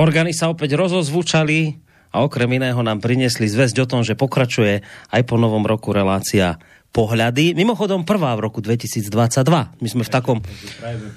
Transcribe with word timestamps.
Orgány 0.00 0.32
sa 0.32 0.48
opäť 0.48 0.80
rozozvučali 0.80 1.76
a 2.16 2.24
okrem 2.24 2.56
iného 2.56 2.80
nám 2.80 3.04
priniesli 3.04 3.44
zväzť 3.44 3.84
o 3.84 3.86
tom, 3.86 4.00
že 4.00 4.16
pokračuje 4.16 4.80
aj 5.12 5.22
po 5.28 5.36
novom 5.36 5.60
roku 5.68 5.92
relácia 5.92 6.56
pohľady. 6.88 7.52
Mimochodom 7.52 8.08
prvá 8.08 8.32
v 8.32 8.48
roku 8.48 8.64
2022. 8.64 9.12
My 9.76 9.88
sme 9.92 10.02
v 10.02 10.10
takom... 10.10 10.40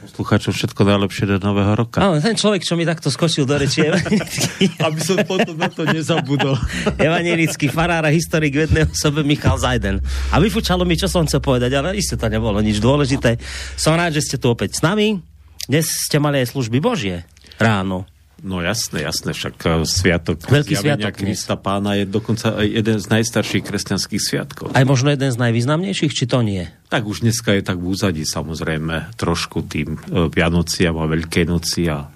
Poslucháčom 0.04 0.52
všetko 0.52 0.84
najlepšie 0.84 1.32
do 1.32 1.40
nového 1.40 1.80
roka. 1.80 2.04
Áno, 2.04 2.20
ten 2.20 2.36
človek, 2.36 2.68
čo 2.68 2.76
mi 2.76 2.84
takto 2.84 3.08
skočil 3.08 3.48
do 3.48 3.56
reči, 3.56 3.88
Aby 4.86 5.00
som 5.00 5.16
potom 5.24 5.56
na 5.56 5.72
to 5.72 5.88
nezabudol. 5.88 6.60
evangelický 7.08 7.72
farár 7.72 8.04
a 8.04 8.12
historik 8.12 8.52
v 8.52 8.68
jednej 8.68 8.84
osobe 8.84 9.24
Michal 9.24 9.56
Zajden. 9.64 10.04
A 10.30 10.44
vyfučalo 10.44 10.84
mi, 10.84 11.00
čo 11.00 11.08
som 11.08 11.24
chcel 11.24 11.40
povedať, 11.40 11.72
ale 11.72 11.96
isté 11.96 12.20
to 12.20 12.28
nebolo 12.28 12.60
nič 12.60 12.84
dôležité. 12.84 13.40
Som 13.80 13.96
rád, 13.96 14.20
že 14.20 14.28
ste 14.28 14.36
tu 14.36 14.52
opäť 14.52 14.76
s 14.76 14.84
nami. 14.84 15.24
Dnes 15.72 15.88
ste 15.88 16.20
mali 16.20 16.44
aj 16.44 16.52
služby 16.52 16.84
Božie 16.84 17.24
ráno. 17.58 18.06
No 18.44 18.60
jasné, 18.60 19.08
jasné, 19.08 19.32
však 19.32 19.56
uh, 19.64 19.88
sviatok 19.88 20.44
Veľký 20.52 20.76
sviatok 20.76 21.16
dnes. 21.16 21.40
Krista 21.40 21.56
pána 21.56 21.96
je 21.96 22.04
dokonca 22.04 22.60
jeden 22.60 23.00
z 23.00 23.08
najstarších 23.08 23.64
kresťanských 23.64 24.20
sviatkov. 24.20 24.76
Aj 24.76 24.84
možno 24.84 25.16
jeden 25.16 25.32
z 25.32 25.40
najvýznamnejších, 25.40 26.12
či 26.12 26.28
to 26.28 26.44
nie? 26.44 26.68
Tak 26.92 27.08
už 27.08 27.24
dneska 27.24 27.56
je 27.56 27.64
tak 27.64 27.80
v 27.80 27.96
úzadí 27.96 28.28
samozrejme 28.28 29.16
trošku 29.16 29.64
tým 29.64 29.96
uh, 29.96 30.28
Vianociam 30.28 31.00
a 31.00 31.08
Veľkej 31.08 31.48
noci 31.48 31.88
a 31.88 32.12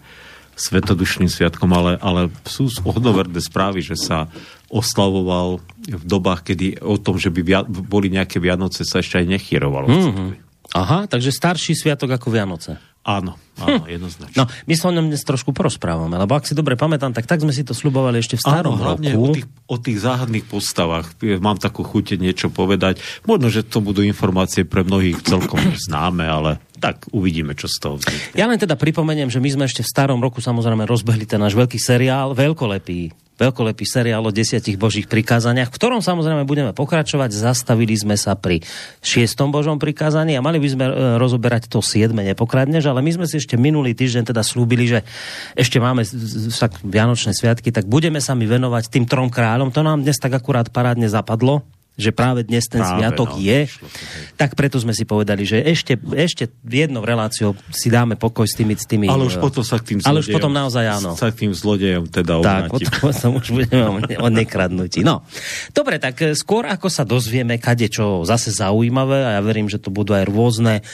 svetodušným 0.58 1.32
sviatkom, 1.32 1.70
ale, 1.72 1.96
ale 2.02 2.34
sú 2.44 2.68
hodnoverné 2.84 3.40
správy, 3.40 3.86
že 3.86 3.96
sa 3.96 4.28
oslavoval 4.68 5.64
v 5.86 6.04
dobách, 6.04 6.52
kedy 6.52 6.82
o 6.84 7.00
tom, 7.00 7.16
že 7.16 7.32
by 7.32 7.42
via, 7.46 7.62
boli 7.64 8.12
nejaké 8.12 8.42
Vianoce, 8.42 8.84
sa 8.84 9.00
ešte 9.00 9.22
aj 9.22 9.32
nechyrovalo. 9.32 9.88
Mm-hmm. 9.88 10.30
Aha, 10.76 11.08
takže 11.08 11.32
starší 11.32 11.78
sviatok 11.78 12.20
ako 12.20 12.28
Vianoce. 12.36 12.76
Áno, 13.08 13.40
áno, 13.64 13.88
jednoznačne. 13.88 14.36
No, 14.36 14.52
my 14.68 14.74
sa 14.76 14.92
o 14.92 14.96
ňom 15.00 15.08
dnes 15.08 15.24
trošku 15.24 15.56
porozprávame, 15.56 16.20
lebo 16.20 16.36
ak 16.36 16.44
si 16.44 16.52
dobre 16.52 16.76
pamätám, 16.76 17.16
tak 17.16 17.24
tak 17.24 17.40
sme 17.40 17.56
si 17.56 17.64
to 17.64 17.72
slubovali 17.72 18.20
ešte 18.20 18.36
v 18.36 18.44
starom 18.44 18.76
Áno, 18.76 18.84
hlavne 18.84 19.16
roku. 19.16 19.24
o 19.24 19.28
tých, 19.32 19.48
o 19.48 19.78
tých 19.80 19.98
záhadných 20.04 20.44
postavách. 20.44 21.16
Mám 21.40 21.64
takú 21.64 21.88
chuť 21.88 22.20
niečo 22.20 22.52
povedať. 22.52 23.00
Možno, 23.24 23.48
že 23.48 23.64
to 23.64 23.80
budú 23.80 24.04
informácie 24.04 24.68
pre 24.68 24.84
mnohých 24.84 25.24
celkom 25.24 25.64
známe, 25.88 26.28
ale 26.28 26.60
tak 26.78 27.10
uvidíme, 27.12 27.58
čo 27.58 27.66
z 27.66 27.78
toho 27.82 27.96
vznikne. 27.98 28.38
Ja 28.38 28.46
len 28.46 28.62
teda 28.62 28.78
pripomeniem, 28.78 29.34
že 29.34 29.42
my 29.42 29.50
sme 29.50 29.64
ešte 29.66 29.82
v 29.82 29.90
starom 29.90 30.22
roku 30.22 30.40
samozrejme 30.40 30.86
rozbehli 30.86 31.26
ten 31.26 31.42
náš 31.42 31.58
veľký 31.58 31.82
seriál, 31.82 32.38
veľkolepý 32.38 33.28
veľkolepý 33.38 33.86
seriál 33.86 34.26
o 34.26 34.34
desiatich 34.34 34.76
božích 34.82 35.06
prikázaniach, 35.06 35.70
v 35.70 35.78
ktorom 35.78 36.02
samozrejme 36.02 36.44
budeme 36.44 36.74
pokračovať. 36.74 37.30
Zastavili 37.30 37.94
sme 37.94 38.18
sa 38.18 38.34
pri 38.34 38.66
šiestom 39.06 39.54
božom 39.54 39.78
prikázaní 39.78 40.34
a 40.36 40.42
mali 40.42 40.58
by 40.58 40.70
sme 40.74 40.86
e, 40.90 40.94
rozoberať 41.22 41.70
to 41.70 41.80
siedme 41.86 42.26
nepokradnež, 42.26 42.90
ale 42.90 43.06
my 43.06 43.14
sme 43.14 43.26
si 43.30 43.38
ešte 43.38 43.56
minulý 43.56 43.94
týždeň 43.94 44.34
teda 44.34 44.42
slúbili, 44.42 44.90
že 44.90 45.06
ešte 45.54 45.78
máme 45.78 46.02
však 46.04 46.82
Vianočné 46.82 47.38
sviatky, 47.38 47.70
tak 47.70 47.86
budeme 47.86 48.18
sa 48.18 48.34
mi 48.34 48.50
venovať 48.50 48.90
tým 48.90 49.06
trom 49.06 49.30
kráľom. 49.30 49.70
To 49.70 49.86
nám 49.86 50.02
dnes 50.02 50.18
tak 50.18 50.34
akurát 50.34 50.74
parádne 50.74 51.06
zapadlo 51.06 51.62
že 51.98 52.14
práve 52.14 52.46
dnes 52.46 52.70
ten 52.70 52.78
Práve, 52.78 53.02
sviatok 53.02 53.30
no, 53.34 53.42
je, 53.42 53.60
hej. 53.66 54.38
tak 54.38 54.54
preto 54.54 54.78
sme 54.78 54.94
si 54.94 55.02
povedali, 55.02 55.44
že 55.44 55.60
ešte, 55.60 55.98
ešte 56.14 56.46
jednou 56.62 57.02
reláciou 57.02 57.58
si 57.74 57.90
dáme 57.90 58.14
pokoj 58.14 58.46
s 58.46 58.54
tými... 58.54 58.78
S 58.78 58.86
tými 58.86 59.10
Ale 59.10 59.26
už 59.26 59.38
e, 59.38 59.42
potom 59.42 59.66
sa 59.66 59.82
k 59.82 59.98
tým 59.98 60.00
Ale 60.06 60.22
už 60.22 60.30
zlodejom- 60.30 60.38
potom 60.38 60.52
naozaj 60.54 60.86
áno. 60.86 61.12
Sa 61.18 61.34
k 61.34 61.36
tým 61.42 61.52
zlodejom 61.58 62.06
teda 62.06 62.38
Tak, 62.38 62.70
obrátim. 62.70 62.88
potom 63.02 63.30
už 63.42 63.48
budeme 63.50 63.90
o 64.22 64.30
nekradnutí. 64.30 65.02
No, 65.02 65.26
dobre, 65.74 65.98
tak 65.98 66.22
e, 66.22 66.38
skôr 66.38 66.70
ako 66.70 66.86
sa 66.88 67.02
dozvieme, 67.02 67.58
kade 67.58 67.90
čo 67.90 68.22
zase 68.22 68.54
zaujímavé, 68.54 69.26
a 69.26 69.30
ja 69.38 69.42
verím, 69.42 69.66
že 69.66 69.82
to 69.82 69.90
budú 69.90 70.14
aj 70.14 70.30
rôzne 70.30 70.86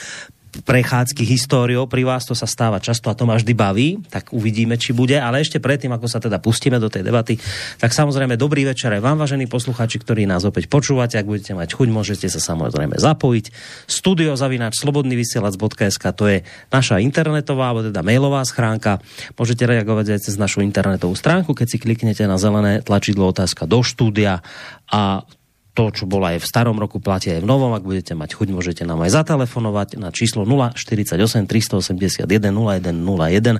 prechádzky 0.62 1.26
históriou, 1.26 1.90
pri 1.90 2.06
vás 2.06 2.22
to 2.22 2.38
sa 2.38 2.46
stáva 2.46 2.78
často 2.78 3.10
a 3.10 3.18
to 3.18 3.26
ma 3.26 3.34
vždy 3.34 3.52
baví, 3.56 3.88
tak 4.06 4.30
uvidíme, 4.30 4.78
či 4.78 4.94
bude, 4.94 5.18
ale 5.18 5.42
ešte 5.42 5.58
predtým, 5.58 5.90
ako 5.90 6.06
sa 6.06 6.22
teda 6.22 6.38
pustíme 6.38 6.78
do 6.78 6.86
tej 6.86 7.02
debaty, 7.02 7.34
tak 7.82 7.90
samozrejme 7.90 8.38
dobrý 8.38 8.62
večer 8.62 8.94
aj 8.94 9.02
vám, 9.02 9.18
vážení 9.18 9.50
poslucháči, 9.50 9.98
ktorí 9.98 10.30
nás 10.30 10.46
opäť 10.46 10.70
počúvate, 10.70 11.18
ak 11.18 11.26
budete 11.26 11.58
mať 11.58 11.74
chuť, 11.74 11.88
môžete 11.90 12.26
sa 12.30 12.38
samozrejme 12.38 12.94
zapojiť. 12.94 13.46
Studio 13.90 14.38
zavináč 14.38 14.78
slobodnyvysielac.sk 14.78 16.04
to 16.14 16.24
je 16.30 16.38
naša 16.70 17.02
internetová, 17.02 17.74
alebo 17.74 17.90
teda 17.90 18.06
mailová 18.06 18.46
schránka. 18.46 19.02
Môžete 19.34 19.66
reagovať 19.66 20.14
aj 20.14 20.20
cez 20.30 20.34
našu 20.38 20.62
internetovú 20.62 21.18
stránku, 21.18 21.56
keď 21.56 21.66
si 21.66 21.78
kliknete 21.82 22.22
na 22.30 22.38
zelené 22.38 22.84
tlačidlo 22.84 23.32
otázka 23.32 23.66
do 23.66 23.82
štúdia 23.82 24.44
a 24.86 25.24
to, 25.74 25.90
čo 25.90 26.06
bolo 26.06 26.30
aj 26.30 26.38
v 26.38 26.46
starom 26.46 26.78
roku, 26.78 27.02
platí 27.02 27.34
aj 27.34 27.42
v 27.42 27.50
novom. 27.50 27.74
Ak 27.74 27.82
budete 27.82 28.14
mať 28.14 28.38
chuť, 28.38 28.48
môžete 28.54 28.82
nám 28.86 29.02
aj 29.02 29.10
zatelefonovať 29.20 29.98
na 29.98 30.14
číslo 30.14 30.46
048 30.46 31.18
381 31.50 32.22
0101. 32.24 33.58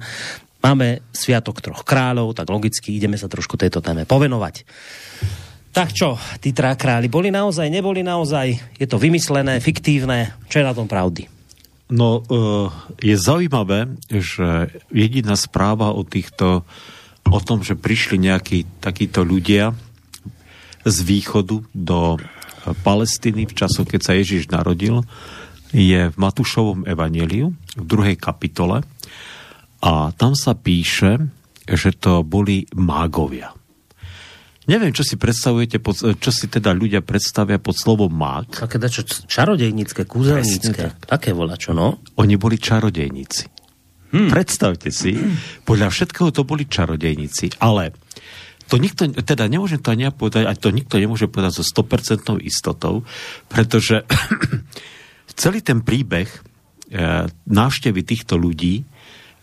Máme 0.64 1.04
Sviatok 1.10 1.60
troch 1.60 1.82
kráľov, 1.82 2.32
tak 2.38 2.48
logicky 2.48 2.94
ideme 2.96 3.18
sa 3.18 3.26
trošku 3.26 3.58
tejto 3.58 3.82
téme 3.82 4.06
povenovať. 4.06 4.64
Tak 5.74 5.90
čo, 5.90 6.14
tí 6.38 6.54
trá 6.54 6.78
králi 6.78 7.10
boli 7.10 7.34
naozaj, 7.34 7.66
neboli 7.66 8.06
naozaj? 8.06 8.78
Je 8.78 8.86
to 8.86 8.94
vymyslené, 8.94 9.58
fiktívne? 9.58 10.38
Čo 10.46 10.62
je 10.62 10.68
na 10.70 10.72
tom 10.72 10.86
pravdy? 10.86 11.26
No, 11.90 12.22
eh, 12.22 12.70
je 13.02 13.16
zaujímavé, 13.18 13.90
že 14.08 14.70
jediná 14.94 15.34
správa 15.34 15.90
o 15.90 16.06
týchto, 16.06 16.62
o 17.26 17.40
tom, 17.42 17.66
že 17.66 17.74
prišli 17.74 18.22
nejakí 18.22 18.80
takíto 18.80 19.26
ľudia 19.26 19.74
z 20.84 20.96
východu 21.02 21.64
do 21.72 22.16
eh, 22.16 22.20
Palestíny 22.84 23.48
v 23.48 23.56
času, 23.56 23.88
keď 23.88 24.00
sa 24.00 24.12
Ježiš 24.14 24.52
narodil, 24.52 25.02
je 25.74 26.12
v 26.12 26.16
Matúšovom 26.16 26.86
evaníliu 26.86 27.50
v 27.74 27.84
druhej 27.84 28.14
kapitole 28.14 28.86
a 29.82 30.14
tam 30.14 30.38
sa 30.38 30.54
píše, 30.54 31.18
že 31.66 31.90
to 31.98 32.22
boli 32.22 32.64
mágovia. 32.78 33.50
Neviem, 34.64 34.96
čo 34.96 35.04
si 35.04 35.20
predstavujete, 35.20 35.76
pod, 35.76 36.00
čo 36.00 36.30
si 36.32 36.48
teda 36.48 36.72
ľudia 36.72 37.04
predstavia 37.04 37.60
pod 37.60 37.76
slovom 37.76 38.08
mág. 38.08 38.48
Také 38.48 38.80
dačo 38.80 39.04
čarodejnícke, 39.04 40.08
kúzelnícke. 40.08 40.72
Presne 40.72 41.04
Také 41.04 41.36
volá 41.36 41.60
čo, 41.60 41.76
no? 41.76 42.00
Oni 42.16 42.40
boli 42.40 42.56
čarodejníci. 42.56 43.44
Hmm. 44.14 44.30
Predstavte 44.30 44.88
si, 44.88 45.20
podľa 45.68 45.90
všetkého 45.92 46.30
to 46.32 46.48
boli 46.48 46.64
čarodejníci, 46.64 47.60
ale 47.60 47.92
to 48.74 48.82
nikto, 48.82 49.06
teda 49.22 49.46
nemôžem 49.46 49.78
to 49.78 49.94
ani 49.94 50.10
ja 50.10 50.10
povedať, 50.10 50.50
a 50.50 50.58
to 50.58 50.74
nikto 50.74 50.98
nemôže 50.98 51.30
povedať 51.30 51.62
so 51.62 51.62
100% 51.62 52.42
istotou, 52.42 53.06
pretože 53.46 54.02
celý 55.38 55.62
ten 55.62 55.78
príbeh 55.86 56.26
e, 56.26 56.38
návštevy 57.30 58.02
týchto 58.02 58.34
ľudí 58.34 58.82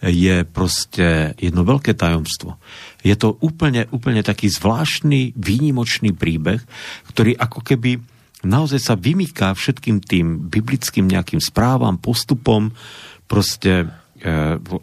je 0.04 0.44
proste 0.44 1.32
jedno 1.40 1.64
veľké 1.64 1.96
tajomstvo. 1.96 2.60
Je 3.08 3.16
to 3.16 3.40
úplne, 3.40 3.88
úplne 3.96 4.20
taký 4.20 4.52
zvláštny, 4.52 5.38
výnimočný 5.40 6.12
príbeh, 6.12 6.60
ktorý 7.08 7.38
ako 7.40 7.64
keby 7.64 8.04
naozaj 8.44 8.84
sa 8.84 9.00
vymýka 9.00 9.56
všetkým 9.56 10.04
tým 10.04 10.52
biblickým 10.52 11.08
nejakým 11.08 11.40
správam, 11.40 12.02
postupom, 12.02 12.76
proste 13.32 13.88
e, 13.88 14.11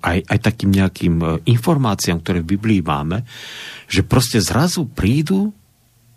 aj, 0.03 0.19
aj 0.27 0.39
takým 0.43 0.71
nejakým 0.75 1.15
e, 1.23 1.27
informáciám, 1.47 2.19
ktoré 2.23 2.43
v 2.43 2.59
Biblii 2.59 2.81
máme, 2.83 3.23
že 3.87 4.03
proste 4.03 4.43
zrazu 4.43 4.91
prídu 4.91 5.55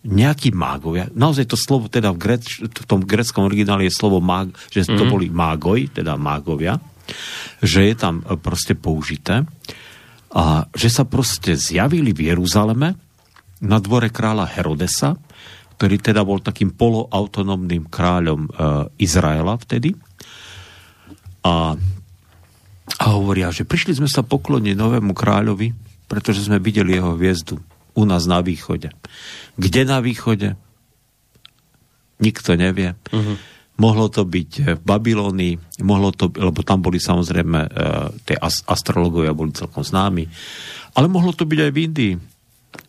nejakí 0.02 0.50
mágovia. 0.50 1.06
Naozaj 1.14 1.46
to 1.46 1.58
slovo 1.58 1.86
teda 1.86 2.10
v, 2.10 2.18
greč, 2.18 2.66
v 2.66 2.86
tom 2.90 3.06
greckom 3.06 3.46
origináli 3.46 3.86
je 3.86 3.94
slovo 3.94 4.18
mág, 4.18 4.50
že 4.74 4.90
to 4.90 5.06
boli 5.06 5.30
mágoj, 5.30 5.94
teda 5.94 6.18
mágovia, 6.18 6.82
že 7.62 7.86
je 7.86 7.96
tam 7.96 8.26
e, 8.26 8.34
proste 8.42 8.74
použité 8.74 9.46
a 10.32 10.66
že 10.74 10.90
sa 10.90 11.04
proste 11.06 11.54
zjavili 11.60 12.16
v 12.16 12.34
Jeruzaleme 12.34 12.98
na 13.62 13.78
dvore 13.78 14.10
kráľa 14.10 14.50
Herodesa, 14.50 15.14
ktorý 15.78 16.02
teda 16.02 16.26
bol 16.26 16.42
takým 16.42 16.74
poloautonómnym 16.74 17.86
kráľom 17.86 18.42
e, 18.46 18.50
Izraela 19.02 19.54
vtedy. 19.62 19.94
A, 21.46 21.78
a 23.02 23.06
hovoria, 23.14 23.54
že 23.54 23.66
prišli 23.66 23.98
sme 23.98 24.10
sa 24.10 24.26
pokloniť 24.26 24.74
novému 24.74 25.14
kráľovi, 25.14 25.74
pretože 26.10 26.46
sme 26.46 26.62
videli 26.62 26.98
jeho 26.98 27.16
hviezdu 27.16 27.62
u 27.96 28.04
nás 28.08 28.28
na 28.28 28.40
východe. 28.44 28.92
Kde 29.56 29.82
na 29.84 30.00
východe? 30.00 30.56
Nikto 32.22 32.56
nevie. 32.56 32.94
Uh-huh. 33.12 33.36
Mohlo 33.82 34.14
to 34.14 34.28
byť 34.28 34.78
v 34.78 34.82
Babylónii, 34.84 35.82
mohlo 35.82 36.14
to, 36.14 36.30
lebo 36.30 36.62
tam 36.62 36.86
boli 36.86 37.02
samozrejme 37.02 37.60
e, 37.66 37.70
tie 38.30 38.38
as- 38.38 38.62
astrologovia 38.70 39.34
boli 39.34 39.56
celkom 39.58 39.82
známi, 39.82 40.30
ale 40.94 41.08
mohlo 41.10 41.34
to 41.34 41.50
byť 41.50 41.60
aj 41.66 41.72
v 41.74 41.82
Indii. 41.82 42.14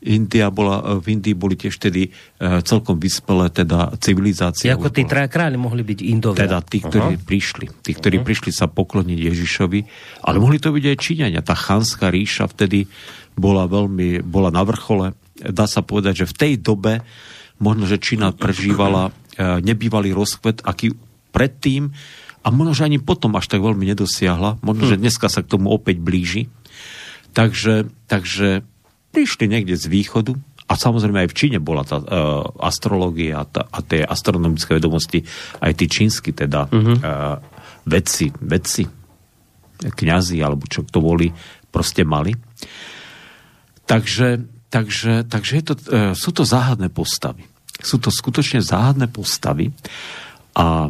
India 0.02 0.50
bola, 0.50 0.98
v 0.98 1.18
Indii 1.18 1.34
boli 1.34 1.54
tiež 1.54 1.78
vtedy 1.78 2.06
e, 2.06 2.10
celkom 2.62 2.98
vyspelé 2.98 3.50
teda 3.50 3.94
civilizácie. 3.98 4.70
Ako 4.70 4.90
tí 4.90 5.06
traja 5.06 5.30
králi 5.30 5.58
mohli 5.58 5.82
byť 5.86 5.98
Indovia. 6.06 6.46
teda 6.46 6.58
tí, 6.62 6.82
ktorí 6.82 7.18
uh-huh. 7.18 7.26
prišli. 7.26 7.66
Tí, 7.82 7.90
ktorí 7.94 8.18
uh-huh. 8.18 8.26
prišli 8.26 8.50
sa 8.54 8.66
pokloniť 8.70 9.18
Ježišovi. 9.18 9.80
Ale 10.26 10.42
mohli 10.42 10.58
to 10.58 10.74
byť 10.74 10.84
aj 10.86 10.96
Číňania. 10.98 11.40
Tá 11.42 11.54
chanská 11.54 12.10
ríša 12.10 12.50
vtedy 12.50 12.86
bola 13.34 13.66
veľmi, 13.66 14.22
bola 14.26 14.50
na 14.50 14.62
vrchole. 14.62 15.14
Dá 15.38 15.66
sa 15.66 15.82
povedať, 15.82 16.26
že 16.26 16.30
v 16.30 16.38
tej 16.38 16.52
dobe 16.62 17.02
možno, 17.62 17.86
že 17.86 18.02
Čína 18.02 18.34
prežívala 18.34 19.10
e, 19.10 19.12
nebývalý 19.62 20.10
rozkvet, 20.14 20.66
aký 20.66 20.94
predtým 21.30 21.94
a 22.42 22.48
možno, 22.50 22.74
že 22.74 22.86
ani 22.90 22.98
potom 22.98 23.38
až 23.38 23.46
tak 23.46 23.62
veľmi 23.62 23.86
nedosiahla. 23.94 24.62
Možno, 24.66 24.90
že 24.90 24.98
dneska 24.98 25.30
sa 25.30 25.46
k 25.46 25.50
tomu 25.50 25.70
opäť 25.70 26.02
blíži. 26.02 26.50
Takže, 27.32 27.88
takže 28.10 28.66
prišli 29.12 29.46
niekde 29.46 29.76
z 29.76 29.86
východu 29.92 30.32
a 30.66 30.72
samozrejme 30.72 31.28
aj 31.28 31.30
v 31.30 31.38
Číne 31.38 31.58
bola 31.60 31.84
tá 31.84 32.00
uh, 32.00 32.06
astrológia 32.64 33.42
a, 33.42 33.44
tá, 33.44 33.68
a 33.68 33.84
tie 33.84 34.00
astronomické 34.00 34.80
vedomosti, 34.80 35.20
aj 35.60 35.72
tí 35.76 35.86
čínsky 35.86 36.32
teda 36.32 36.64
uh-huh. 36.72 36.96
uh, 36.96 37.36
vedci, 37.84 38.32
vedci, 38.40 38.88
kňazi 39.82 40.40
alebo 40.40 40.64
čo 40.64 40.88
to 40.88 41.04
boli, 41.04 41.28
proste 41.68 42.08
mali. 42.08 42.32
Takže, 43.84 44.40
takže, 44.72 45.28
takže 45.28 45.52
je 45.60 45.64
to, 45.64 45.74
uh, 45.76 46.12
sú 46.16 46.32
to 46.32 46.48
záhadné 46.48 46.88
postavy. 46.88 47.44
Sú 47.82 48.00
to 48.00 48.08
skutočne 48.08 48.64
záhadné 48.64 49.12
postavy 49.12 49.74
a 50.56 50.88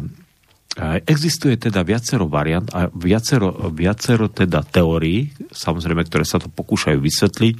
Existuje 1.05 1.53
teda 1.61 1.85
viacero 1.85 2.25
variant 2.25 2.65
a 2.73 2.89
viacero, 2.89 3.69
viacero 3.69 4.25
teda 4.33 4.65
teórií, 4.65 5.29
samozrejme, 5.53 6.01
ktoré 6.09 6.25
sa 6.25 6.41
to 6.41 6.49
pokúšajú 6.49 6.97
vysvetliť. 6.97 7.55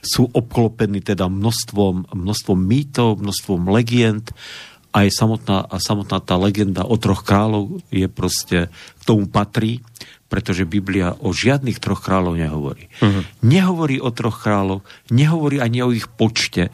Sú 0.00 0.24
obklopení 0.32 1.04
teda 1.04 1.28
množstvom, 1.28 2.16
množstvom 2.16 2.56
mýtov, 2.56 3.20
množstvom 3.20 3.68
legend. 3.68 4.32
Aj 4.96 5.04
samotná, 5.12 5.68
a 5.68 5.76
samotná 5.76 6.24
tá 6.24 6.40
legenda 6.40 6.88
o 6.88 6.96
troch 6.96 7.26
kráľov 7.26 7.84
je 7.92 8.08
proste, 8.08 8.72
k 8.72 9.02
tomu 9.04 9.28
patrí, 9.28 9.84
pretože 10.32 10.64
Biblia 10.64 11.12
o 11.20 11.36
žiadnych 11.36 11.82
troch 11.82 12.00
kráľov 12.00 12.40
nehovorí. 12.40 12.88
Uh-huh. 13.04 13.28
Nehovorí 13.44 14.00
o 14.00 14.08
troch 14.08 14.40
kráľov, 14.40 14.86
nehovorí 15.12 15.60
ani 15.60 15.84
o 15.84 15.92
ich 15.92 16.08
počte. 16.08 16.72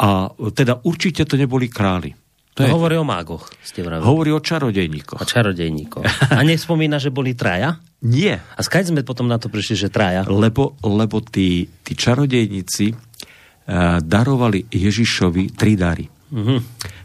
A 0.00 0.32
teda 0.32 0.80
určite 0.80 1.28
to 1.28 1.36
neboli 1.36 1.68
králi. 1.68 2.16
To 2.60 2.68
je... 2.68 2.76
Hovorí 2.76 3.00
o 3.00 3.06
mágoch, 3.08 3.48
ste 3.64 3.80
vravili. 3.80 4.04
Hovorí 4.04 4.30
o 4.36 4.40
čarodejníkoch. 4.44 5.16
O 5.16 5.24
čarodejníkoch. 5.24 6.04
A 6.36 6.44
nespomína, 6.44 7.00
že 7.00 7.08
boli 7.08 7.32
traja? 7.32 7.80
Nie. 8.04 8.36
A 8.36 8.60
skáď 8.60 8.92
sme 8.92 9.00
potom 9.00 9.24
na 9.24 9.40
to 9.40 9.48
prišli, 9.48 9.88
že 9.88 9.88
traja? 9.88 10.28
Lebo, 10.28 10.76
lebo 10.84 11.24
tí, 11.24 11.64
tí 11.80 11.96
čarodejníci 11.96 12.92
uh, 12.92 13.98
darovali 14.04 14.68
Ježišovi 14.68 15.56
tri 15.56 15.72
dary. 15.80 16.04
Uh-huh. 16.30 16.60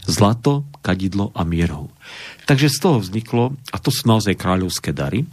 Zlato, 0.06 0.68
kadidlo 0.84 1.32
a 1.32 1.48
mierou. 1.48 1.88
Takže 2.46 2.68
z 2.68 2.78
toho 2.78 2.98
vzniklo, 3.00 3.56
a 3.72 3.78
to 3.80 3.90
sú 3.90 4.06
naozaj 4.06 4.36
kráľovské 4.36 4.92
dary, 4.92 5.24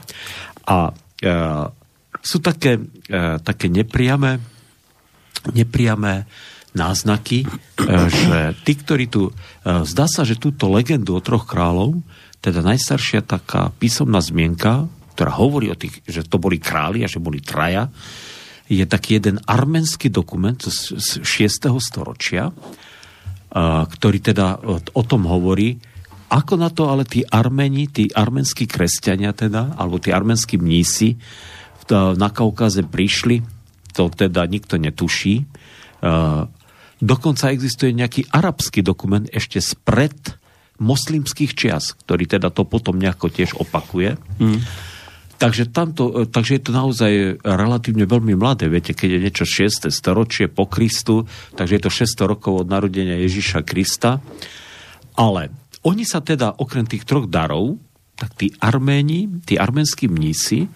a 0.65 0.95
uh, 0.95 1.67
sú 2.23 2.39
také, 2.39 2.79
uh, 2.79 3.43
také 3.43 3.67
nepriame, 3.67 4.39
nepriame 5.51 6.25
náznaky, 6.73 7.45
e, 7.45 7.49
že 8.09 8.39
tí, 8.65 8.73
ktorí 8.77 9.05
tu... 9.09 9.31
E, 9.31 9.33
zdá 9.85 10.09
sa, 10.09 10.25
že 10.25 10.41
túto 10.41 10.69
legendu 10.73 11.17
o 11.17 11.25
troch 11.25 11.45
kráľov, 11.45 12.01
teda 12.43 12.65
najstaršia 12.65 13.23
taká 13.23 13.71
písomná 13.77 14.19
zmienka, 14.19 14.89
ktorá 15.15 15.33
hovorí 15.37 15.71
o 15.71 15.79
tých, 15.79 16.01
že 16.09 16.25
to 16.25 16.41
boli 16.41 16.59
králi 16.59 17.05
a 17.05 17.09
že 17.09 17.23
boli 17.23 17.45
traja, 17.45 17.93
je 18.73 18.83
taký 18.89 19.21
jeden 19.21 19.37
arménsky 19.45 20.09
dokument 20.09 20.57
z, 20.57 20.97
z 20.97 21.09
6. 21.21 21.69
storočia, 21.77 22.49
e, 22.49 22.55
ktorý 23.87 24.19
teda 24.25 24.65
o 24.97 25.03
tom 25.05 25.29
hovorí, 25.29 25.77
ako 26.33 26.57
na 26.57 26.73
to 26.73 26.89
ale 26.89 27.05
tí 27.05 27.21
Armeni, 27.29 27.93
tí 27.93 28.09
arménsky 28.09 28.65
kresťania 28.65 29.37
teda, 29.37 29.77
alebo 29.77 30.01
tí 30.01 30.09
arménsky 30.17 30.57
mnísi 30.57 31.21
na 31.93 32.33
Kaukaze 32.33 32.89
prišli, 32.89 33.45
to 33.93 34.09
teda 34.09 34.49
nikto 34.49 34.81
netuší, 34.81 35.45
Dokonca 37.03 37.51
existuje 37.51 37.91
nejaký 37.91 38.31
arabský 38.31 38.87
dokument 38.87 39.27
ešte 39.35 39.59
spred 39.59 40.15
moslimských 40.79 41.53
čias, 41.59 41.99
ktorý 41.99 42.31
teda 42.31 42.55
to 42.55 42.63
potom 42.63 42.95
nejako 43.03 43.27
tiež 43.27 43.59
opakuje. 43.59 44.15
Mm. 44.39 44.63
Takže, 45.43 45.75
tamto, 45.75 46.31
takže 46.31 46.59
je 46.59 46.63
to 46.63 46.71
naozaj 46.71 47.13
relatívne 47.43 48.07
veľmi 48.07 48.39
mladé. 48.39 48.71
Viete, 48.71 48.95
keď 48.95 49.19
je 49.19 49.25
niečo 49.27 49.43
6. 49.43 49.91
storočie 49.91 50.47
po 50.47 50.71
Kristu, 50.71 51.27
takže 51.59 51.75
je 51.75 51.83
to 51.83 51.91
600 51.91 52.31
rokov 52.39 52.53
od 52.63 52.71
narodenia 52.71 53.19
Ježiša 53.19 53.67
Krista. 53.67 54.23
Ale 55.19 55.51
oni 55.83 56.07
sa 56.07 56.23
teda, 56.23 56.63
okrem 56.63 56.87
tých 56.87 57.03
troch 57.03 57.27
darov, 57.27 57.83
tak 58.15 58.39
tí 58.39 58.55
Arméni, 58.63 59.43
tí 59.43 59.59
arménsky 59.59 60.07
mnísi, 60.07 60.71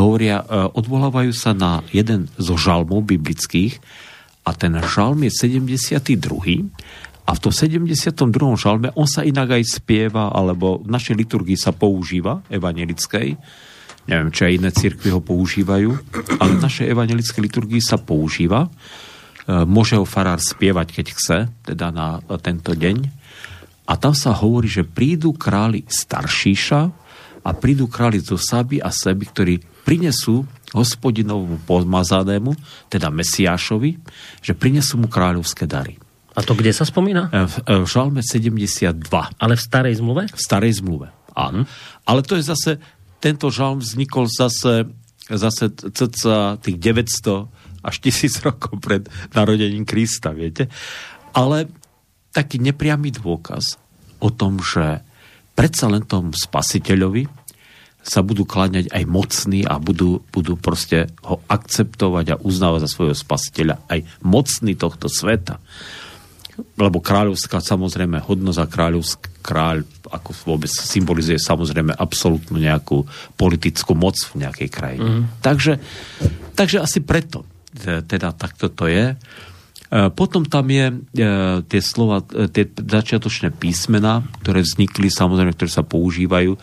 hovoria, 0.00 0.40
e, 0.40 0.72
odvolávajú 0.72 1.36
sa 1.36 1.52
na 1.52 1.84
jeden 1.92 2.32
zo 2.40 2.56
žalmov 2.56 3.04
biblických, 3.04 3.76
a 4.50 4.58
ten 4.58 4.74
žalm 4.82 5.22
je 5.22 5.30
72. 5.30 6.10
A 7.22 7.30
v 7.30 7.38
tom 7.38 7.54
72. 7.54 8.10
žalme 8.58 8.90
on 8.98 9.06
sa 9.06 9.22
inak 9.22 9.54
aj 9.54 9.78
spieva, 9.78 10.34
alebo 10.34 10.82
v 10.82 10.90
našej 10.90 11.14
liturgii 11.14 11.54
sa 11.54 11.70
používa, 11.70 12.42
evanelickej. 12.50 13.38
Neviem, 14.10 14.34
či 14.34 14.50
aj 14.50 14.52
iné 14.58 14.70
cirkvy 14.74 15.14
ho 15.14 15.22
používajú, 15.22 15.90
ale 16.42 16.50
v 16.58 16.64
našej 16.66 16.90
evangelickej 16.90 17.42
liturgii 17.46 17.78
sa 17.78 17.94
používa. 18.02 18.66
E, 18.66 18.70
môže 19.62 19.94
ho 19.94 20.02
farár 20.02 20.42
spievať, 20.42 20.88
keď 20.90 21.06
chce, 21.14 21.38
teda 21.62 21.94
na 21.94 22.18
tento 22.42 22.74
deň. 22.74 22.96
A 23.86 23.94
tam 23.94 24.10
sa 24.10 24.34
hovorí, 24.34 24.66
že 24.66 24.82
prídu 24.82 25.30
králi 25.30 25.86
staršíša 25.86 26.99
a 27.40 27.50
prídu 27.56 27.88
králi 27.88 28.20
zo 28.20 28.36
Saby 28.36 28.80
a 28.80 28.92
Seby, 28.92 29.24
ktorí 29.30 29.54
prinesú 29.84 30.44
hospodinovmu 30.70 31.66
pomazanému, 31.66 32.54
teda 32.86 33.10
Mesiášovi, 33.10 33.98
že 34.44 34.52
prinesú 34.54 35.00
mu 35.00 35.10
kráľovské 35.10 35.66
dary. 35.66 35.98
A 36.38 36.46
to 36.46 36.54
kde 36.54 36.70
sa 36.70 36.86
spomína? 36.86 37.26
E, 37.28 37.50
v, 37.50 37.54
e, 37.66 37.74
v 37.82 37.86
Žalme 37.90 38.22
72. 38.22 39.02
Ale 39.34 39.54
v 39.58 39.62
starej 39.62 39.98
zmluve? 39.98 40.30
V 40.30 40.40
starej 40.40 40.78
zmluve, 40.78 41.10
áno. 41.34 41.66
Ale 42.06 42.22
to 42.22 42.38
je 42.38 42.46
zase, 42.46 42.78
tento 43.18 43.50
žalm 43.50 43.82
vznikol 43.82 44.30
zase, 44.30 44.86
zase 45.26 45.74
cca 45.74 46.56
tých 46.62 46.78
900 46.78 47.84
až 47.84 47.94
1000 47.98 48.40
rokov 48.46 48.78
pred 48.78 49.04
narodením 49.34 49.82
Krista, 49.82 50.30
viete? 50.30 50.70
Ale 51.34 51.66
taký 52.30 52.62
nepriamy 52.62 53.10
dôkaz 53.10 53.76
o 54.22 54.30
tom, 54.30 54.62
že 54.62 55.02
predsa 55.60 55.92
len 55.92 56.08
tom 56.08 56.32
spasiteľovi, 56.32 57.28
sa 58.00 58.24
budú 58.24 58.48
kláňať 58.48 58.88
aj 58.96 59.04
mocní 59.04 59.60
a 59.68 59.76
budú, 59.76 60.24
budú 60.32 60.56
proste 60.56 61.12
ho 61.20 61.44
akceptovať 61.44 62.26
a 62.32 62.40
uznávať 62.40 62.88
za 62.88 62.92
svojho 62.96 63.12
spasiteľa 63.12 63.76
aj 63.92 64.08
mocní 64.24 64.72
tohto 64.72 65.12
sveta. 65.12 65.60
Lebo 66.80 67.04
kráľovská 67.04 67.60
samozrejme 67.60 68.24
hodnosť 68.24 68.60
a 68.60 68.72
kráľovský 68.72 69.28
kráľ 69.44 69.84
ako 70.08 70.30
vôbec 70.48 70.72
symbolizuje 70.72 71.36
samozrejme 71.36 71.92
absolútnu 71.92 72.56
nejakú 72.56 73.04
politickú 73.36 73.92
moc 73.92 74.16
v 74.32 74.48
nejakej 74.48 74.68
krajine. 74.72 75.04
Mm. 75.04 75.22
Takže, 75.44 75.76
takže 76.56 76.80
asi 76.80 77.04
preto 77.04 77.44
teda 77.84 78.32
takto 78.34 78.72
to 78.72 78.90
je. 78.90 79.14
E, 79.90 80.06
potom 80.14 80.46
tam 80.46 80.70
je 80.70 80.86
e, 80.86 80.96
tie 81.66 81.80
slova, 81.82 82.22
e, 82.30 82.46
tie 82.46 82.70
začiatočné 82.70 83.50
písmena, 83.50 84.22
ktoré 84.38 84.62
vznikli, 84.62 85.10
samozrejme, 85.10 85.50
ktoré 85.58 85.70
sa 85.70 85.82
používajú 85.82 86.54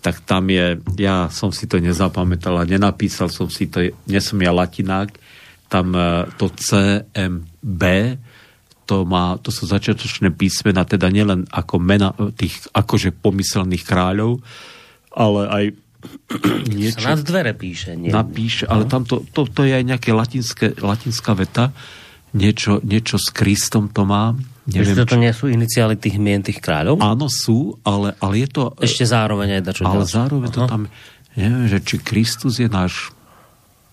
tak 0.00 0.24
tam 0.24 0.48
je, 0.48 0.80
ja 0.96 1.28
som 1.28 1.52
si 1.52 1.68
to 1.68 1.76
nezapamätal 1.76 2.56
a 2.56 2.64
nenapísal 2.64 3.28
som 3.28 3.52
si 3.52 3.68
to, 3.68 3.84
nie 4.08 4.16
som 4.24 4.40
ja 4.40 4.48
latinák, 4.48 5.12
tam 5.68 5.92
to 6.40 6.48
CMB, 6.56 7.82
to, 8.88 9.04
má, 9.04 9.36
to 9.44 9.52
sú 9.52 9.68
začiatočné 9.68 10.32
písmena, 10.32 10.88
teda 10.88 11.12
nielen 11.12 11.44
ako 11.52 11.76
mena 11.84 12.16
tých 12.32 12.64
akože 12.72 13.12
pomyselných 13.12 13.84
kráľov, 13.84 14.40
ale 15.12 15.40
aj 15.52 15.64
niečo... 16.72 17.04
Sa 17.04 17.12
na 17.12 17.20
dvere 17.20 17.52
píše. 17.52 17.92
Nie? 17.92 18.08
Napíše, 18.08 18.64
ale 18.72 18.88
no. 18.88 18.90
tam 18.90 19.04
to, 19.04 19.20
to, 19.36 19.44
to 19.52 19.68
je 19.68 19.76
aj 19.76 19.84
nejaké 19.84 20.16
latinské, 20.16 20.72
latinská 20.80 21.36
veta, 21.36 21.76
niečo, 22.36 22.78
niečo 22.82 23.16
s 23.18 23.28
Kristom 23.34 23.90
to 23.90 24.06
má, 24.06 24.34
Neviem, 24.70 25.02
Že 25.02 25.08
to 25.08 25.18
nie 25.18 25.32
sú 25.34 25.50
iniciály 25.50 25.98
tých 25.98 26.16
mien 26.22 26.38
tých 26.46 26.62
kráľov? 26.62 27.02
Áno, 27.02 27.26
sú, 27.26 27.80
ale, 27.82 28.14
ale 28.22 28.46
je 28.46 28.48
to... 28.54 28.62
Ešte 28.78 29.02
zároveň 29.02 29.58
aj 29.58 29.62
dačo 29.66 29.82
Ale 29.82 30.06
ďalšie. 30.06 30.14
zároveň 30.14 30.48
Aha. 30.52 30.54
to 30.54 30.60
tam... 30.70 30.82
Neviem, 31.34 31.66
že 31.66 31.78
či 31.82 31.96
Kristus 31.98 32.62
je 32.62 32.68
náš... 32.70 33.10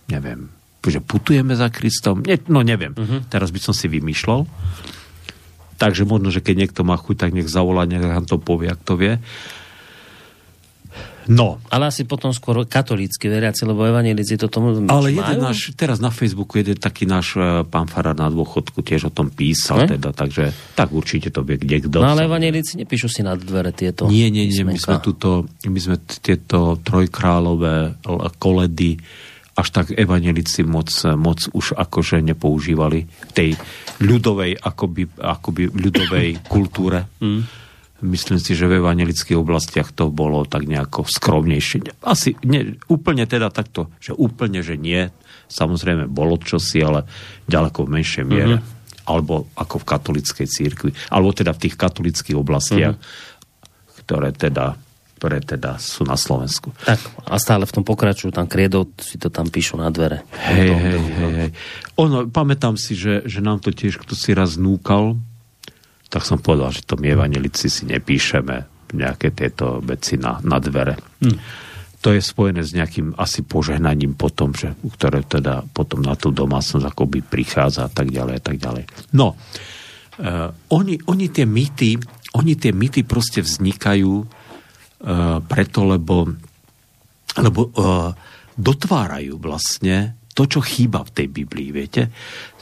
Neviem, 0.06 0.54
že 0.86 1.02
putujeme 1.02 1.58
za 1.58 1.68
Kristom. 1.74 2.22
Nie, 2.22 2.38
no 2.48 2.62
neviem. 2.62 2.94
Uh-huh. 2.94 3.26
Teraz 3.28 3.50
by 3.50 3.60
som 3.60 3.74
si 3.74 3.90
vymýšľal. 3.90 4.46
Takže 5.78 6.06
možno, 6.10 6.30
že 6.34 6.42
keď 6.42 6.68
niekto 6.68 6.82
má 6.86 6.98
chuť, 6.98 7.16
tak 7.28 7.32
nech 7.34 7.50
zavolá, 7.50 7.86
nech 7.86 8.02
nám 8.02 8.26
to 8.26 8.38
povie, 8.42 8.70
ak 8.70 8.82
to 8.82 8.98
vie. 8.98 9.18
No. 11.28 11.60
Ale 11.68 11.92
asi 11.92 12.08
potom 12.08 12.32
skôr 12.32 12.64
katolícky 12.64 13.28
veriaci, 13.28 13.68
lebo 13.68 13.84
evanelici 13.84 14.40
to 14.40 14.48
tomu 14.48 14.80
Ale 14.88 15.12
jeden 15.12 15.40
náš, 15.44 15.76
teraz 15.76 16.00
na 16.00 16.08
Facebooku 16.08 16.56
jeden 16.60 16.80
taký 16.80 17.04
náš 17.04 17.36
uh, 17.36 17.68
pán 17.68 17.92
Farad 17.92 18.16
na 18.16 18.32
dôchodku 18.32 18.80
tiež 18.80 19.12
o 19.12 19.12
tom 19.12 19.28
písal, 19.28 19.86
ne? 19.86 20.00
teda, 20.00 20.16
takže 20.16 20.56
tak 20.74 20.96
určite 20.96 21.30
to 21.30 21.44
vie 21.44 21.60
kde 21.60 21.88
kto. 21.88 22.00
No 22.00 22.16
ale 22.16 22.26
evanelici 22.26 22.80
nepíšu 22.80 23.12
si 23.12 23.22
na 23.28 23.36
dvere 23.36 23.76
tieto 23.76 24.08
Nie, 24.08 24.32
nie, 24.32 24.48
nie, 24.48 24.64
my 24.64 24.80
sme, 24.80 25.04
tuto, 25.04 25.46
my 25.68 25.80
sme 25.80 26.00
tieto 26.24 26.80
trojkrálové 26.80 28.00
koledy 28.40 28.96
až 29.58 29.68
tak 29.74 29.86
evanelici 29.98 30.62
moc, 30.62 30.94
moc 31.18 31.50
už 31.50 31.74
akože 31.76 32.22
nepoužívali 32.22 33.10
tej 33.34 33.58
ľudovej, 34.06 34.54
akoby, 34.54 35.18
akoby 35.18 35.64
ľudovej 35.74 36.28
kultúre. 36.54 37.04
Mm 37.20 37.67
Myslím 37.98 38.38
si, 38.38 38.54
že 38.54 38.70
v 38.70 38.78
evangelických 38.78 39.42
oblastiach 39.42 39.90
to 39.90 40.14
bolo 40.14 40.46
tak 40.46 40.70
nejako 40.70 41.10
skromnejšie. 41.10 41.98
Asi 42.06 42.38
nie, 42.46 42.78
úplne 42.86 43.26
teda 43.26 43.50
takto, 43.50 43.90
že 43.98 44.14
úplne, 44.14 44.62
že 44.62 44.78
nie. 44.78 45.10
Samozrejme 45.50 46.06
bolo 46.06 46.38
čosi, 46.38 46.78
ale 46.86 47.10
ďaleko 47.50 47.90
v 47.90 47.94
menšej 47.98 48.26
miere. 48.28 48.62
Mm-hmm. 48.62 49.06
Alebo 49.10 49.50
ako 49.58 49.82
v 49.82 49.88
katolickej 49.88 50.48
církvi. 50.52 50.92
Alebo 51.10 51.34
teda 51.34 51.58
v 51.58 51.62
tých 51.66 51.76
katolických 51.80 52.38
oblastiach, 52.38 53.02
mm-hmm. 53.02 53.98
ktoré 54.06 54.30
teda 54.36 54.78
ktoré 55.18 55.42
teda 55.42 55.82
sú 55.82 56.06
na 56.06 56.14
Slovensku. 56.14 56.70
Tak, 56.86 57.02
a 57.26 57.42
stále 57.42 57.66
v 57.66 57.74
tom 57.74 57.82
pokračujú, 57.82 58.30
tam 58.30 58.46
kriedou 58.46 58.86
si 59.02 59.18
to 59.18 59.34
tam 59.34 59.50
píšu 59.50 59.74
na 59.74 59.90
dvere. 59.90 60.22
Hej, 60.46 60.70
hej, 60.70 61.00
hej, 61.02 61.32
hej. 61.42 61.52
Ono, 61.98 62.30
pamätám 62.30 62.78
si, 62.78 62.94
že, 62.94 63.26
že 63.26 63.42
nám 63.42 63.58
to 63.58 63.74
tiež 63.74 63.98
kto 63.98 64.14
si 64.14 64.38
raz 64.38 64.62
núkal, 64.62 65.18
tak 66.08 66.24
som 66.24 66.40
povedal, 66.40 66.72
že 66.72 66.88
to 66.88 66.96
my 66.96 67.14
evanelici 67.14 67.68
si 67.68 67.84
nepíšeme 67.84 68.78
nejaké 68.96 69.36
tieto 69.36 69.84
veci 69.84 70.16
na, 70.16 70.40
na 70.44 70.58
dvere. 70.64 70.96
Hm. 71.20 71.38
To 72.06 72.14
je 72.14 72.22
spojené 72.24 72.62
s 72.64 72.72
nejakým 72.72 73.18
asi 73.20 73.44
požehnaním 73.44 74.16
potom, 74.16 74.54
že, 74.56 74.72
ktoré 74.80 75.26
teda 75.26 75.66
potom 75.76 76.06
na 76.06 76.16
tú 76.16 76.32
domácnosť 76.32 76.86
akoby 76.86 77.26
prichádza 77.26 77.90
a 77.90 77.92
tak 77.92 78.14
ďalej 78.14 78.36
a 78.38 78.44
tak 78.44 78.58
ďalej. 78.62 78.84
No, 79.18 79.36
uh, 79.36 80.50
oni, 80.72 80.96
oni 81.04 81.26
tie 81.34 81.44
mýty, 81.44 82.00
oni 82.38 82.54
tie 82.56 82.72
mýty 82.72 83.04
proste 83.04 83.44
vznikajú 83.44 84.14
uh, 84.24 85.42
preto, 85.44 85.80
lebo, 85.84 86.32
lebo 87.36 87.60
uh, 87.76 88.14
dotvárajú 88.56 89.42
vlastne 89.42 90.16
to, 90.38 90.46
čo 90.46 90.62
chýba 90.62 91.02
v 91.02 91.12
tej 91.18 91.28
Biblii, 91.34 91.70
viete? 91.74 92.14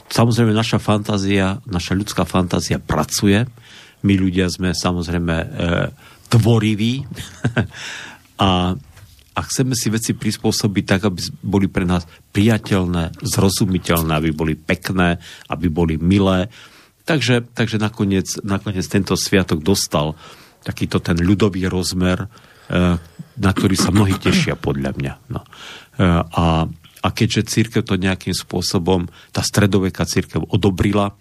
Samozrejme, 0.06 0.54
naša 0.54 0.78
fantázia, 0.78 1.58
naša 1.66 1.98
ľudská 1.98 2.22
fantázia 2.22 2.78
pracuje. 2.78 3.42
My 4.06 4.14
ľudia 4.14 4.46
sme 4.46 4.70
samozrejme 4.70 5.34
e, 5.34 5.46
tvoriví 6.30 7.02
a, 8.46 8.76
a 9.34 9.40
chceme 9.50 9.74
si 9.74 9.90
veci 9.90 10.14
prispôsobiť 10.14 10.84
tak, 10.86 11.00
aby 11.10 11.20
boli 11.42 11.66
pre 11.66 11.82
nás 11.82 12.06
priateľné, 12.30 13.18
zrozumiteľné, 13.18 14.12
aby 14.14 14.30
boli 14.30 14.54
pekné, 14.54 15.18
aby 15.50 15.66
boli 15.66 15.98
milé. 15.98 16.46
Takže, 17.02 17.50
takže 17.54 17.82
nakoniec, 17.82 18.38
nakoniec 18.46 18.86
tento 18.86 19.18
sviatok 19.18 19.62
dostal 19.62 20.14
takýto 20.62 20.98
ten 20.98 21.18
ľudový 21.18 21.66
rozmer, 21.66 22.26
e, 22.26 22.28
na 23.36 23.50
ktorý 23.50 23.74
sa 23.74 23.90
mnohí 23.90 24.18
tešia 24.22 24.54
podľa 24.54 24.94
mňa. 24.94 25.14
No. 25.34 25.42
E, 25.42 25.50
a 26.30 26.66
a 27.06 27.14
keďže 27.14 27.46
církev 27.46 27.86
to 27.86 27.94
nejakým 27.94 28.34
spôsobom, 28.34 29.06
tá 29.30 29.46
stredoveká 29.46 30.02
církev 30.02 30.42
odobrila, 30.50 31.14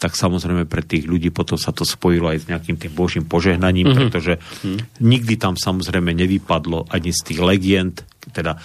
tak 0.00 0.16
samozrejme 0.16 0.64
pre 0.64 0.80
tých 0.80 1.04
ľudí 1.04 1.28
potom 1.28 1.60
sa 1.60 1.76
to 1.76 1.84
spojilo 1.84 2.32
aj 2.32 2.44
s 2.44 2.48
nejakým 2.48 2.76
tým 2.80 2.92
božím 2.92 3.24
požehnaním, 3.28 3.88
mm-hmm. 3.88 3.98
pretože 4.00 4.40
mm-hmm. 4.40 5.00
nikdy 5.00 5.34
tam 5.36 5.60
samozrejme 5.60 6.12
nevypadlo 6.16 6.88
ani 6.88 7.12
z 7.12 7.20
tých 7.32 7.40
legend, 7.40 8.04
teda 8.32 8.56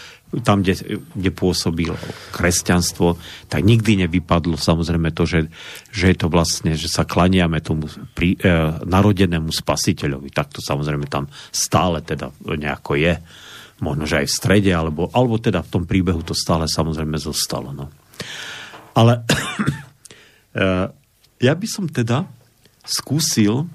tam, 0.44 0.64
kde, 0.64 1.00
kde 1.16 1.32
pôsobilo 1.32 1.96
kresťanstvo, 2.36 3.16
tak 3.48 3.64
nikdy 3.64 4.08
nevypadlo 4.08 4.60
samozrejme 4.60 5.16
to, 5.16 5.24
že, 5.24 5.40
že 5.96 6.12
je 6.12 6.18
to 6.20 6.28
vlastne, 6.28 6.76
že 6.76 6.92
sa 6.92 7.08
klaniame 7.08 7.64
tomu 7.64 7.88
pri, 8.16 8.36
e, 8.36 8.52
narodenému 8.84 9.52
spasiteľovi. 9.52 10.32
Tak 10.36 10.56
to 10.56 10.60
samozrejme 10.60 11.08
tam 11.08 11.32
stále 11.56 12.04
teda 12.04 12.36
nejako 12.44 13.00
je 13.00 13.16
možno, 13.84 14.08
že 14.08 14.24
aj 14.24 14.28
v 14.32 14.38
strede, 14.38 14.72
alebo, 14.72 15.12
alebo 15.12 15.36
teda 15.36 15.60
v 15.60 15.72
tom 15.72 15.84
príbehu 15.84 16.24
to 16.24 16.32
stále 16.32 16.64
samozrejme 16.64 17.20
zostalo. 17.20 17.76
No. 17.76 17.92
Ale 18.96 19.24
eh, 20.60 20.88
ja 21.44 21.54
by 21.54 21.68
som 21.68 21.92
teda 21.92 22.24
skúsil 22.86 23.68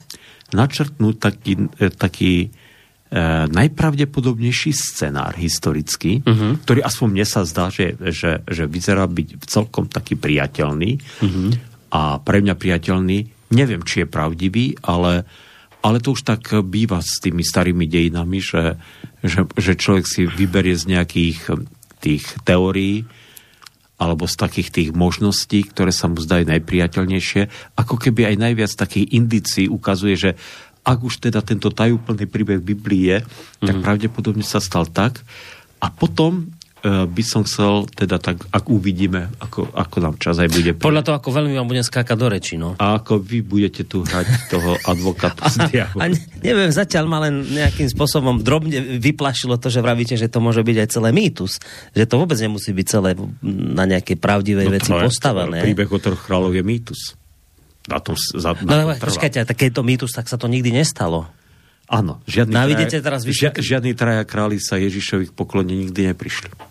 načrtnúť 0.56 1.14
taký, 1.20 1.52
eh, 1.76 1.92
taký 1.92 2.34
e, 2.46 2.48
najpravdepodobnejší 3.50 4.70
scenár 4.70 5.34
historický, 5.34 6.22
uh-huh. 6.22 6.62
ktorý 6.62 6.80
aspoň 6.86 7.08
mne 7.10 7.26
sa 7.26 7.42
zdá, 7.42 7.66
že, 7.66 7.98
že, 8.14 8.46
že 8.46 8.64
vyzerá 8.70 9.10
byť 9.10 9.50
celkom 9.50 9.90
taký 9.90 10.14
priateľný 10.14 11.02
uh-huh. 11.18 11.50
a 11.90 12.22
pre 12.22 12.38
mňa 12.38 12.54
priateľný. 12.54 13.18
Neviem, 13.50 13.82
či 13.82 14.06
je 14.06 14.06
pravdivý, 14.06 14.78
ale 14.86 15.26
ale 15.80 15.98
to 16.00 16.12
už 16.12 16.22
tak 16.28 16.52
býva 16.68 17.00
s 17.00 17.20
tými 17.24 17.40
starými 17.40 17.88
dejinami, 17.88 18.38
že, 18.40 18.76
že, 19.24 19.48
že 19.56 19.72
človek 19.76 20.04
si 20.04 20.28
vyberie 20.28 20.76
z 20.76 20.92
nejakých 20.92 21.56
tých 22.00 22.24
teórií 22.44 23.08
alebo 24.00 24.24
z 24.24 24.34
takých 24.40 24.68
tých 24.72 24.90
možností, 24.96 25.60
ktoré 25.68 25.92
sa 25.92 26.08
mu 26.08 26.16
zdajú 26.16 26.48
najpriateľnejšie, 26.48 27.76
ako 27.76 28.00
keby 28.00 28.32
aj 28.32 28.36
najviac 28.40 28.72
takých 28.72 29.12
indícií 29.12 29.68
ukazuje, 29.68 30.16
že 30.16 30.30
ak 30.80 31.04
už 31.04 31.20
teda 31.28 31.44
tento 31.44 31.68
tajúplný 31.68 32.24
príbeh 32.24 32.64
Biblie 32.64 33.12
je, 33.12 33.18
tak 33.60 33.76
mhm. 33.76 33.84
pravdepodobne 33.84 34.44
sa 34.44 34.64
stal 34.64 34.88
tak. 34.88 35.20
A 35.80 35.92
potom 35.92 36.52
by 36.84 37.22
som 37.24 37.44
chcel, 37.44 37.84
teda 37.92 38.16
tak, 38.16 38.40
ak 38.48 38.64
uvidíme, 38.72 39.28
ako, 39.36 39.68
ako 39.76 39.96
nám 40.00 40.14
čas 40.16 40.40
aj 40.40 40.48
bude. 40.48 40.72
Podľa 40.72 41.04
toho, 41.04 41.14
ako 41.20 41.28
veľmi 41.28 41.52
vám 41.52 41.68
budem 41.68 41.84
skákať 41.84 42.16
do 42.16 42.26
reči, 42.32 42.54
no. 42.56 42.72
A 42.80 42.96
ako 42.96 43.20
vy 43.20 43.44
budete 43.44 43.84
tu 43.84 44.00
hrať 44.00 44.48
toho 44.48 44.80
advokáta 44.88 45.52
z 45.52 45.60
a, 45.76 45.84
a 46.00 46.04
neviem, 46.40 46.72
zatiaľ 46.72 47.04
ma 47.04 47.20
len 47.28 47.44
nejakým 47.44 47.84
spôsobom 47.92 48.40
drobne 48.40 48.80
vyplašilo 48.96 49.60
to, 49.60 49.68
že 49.68 49.84
vravíte, 49.84 50.16
že 50.16 50.32
to 50.32 50.40
môže 50.40 50.64
byť 50.64 50.76
aj 50.80 50.88
celé 50.88 51.08
mýtus. 51.12 51.60
Že 51.92 52.04
to 52.08 52.14
vôbec 52.16 52.38
nemusí 52.40 52.72
byť 52.72 52.86
celé 52.88 53.12
na 53.44 53.84
nejakej 53.84 54.16
pravdivej 54.16 54.66
no, 54.68 54.72
veci 54.72 54.90
postavené. 54.96 55.60
Príbeh 55.60 55.90
o 55.92 55.98
troch 56.00 56.20
kráľov 56.24 56.56
je 56.56 56.64
mýtus. 56.64 57.00
Na 57.88 58.00
tom, 58.00 58.16
za, 58.16 58.56
na 58.64 58.84
no, 58.84 58.96
tom 58.96 59.04
počkajte, 59.04 59.44
tak 59.44 59.56
keď 59.56 59.80
to 59.80 59.82
mýtus, 59.84 60.16
tak 60.16 60.32
sa 60.32 60.40
to 60.40 60.48
nikdy 60.48 60.72
nestalo. 60.72 61.28
Áno, 61.90 62.22
žiadny, 62.30 62.54
no, 62.54 62.62
traja, 62.70 63.02
teraz 63.02 63.26
žiadny 63.58 63.98
traja 63.98 64.22
králi 64.22 64.62
sa 64.62 64.78
Ježišových 64.78 65.34
poklone 65.34 65.74
nikdy 65.74 66.14
neprišli. 66.14 66.69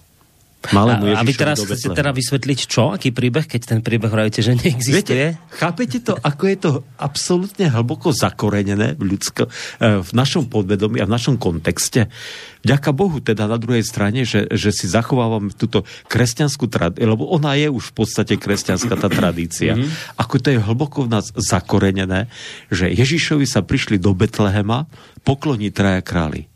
Malému 0.60 1.16
a, 1.16 1.24
a 1.24 1.24
vy 1.24 1.34
teraz 1.40 1.64
chcete 1.64 1.96
teda 1.96 2.12
vysvetliť 2.12 2.60
čo? 2.68 2.92
Aký 2.92 3.16
príbeh, 3.16 3.48
keď 3.48 3.62
ten 3.64 3.80
príbeh 3.80 4.12
hovoríte, 4.12 4.44
že 4.44 4.60
neexistuje? 4.60 5.40
Viete, 5.40 5.40
chápete 5.56 6.04
to, 6.04 6.20
ako 6.20 6.44
je 6.52 6.58
to 6.60 6.72
absolútne 7.00 7.72
hlboko 7.72 8.12
zakorenené 8.12 9.00
v, 9.00 9.16
ľudsko, 9.16 9.48
eh, 9.48 10.04
v 10.04 10.12
našom 10.12 10.52
podvedomí 10.52 11.00
a 11.00 11.08
v 11.08 11.16
našom 11.16 11.40
kontexte? 11.40 12.12
Vďaka 12.60 12.92
Bohu 12.92 13.24
teda 13.24 13.48
na 13.48 13.56
druhej 13.56 13.88
strane, 13.88 14.28
že, 14.28 14.52
že 14.52 14.76
si 14.76 14.92
zachovávame 14.92 15.56
túto 15.56 15.88
kresťanskú 16.12 16.68
tradíciu, 16.68 17.08
lebo 17.08 17.32
ona 17.32 17.56
je 17.56 17.72
už 17.72 17.96
v 17.96 18.04
podstate 18.04 18.36
kresťanská 18.36 19.00
tá 19.00 19.08
tradícia. 19.08 19.80
Mm-hmm. 19.80 20.20
Ako 20.20 20.44
to 20.44 20.52
je 20.52 20.60
hlboko 20.60 21.08
v 21.08 21.16
nás 21.16 21.32
zakorenené, 21.40 22.28
že 22.68 22.92
Ježišovi 22.92 23.48
sa 23.48 23.64
prišli 23.64 23.96
do 23.96 24.12
Betlehema 24.12 24.92
pokloniť 25.24 25.72
traja 25.72 26.04
králi. 26.04 26.49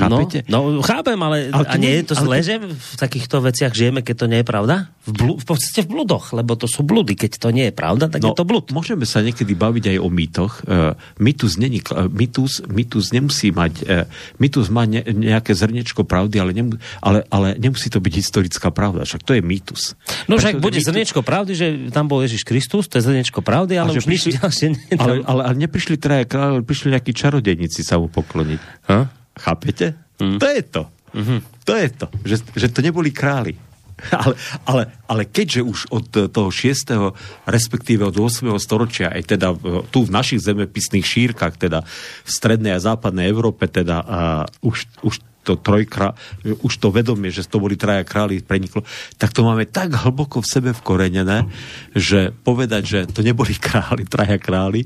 Chápete? 0.00 0.38
No, 0.48 0.72
no 0.72 0.80
chápem, 0.80 1.20
ale, 1.20 1.52
ale 1.52 1.64
a 1.68 1.74
nie 1.76 1.92
je 2.00 2.04
to 2.08 2.14
zle, 2.16 2.40
to... 2.40 2.46
že 2.46 2.54
v 2.62 2.94
takýchto 2.96 3.36
veciach 3.44 3.72
žijeme, 3.76 4.00
keď 4.00 4.16
to 4.16 4.26
nie 4.32 4.38
je 4.40 4.46
pravda? 4.48 4.74
V, 5.04 5.12
blu, 5.16 5.34
v 5.36 5.44
podstate 5.44 5.84
v 5.84 5.88
bludoch, 5.92 6.32
lebo 6.32 6.56
to 6.56 6.68
sú 6.68 6.84
bludy. 6.84 7.16
Keď 7.16 7.40
to 7.40 7.48
nie 7.52 7.68
je 7.68 7.74
pravda, 7.74 8.08
tak 8.08 8.20
no, 8.20 8.32
je 8.32 8.38
to 8.38 8.44
blud. 8.44 8.68
Môžeme 8.72 9.04
sa 9.08 9.24
niekedy 9.24 9.52
baviť 9.56 9.96
aj 9.96 9.98
o 10.00 10.08
mýtoch. 10.08 10.52
Uh, 10.64 10.94
mýtus, 11.20 11.56
není, 11.56 11.80
uh, 11.92 12.08
mýtus, 12.08 12.64
mýtus 12.68 13.12
nemusí 13.12 13.50
mať... 13.50 13.72
Uh, 13.84 14.04
mýtus 14.40 14.68
má 14.68 14.84
ne, 14.84 15.00
nejaké 15.04 15.56
zrnečko 15.56 16.04
pravdy, 16.04 16.36
ale, 16.40 16.52
nem, 16.52 16.76
ale, 17.00 17.24
ale 17.28 17.56
nemusí 17.56 17.88
to 17.88 17.98
byť 17.98 18.12
historická 18.12 18.68
pravda. 18.70 19.08
Však 19.08 19.24
to 19.24 19.36
je 19.36 19.42
mýtus. 19.42 19.98
No 20.30 20.36
však 20.38 20.60
bude 20.60 20.78
mýtus... 20.78 20.88
zrnečko 20.88 21.20
pravdy, 21.26 21.52
že 21.56 21.66
tam 21.90 22.06
bol 22.06 22.22
Ježiš 22.22 22.46
Kristus, 22.46 22.86
to 22.86 23.00
je 23.00 23.04
zrnečko 23.04 23.40
pravdy, 23.42 23.76
ale 23.80 23.96
už 23.96 24.06
prišli, 24.06 24.38
ďalšie... 24.38 24.66
Ale, 25.00 25.24
ale, 25.26 25.40
ale 25.48 25.56
neprišli 25.58 25.96
traja 25.96 26.28
kráľ, 26.28 26.62
prišli 26.62 26.94
nejakí 26.94 27.12
čarodejníci 27.16 27.82
sa 27.82 27.98
mu 27.98 28.06
pokloniť. 28.06 28.60
Ha? 28.86 29.19
Chápete? 29.40 29.96
Mm. 30.20 30.36
To 30.36 30.46
je 30.46 30.62
to. 30.62 30.82
Mm-hmm. 31.16 31.38
To 31.64 31.72
je 31.74 31.88
to. 31.90 32.06
Že, 32.22 32.36
že 32.54 32.66
to 32.68 32.80
neboli 32.84 33.10
králi. 33.10 33.56
Ale, 34.16 34.32
ale, 34.64 34.82
ale 35.12 35.22
keďže 35.28 35.60
už 35.60 35.78
od 35.92 36.32
toho 36.32 36.48
6. 36.48 37.12
respektíve 37.44 38.00
od 38.00 38.16
8. 38.16 38.48
storočia, 38.56 39.12
aj 39.12 39.36
teda 39.36 39.52
tu 39.92 40.08
v 40.08 40.10
našich 40.10 40.40
zemepisných 40.40 41.04
šírkach, 41.04 41.60
teda 41.60 41.84
v 42.24 42.30
strednej 42.32 42.72
a 42.72 42.80
západnej 42.80 43.28
Európe, 43.28 43.68
teda 43.68 44.00
uh, 44.00 44.48
už, 44.64 44.88
už 45.04 45.20
to 45.44 45.56
trojkra, 45.56 46.12
už 46.44 46.72
to 46.76 46.92
vedomie, 46.92 47.32
že 47.32 47.48
to 47.48 47.60
boli 47.60 47.76
traja 47.76 48.04
králi 48.04 48.44
preniklo, 48.44 48.84
tak 49.16 49.32
to 49.32 49.40
máme 49.40 49.64
tak 49.64 49.96
hlboko 49.96 50.44
v 50.44 50.50
sebe 50.52 50.70
vkorenené, 50.76 51.48
že 51.96 52.32
povedať, 52.44 52.82
že 52.84 52.98
to 53.08 53.24
neboli 53.24 53.56
králi, 53.68 54.04
traja 54.04 54.36
králi, 54.36 54.84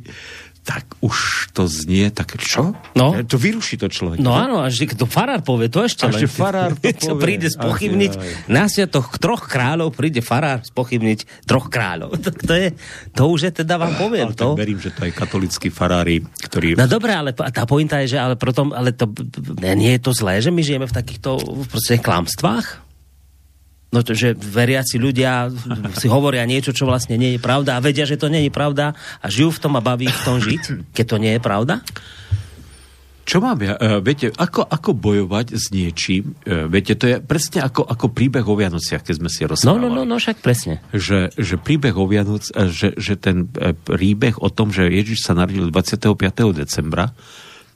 tak 0.65 0.97
už 1.05 1.49
to 1.53 1.69
znie 1.69 2.09
tak, 2.09 2.41
čo? 2.41 2.73
No. 2.97 3.13
To 3.13 3.37
vyruší 3.37 3.77
to 3.77 3.93
človek. 3.93 4.17
No 4.17 4.33
áno, 4.33 4.65
až 4.65 4.81
to 4.97 5.05
farár 5.05 5.45
povie, 5.45 5.69
to 5.69 5.85
ešte 5.85 6.09
len. 6.09 6.25
farár 6.25 6.73
to 6.73 6.81
povie. 7.13 7.21
príde 7.21 7.53
spochybniť, 7.53 8.13
na 8.49 8.65
sviatoch 8.65 9.21
troch 9.21 9.45
kráľov 9.45 9.93
príde 9.93 10.25
farár 10.25 10.65
spochybniť 10.65 11.45
troch 11.45 11.69
kráľov. 11.69 12.17
To, 12.25 12.33
to, 12.33 12.55
je, 12.57 12.69
to 13.13 13.23
už 13.29 13.53
je 13.53 13.53
teda 13.53 13.77
vám 13.77 14.01
poviem. 14.01 14.33
Ale 14.33 14.39
to. 14.39 14.57
verím, 14.57 14.81
že 14.81 14.97
to 14.97 15.05
aj 15.05 15.13
katolickí 15.13 15.69
farári, 15.69 16.25
ktorí... 16.25 16.73
No 16.73 16.89
dobré, 16.89 17.13
ale 17.13 17.37
tá 17.37 17.69
pointa 17.69 18.01
je, 18.01 18.17
že 18.17 18.19
ale, 18.23 18.33
protom, 18.41 18.73
ale 18.73 18.97
to, 18.97 19.05
nie 19.61 19.93
je 19.93 20.01
to 20.01 20.17
zlé, 20.17 20.41
že 20.41 20.49
my 20.49 20.65
žijeme 20.65 20.89
v 20.89 20.95
takýchto 20.97 21.37
v 21.69 22.01
klamstvách? 22.01 22.84
No, 23.95 24.03
že 24.03 24.35
veriaci 24.35 24.99
ľudia 24.99 25.55
si 25.95 26.11
hovoria 26.11 26.43
niečo, 26.43 26.75
čo 26.75 26.91
vlastne 26.91 27.15
nie 27.15 27.39
je 27.39 27.41
pravda 27.41 27.79
a 27.79 27.85
vedia, 27.85 28.03
že 28.03 28.19
to 28.19 28.27
nie 28.27 28.51
je 28.51 28.53
pravda 28.53 28.99
a 29.23 29.27
žijú 29.31 29.55
v 29.55 29.63
tom 29.63 29.79
a 29.79 29.85
baví 29.85 30.11
v 30.11 30.23
tom 30.27 30.43
žiť, 30.43 30.91
keď 30.91 31.05
to 31.07 31.17
nie 31.23 31.33
je 31.39 31.41
pravda? 31.41 31.79
Čo 33.25 33.41
mám 33.41 33.57
ja? 33.65 33.73
Uh, 33.81 34.05
viete, 34.05 34.29
ako, 34.37 34.69
ako 34.69 34.91
bojovať 34.93 35.57
s 35.57 35.73
niečím? 35.73 36.37
Uh, 36.45 36.69
viete, 36.69 36.93
to 36.93 37.09
je 37.09 37.17
presne 37.25 37.65
ako, 37.65 37.81
ako 37.89 38.13
príbeh 38.13 38.45
o 38.45 38.53
Vianociach, 38.53 39.01
keď 39.01 39.15
sme 39.17 39.31
si 39.33 39.49
rozprávali. 39.49 39.81
No, 39.81 39.89
no, 39.89 39.89
no, 39.89 40.03
no, 40.05 40.21
však 40.21 40.45
presne. 40.45 40.85
Že, 40.93 41.33
že 41.33 41.57
príbeh 41.57 41.97
o 41.97 42.05
Vianoc, 42.05 42.45
že, 42.53 42.93
že 43.01 43.17
ten 43.17 43.49
príbeh 43.89 44.37
o 44.45 44.53
tom, 44.53 44.69
že 44.69 44.93
Ježiš 44.93 45.25
sa 45.25 45.33
narodil 45.33 45.73
25. 45.73 46.21
decembra, 46.53 47.17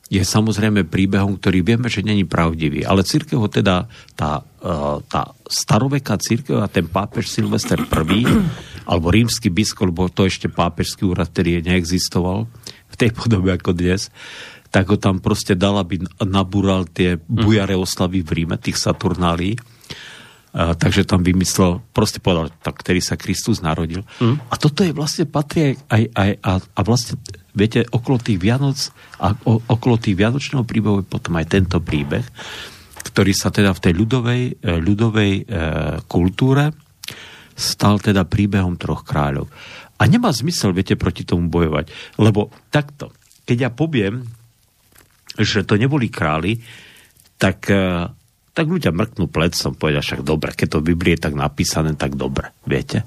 je 0.08 0.24
samozrejme 0.24 0.88
príbehom, 0.88 1.36
ktorý 1.36 1.60
vieme, 1.60 1.92
že 1.92 2.00
není 2.00 2.24
pravdivý. 2.24 2.80
Ale 2.80 3.04
církev 3.04 3.44
ho 3.44 3.48
teda, 3.48 3.92
tá, 4.16 4.40
tá 5.08 5.22
staroveká 5.44 6.16
církev 6.16 6.64
a 6.64 6.68
ten 6.72 6.88
pápež 6.88 7.28
Silvester 7.28 7.84
I, 7.84 8.24
alebo 8.88 9.12
rímsky 9.12 9.52
biskup, 9.52 9.92
lebo 9.92 10.08
to 10.08 10.24
ešte 10.24 10.48
pápežský 10.48 11.04
úrad, 11.04 11.28
ktorý 11.28 11.60
neexistoval 11.60 12.48
v 12.88 12.94
tej 12.96 13.12
podobe 13.12 13.52
ako 13.52 13.76
dnes, 13.76 14.08
tak 14.72 14.88
ho 14.88 14.96
tam 14.96 15.20
proste 15.20 15.52
dal, 15.52 15.76
aby 15.76 16.00
nabúral 16.24 16.88
tie 16.88 17.20
bujare 17.28 17.76
oslavy 17.76 18.24
v 18.24 18.32
Ríme, 18.32 18.56
tých 18.56 18.80
Saturnálí. 18.80 19.60
A, 20.56 20.72
takže 20.72 21.04
tam 21.04 21.20
vymyslel, 21.20 21.84
proste 21.92 22.24
povedal, 22.24 22.48
tak 22.64 22.80
ktorý 22.80 23.04
sa 23.04 23.20
Kristus 23.20 23.60
narodil. 23.60 24.08
Mm. 24.20 24.40
A 24.48 24.54
toto 24.56 24.80
je 24.80 24.96
vlastne 24.96 25.28
patrí 25.28 25.76
aj, 25.92 26.02
aj 26.16 26.30
a, 26.40 26.52
a 26.64 26.80
vlastne, 26.80 27.20
viete, 27.58 27.82
okolo 27.82 28.22
tých 28.22 28.38
Vianoc 28.38 28.78
a 29.18 29.34
okolo 29.44 29.98
tých 29.98 30.14
Vianočného 30.14 30.62
príbehu 30.62 31.02
je 31.02 31.10
potom 31.10 31.34
aj 31.34 31.46
tento 31.50 31.82
príbeh, 31.82 32.22
ktorý 33.02 33.32
sa 33.34 33.50
teda 33.50 33.74
v 33.74 33.82
tej 33.82 33.92
ľudovej, 33.98 34.42
e, 34.62 34.78
ľudovej 34.78 35.32
e, 35.34 35.42
kultúre 36.06 36.70
stal 37.58 37.98
teda 37.98 38.22
príbehom 38.22 38.78
troch 38.78 39.02
kráľov. 39.02 39.50
A 39.98 40.06
nemá 40.06 40.30
zmysel, 40.30 40.70
viete, 40.70 40.94
proti 40.94 41.26
tomu 41.26 41.50
bojovať. 41.50 41.90
Lebo 42.22 42.54
takto, 42.70 43.10
keď 43.42 43.56
ja 43.66 43.70
poviem, 43.74 44.22
že 45.34 45.66
to 45.66 45.74
neboli 45.74 46.06
králi, 46.06 46.62
tak, 47.34 47.66
e, 47.70 48.06
tak 48.54 48.66
ľudia 48.66 48.94
mrknú 48.94 49.26
som 49.54 49.74
povedia 49.74 50.02
však 50.02 50.22
dobre, 50.22 50.54
keď 50.54 50.78
to 50.78 50.80
v 50.82 50.94
Biblii 50.94 51.18
je 51.18 51.26
tak 51.26 51.34
napísané, 51.34 51.98
tak 51.98 52.14
dobre, 52.14 52.54
viete. 52.62 53.02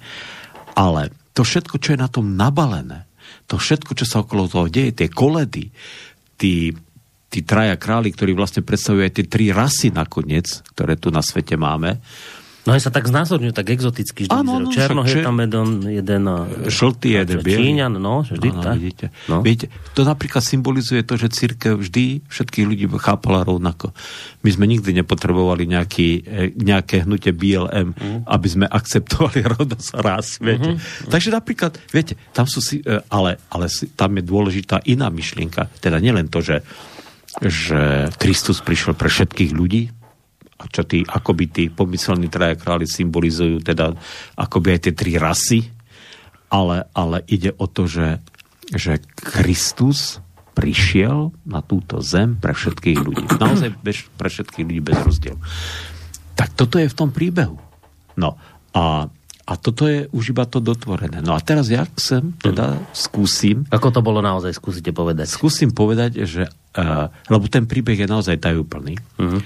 Ale 0.75 1.11
to 1.31 1.47
všetko, 1.47 1.79
čo 1.79 1.95
je 1.95 2.03
na 2.03 2.11
tom 2.11 2.35
nabalené, 2.35 3.07
to 3.51 3.59
všetko, 3.59 3.91
čo 3.99 4.07
sa 4.07 4.23
okolo 4.23 4.47
toho 4.47 4.71
deje, 4.71 4.95
tie 4.95 5.11
koledy, 5.11 5.67
tí, 6.39 6.71
tí 7.27 7.39
traja 7.43 7.75
králi, 7.75 8.15
ktorí 8.15 8.31
vlastne 8.31 8.63
predstavujú 8.63 9.03
aj 9.03 9.13
tie 9.19 9.25
tri 9.27 9.51
rasy 9.51 9.91
nakoniec, 9.91 10.47
ktoré 10.71 10.95
tu 10.95 11.11
na 11.11 11.19
svete 11.19 11.59
máme, 11.59 11.99
No 12.61 12.77
aj 12.77 12.81
sa 12.85 12.91
tak 12.93 13.09
znázorňujú, 13.09 13.57
tak 13.57 13.73
exoticky 13.73 14.29
vždy 14.29 14.37
ano, 14.37 14.61
no, 14.61 14.69
Černo 14.69 15.01
je 15.01 15.25
tam 15.25 15.41
jeden, 15.41 15.81
jeden 15.81 16.23
žltý, 16.69 17.17
jeden 17.17 17.41
bielý. 17.41 17.73
Číňan, 17.73 17.93
no, 17.97 18.21
vždy 18.21 18.49
ano, 18.53 18.61
tak. 18.61 18.75
Vidíte. 18.77 19.05
No. 19.25 19.41
Viete, 19.41 19.73
to 19.97 20.05
napríklad 20.05 20.45
symbolizuje 20.45 21.01
to, 21.01 21.17
že 21.17 21.33
církev 21.33 21.81
vždy 21.81 22.21
všetkých 22.29 22.65
ľudí 22.69 22.85
chápala 23.01 23.41
rovnako. 23.41 23.97
My 24.45 24.49
sme 24.53 24.69
nikdy 24.69 24.93
nepotrebovali 25.01 25.65
nejaký, 25.65 26.09
e, 26.21 26.53
nejaké 26.53 27.01
hnutie 27.01 27.33
BLM, 27.33 27.97
mm. 27.97 28.29
aby 28.29 28.47
sme 28.47 28.69
akceptovali 28.69 29.41
rovnosť 29.57 29.89
raz, 29.97 30.37
viete. 30.37 30.77
Mm-hmm. 30.77 31.09
Takže 31.09 31.29
napríklad, 31.33 31.81
viete, 31.89 32.13
tam 32.29 32.45
sú 32.45 32.61
si, 32.61 32.85
e, 32.85 33.01
ale, 33.09 33.41
ale 33.49 33.73
tam 33.97 34.13
je 34.21 34.23
dôležitá 34.23 34.85
iná 34.85 35.09
myšlienka, 35.09 35.65
teda 35.81 35.97
nielen 35.97 36.29
to, 36.29 36.45
že 36.45 36.61
že 37.39 38.11
Kristus 38.19 38.59
prišiel 38.59 38.91
pre 38.91 39.07
všetkých 39.07 39.55
ľudí, 39.55 39.87
a 40.61 40.69
čo 40.69 40.85
tí, 40.85 41.01
akoby 41.01 41.45
tí 41.49 41.63
pomyselní 41.73 42.29
traja 42.29 42.53
králi 42.53 42.85
symbolizujú 42.85 43.65
teda 43.65 43.97
akoby 44.37 44.77
aj 44.77 44.79
tie 44.85 44.93
tri 44.93 45.17
rasy, 45.17 45.65
ale, 46.53 46.85
ale 46.93 47.25
ide 47.25 47.49
o 47.57 47.65
to, 47.65 47.89
že, 47.89 48.21
že 48.69 49.01
Kristus 49.17 50.21
prišiel 50.53 51.33
na 51.47 51.65
túto 51.65 52.03
zem 52.05 52.37
pre 52.37 52.53
všetkých 52.53 52.99
ľudí. 53.01 53.25
Naozaj 53.41 53.69
bez, 53.81 54.05
pre 54.13 54.29
všetkých 54.29 54.65
ľudí 54.67 54.81
bez 54.83 54.99
rozdielu. 55.01 55.39
Tak 56.37 56.53
toto 56.53 56.77
je 56.77 56.85
v 56.85 56.97
tom 56.97 57.09
príbehu. 57.09 57.57
No 58.19 58.37
a, 58.75 59.07
a 59.47 59.53
toto 59.57 59.87
je 59.87 60.11
už 60.11 60.35
iba 60.35 60.43
to 60.45 60.59
dotvorené. 60.59 61.23
No 61.23 61.33
a 61.33 61.39
teraz 61.41 61.71
ja 61.71 61.87
sem 61.95 62.35
teda 62.37 62.77
skúsim... 62.91 63.63
Ako 63.71 63.89
to 63.89 64.03
bolo 64.03 64.19
naozaj, 64.19 64.51
skúsite 64.53 64.91
povedať. 64.91 65.31
Skúsim 65.31 65.71
povedať, 65.71 66.27
že... 66.27 66.51
Uh, 66.75 67.07
lebo 67.31 67.47
ten 67.47 67.63
príbeh 67.63 67.95
je 67.95 68.07
naozaj 68.07 68.37
tajúplný. 68.43 68.99
Uh-huh 69.17 69.41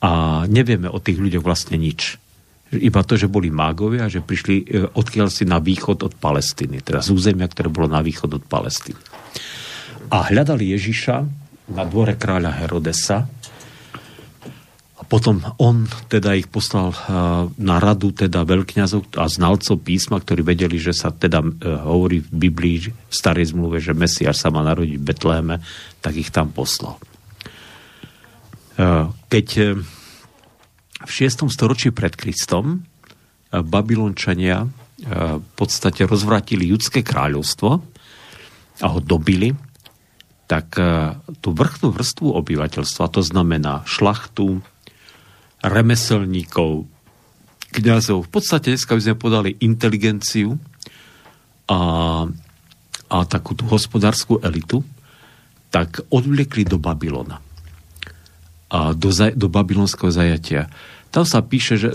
a 0.00 0.44
nevieme 0.44 0.92
o 0.92 1.00
tých 1.00 1.16
ľuďoch 1.16 1.44
vlastne 1.44 1.80
nič. 1.80 2.20
Iba 2.74 3.06
to, 3.06 3.14
že 3.14 3.30
boli 3.30 3.48
mágovia, 3.48 4.10
že 4.10 4.20
prišli 4.20 4.54
e, 4.58 4.64
odkiaľ 4.90 5.30
si 5.30 5.46
na 5.46 5.62
východ 5.62 6.02
od 6.02 6.14
Palestíny, 6.18 6.82
teda 6.82 6.98
z 6.98 7.14
územia, 7.14 7.46
ktoré 7.46 7.70
bolo 7.70 7.86
na 7.86 8.02
východ 8.02 8.42
od 8.42 8.44
Palestíny. 8.44 8.98
A 10.10 10.26
hľadali 10.26 10.74
Ježiša 10.74 11.16
na 11.70 11.82
dvore 11.86 12.18
kráľa 12.18 12.62
Herodesa 12.62 13.26
a 14.96 15.02
potom 15.06 15.46
on 15.62 15.86
teda 16.10 16.34
ich 16.34 16.50
poslal 16.50 16.90
e, 16.90 16.98
na 17.54 17.76
radu 17.78 18.10
teda 18.10 18.42
veľkňazov 18.42 19.14
a 19.14 19.30
znalcov 19.30 19.86
písma, 19.86 20.18
ktorí 20.18 20.42
vedeli, 20.42 20.82
že 20.82 20.90
sa 20.90 21.14
teda 21.14 21.46
e, 21.46 21.50
hovorí 21.70 22.18
v 22.18 22.50
Biblii, 22.50 22.76
v 22.90 23.14
starej 23.14 23.54
zmluve, 23.54 23.78
že 23.78 23.94
Mesiáš 23.94 24.42
sa 24.42 24.50
má 24.50 24.66
narodiť 24.66 24.98
v 24.98 25.06
Betléme, 25.06 25.54
tak 26.02 26.18
ich 26.18 26.34
tam 26.34 26.50
poslal. 26.50 26.98
Keď 28.76 29.48
v 30.96 31.10
6. 31.10 31.48
storočí 31.48 31.88
pred 31.96 32.12
Kristom 32.12 32.84
Babylončania 33.48 34.68
v 35.00 35.50
podstate 35.56 36.04
rozvratili 36.04 36.68
judské 36.68 37.00
kráľovstvo 37.00 37.70
a 38.80 38.86
ho 38.92 39.00
dobili, 39.00 39.56
tak 40.44 40.76
tú 41.40 41.48
vrchnú 41.56 41.92
vrstvu 41.92 42.36
obyvateľstva, 42.36 43.12
to 43.12 43.24
znamená 43.24 43.84
šlachtu, 43.88 44.60
remeselníkov, 45.64 46.84
kniazov, 47.72 48.28
v 48.28 48.30
podstate 48.30 48.72
dneska 48.72 48.92
by 48.92 49.02
sme 49.02 49.16
podali 49.16 49.50
inteligenciu 49.60 50.56
a, 51.68 51.80
a 53.08 53.16
takú 53.24 53.56
tú 53.56 53.64
hospodárskú 53.68 54.40
elitu, 54.44 54.84
tak 55.72 56.04
odvliekli 56.12 56.64
do 56.68 56.76
Babylona 56.76 57.45
a 58.66 58.92
do, 58.92 59.10
do 59.14 59.46
babylonského 59.46 60.10
zajatia. 60.10 60.66
Tam 61.14 61.22
sa 61.22 61.40
píše, 61.40 61.78
že 61.78 61.88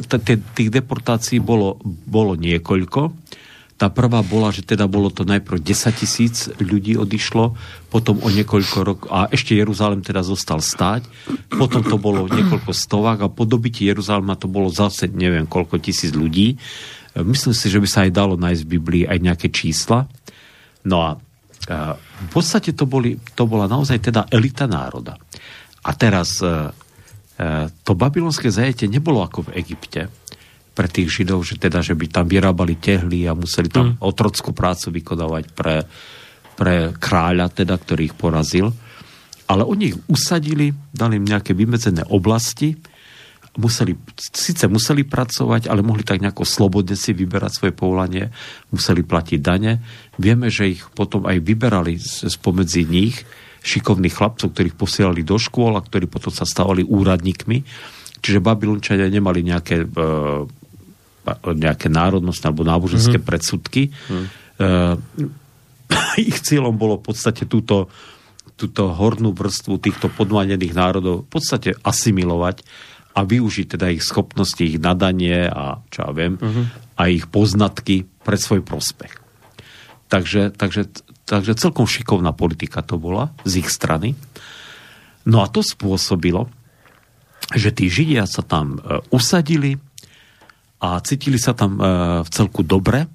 tých 0.56 0.72
deportácií 0.72 1.44
bolo, 1.44 1.78
bolo 1.84 2.34
niekoľko. 2.40 3.12
Tá 3.76 3.90
prvá 3.90 4.22
bola, 4.22 4.54
že 4.54 4.62
teda 4.62 4.86
bolo 4.86 5.10
to 5.10 5.26
najprv 5.26 5.58
10 5.58 6.02
tisíc 6.02 6.54
ľudí 6.62 6.94
odišlo, 7.02 7.58
potom 7.90 8.22
o 8.22 8.30
niekoľko 8.30 8.78
rokov, 8.86 9.08
a 9.10 9.26
ešte 9.34 9.58
Jeruzalem 9.58 10.06
teda 10.06 10.22
zostal 10.22 10.62
stáť, 10.62 11.10
potom 11.50 11.82
to 11.82 11.98
bolo 11.98 12.30
niekoľko 12.30 12.70
stovák 12.70 13.26
a 13.26 13.34
po 13.34 13.50
dobití 13.50 13.90
Jeruzalema 13.90 14.38
to 14.38 14.46
bolo 14.46 14.70
zase 14.70 15.10
neviem 15.10 15.50
koľko 15.50 15.82
tisíc 15.82 16.14
ľudí. 16.14 16.62
Myslím 17.26 17.58
si, 17.58 17.74
že 17.74 17.82
by 17.82 17.88
sa 17.90 18.06
aj 18.06 18.12
dalo 18.14 18.38
nájsť 18.38 18.62
v 18.64 18.74
Biblii 18.78 19.04
aj 19.10 19.18
nejaké 19.18 19.48
čísla. 19.50 20.06
No 20.86 20.98
a 21.02 21.10
v 21.98 22.30
podstate 22.30 22.74
to, 22.74 22.86
boli, 22.90 23.18
to 23.38 23.46
bola 23.46 23.70
naozaj 23.70 23.98
teda 24.02 24.30
elita 24.30 24.66
národa. 24.66 25.18
A 25.82 25.92
teraz 25.98 26.38
e, 26.42 26.48
e, 26.48 27.70
to 27.82 27.98
babylonské 27.98 28.54
zajetie 28.54 28.86
nebolo 28.86 29.26
ako 29.26 29.50
v 29.50 29.62
Egypte 29.62 30.10
pre 30.72 30.88
tých 30.88 31.12
Židov, 31.12 31.44
že 31.44 31.60
teda, 31.60 31.84
že 31.84 31.98
by 31.98 32.06
tam 32.08 32.26
vyrábali 32.30 32.80
tehly 32.80 33.28
a 33.28 33.36
museli 33.36 33.68
tam 33.68 33.98
mm. 33.98 34.02
otrockú 34.02 34.56
prácu 34.56 34.94
vykonávať 35.02 35.44
pre, 35.52 35.84
pre 36.56 36.96
kráľa, 36.96 37.52
teda, 37.52 37.76
ktorý 37.76 38.14
ich 38.14 38.16
porazil. 38.16 38.72
Ale 39.52 39.68
oni 39.68 39.92
ich 39.92 39.98
usadili, 40.08 40.72
dali 40.96 41.20
im 41.20 41.28
nejaké 41.28 41.52
vymedzené 41.52 42.08
oblasti, 42.08 42.80
museli, 43.60 44.00
síce 44.16 44.64
museli 44.72 45.04
pracovať, 45.04 45.68
ale 45.68 45.84
mohli 45.84 46.08
tak 46.08 46.24
nejako 46.24 46.48
slobodne 46.48 46.96
si 46.96 47.12
vyberať 47.12 47.52
svoje 47.52 47.74
povolanie, 47.76 48.32
museli 48.72 49.04
platiť 49.04 49.40
dane. 49.44 49.84
Vieme, 50.16 50.48
že 50.48 50.72
ich 50.72 50.82
potom 50.96 51.28
aj 51.28 51.44
vyberali 51.44 52.00
spomedzi 52.00 52.88
nich 52.88 53.28
šikovných 53.62 54.16
chlapcov, 54.16 54.56
ktorých 54.56 54.80
posielali 54.80 55.22
do 55.22 55.38
škôl 55.38 55.76
a 55.78 55.86
ktorí 55.86 56.08
potom 56.08 56.34
sa 56.34 56.48
stávali 56.48 56.82
úradníkmi. 56.82 57.62
Čiže 58.22 58.42
Babylončania 58.42 59.10
nemali 59.10 59.46
nejaké, 59.46 59.86
e, 59.86 60.08
nejaké 61.46 61.88
národnostné 61.92 62.50
alebo 62.50 62.66
náboženské 62.66 63.22
mm-hmm. 63.22 63.30
predsudky. 63.30 63.94
Mm. 64.10 64.26
E, 64.58 64.70
ich 66.32 66.38
cieľom 66.42 66.74
bolo 66.74 66.98
v 66.98 67.06
podstate 67.06 67.46
túto, 67.46 67.92
túto 68.58 68.90
hornú 68.96 69.36
vrstvu 69.36 69.78
týchto 69.78 70.08
podmanených 70.10 70.74
národov 70.74 71.28
v 71.28 71.30
podstate 71.30 71.78
asimilovať 71.86 72.66
a 73.12 73.20
využiť 73.28 73.76
teda 73.76 73.92
ich 73.92 74.04
schopnosti, 74.04 74.62
ich 74.64 74.80
nadanie 74.80 75.48
a 75.48 75.84
čo 75.92 76.08
ja 76.08 76.12
viem, 76.16 76.40
mm-hmm. 76.40 76.66
a 76.96 77.02
ich 77.12 77.28
poznatky 77.28 78.08
pre 78.24 78.40
svoj 78.40 78.64
prospech. 78.64 79.20
Takže, 80.12 80.52
takže 80.56 80.92
Takže 81.32 81.56
celkom 81.56 81.88
šikovná 81.88 82.36
politika 82.36 82.84
to 82.84 83.00
bola 83.00 83.32
z 83.48 83.64
ich 83.64 83.72
strany. 83.72 84.20
No 85.24 85.40
a 85.40 85.48
to 85.48 85.64
spôsobilo, 85.64 86.52
že 87.56 87.72
tí 87.72 87.88
Židia 87.88 88.28
sa 88.28 88.44
tam 88.44 88.76
e, 88.76 89.00
usadili 89.16 89.80
a 90.84 91.00
cítili 91.00 91.40
sa 91.40 91.56
tam 91.56 91.80
e, 91.80 91.84
v 92.28 92.30
celku 92.36 92.68
dobre 92.68 93.08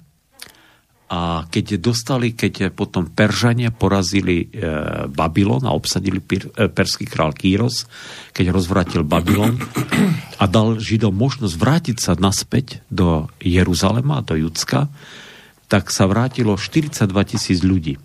a 1.07 1.47
keď 1.47 1.79
dostali, 1.79 2.35
keď 2.35 2.75
potom 2.75 3.07
Peržania 3.07 3.71
porazili 3.71 4.43
e, 4.43 4.67
Babylon 5.07 5.63
a 5.63 5.71
obsadili 5.71 6.19
pir, 6.19 6.51
e, 6.51 6.67
perský 6.67 7.07
král 7.07 7.31
Kýros, 7.31 7.87
keď 8.35 8.51
rozvrátil 8.51 9.07
Babylon 9.07 9.55
a 10.41 10.43
dal 10.51 10.75
Židom 10.75 11.15
možnosť 11.15 11.55
vrátiť 11.55 11.97
sa 12.03 12.11
naspäť 12.19 12.83
do 12.91 13.31
Jeruzalema, 13.39 14.19
do 14.19 14.35
Judska, 14.35 14.91
tak 15.71 15.95
sa 15.95 16.11
vrátilo 16.11 16.59
42 16.59 17.07
tisíc 17.23 17.63
ľudí. 17.63 17.95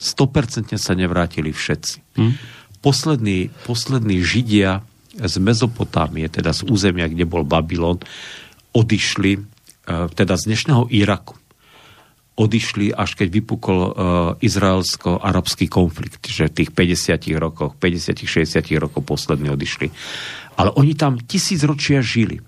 100% 0.00 0.80
sa 0.80 0.92
nevrátili 0.96 1.52
všetci. 1.52 2.16
Hmm. 2.16 2.40
Poslední, 2.80 3.52
poslední 3.68 4.24
Židia 4.24 4.80
z 5.12 5.34
Mezopotámie, 5.44 6.24
teda 6.32 6.56
z 6.56 6.64
územia, 6.72 7.12
kde 7.12 7.28
bol 7.28 7.44
Babylon, 7.44 8.00
odišli 8.72 9.32
e, 9.36 9.40
teda 10.08 10.40
z 10.40 10.42
dnešného 10.48 10.88
Iraku 10.88 11.36
odišli, 12.36 12.92
až 12.92 13.16
keď 13.16 13.28
vypukol 13.32 13.78
uh, 13.80 13.90
izraelsko-arabský 14.44 15.72
konflikt, 15.72 16.28
že 16.28 16.52
v 16.52 16.62
tých 16.62 16.70
50 16.76 17.32
rokoch, 17.40 17.72
50-60 17.80 18.76
rokov 18.76 19.02
poslední 19.08 19.48
odišli. 19.48 19.88
Ale 20.60 20.72
oni 20.76 20.92
tam 20.92 21.16
tisíc 21.16 21.64
ročia 21.64 22.04
žili. 22.04 22.40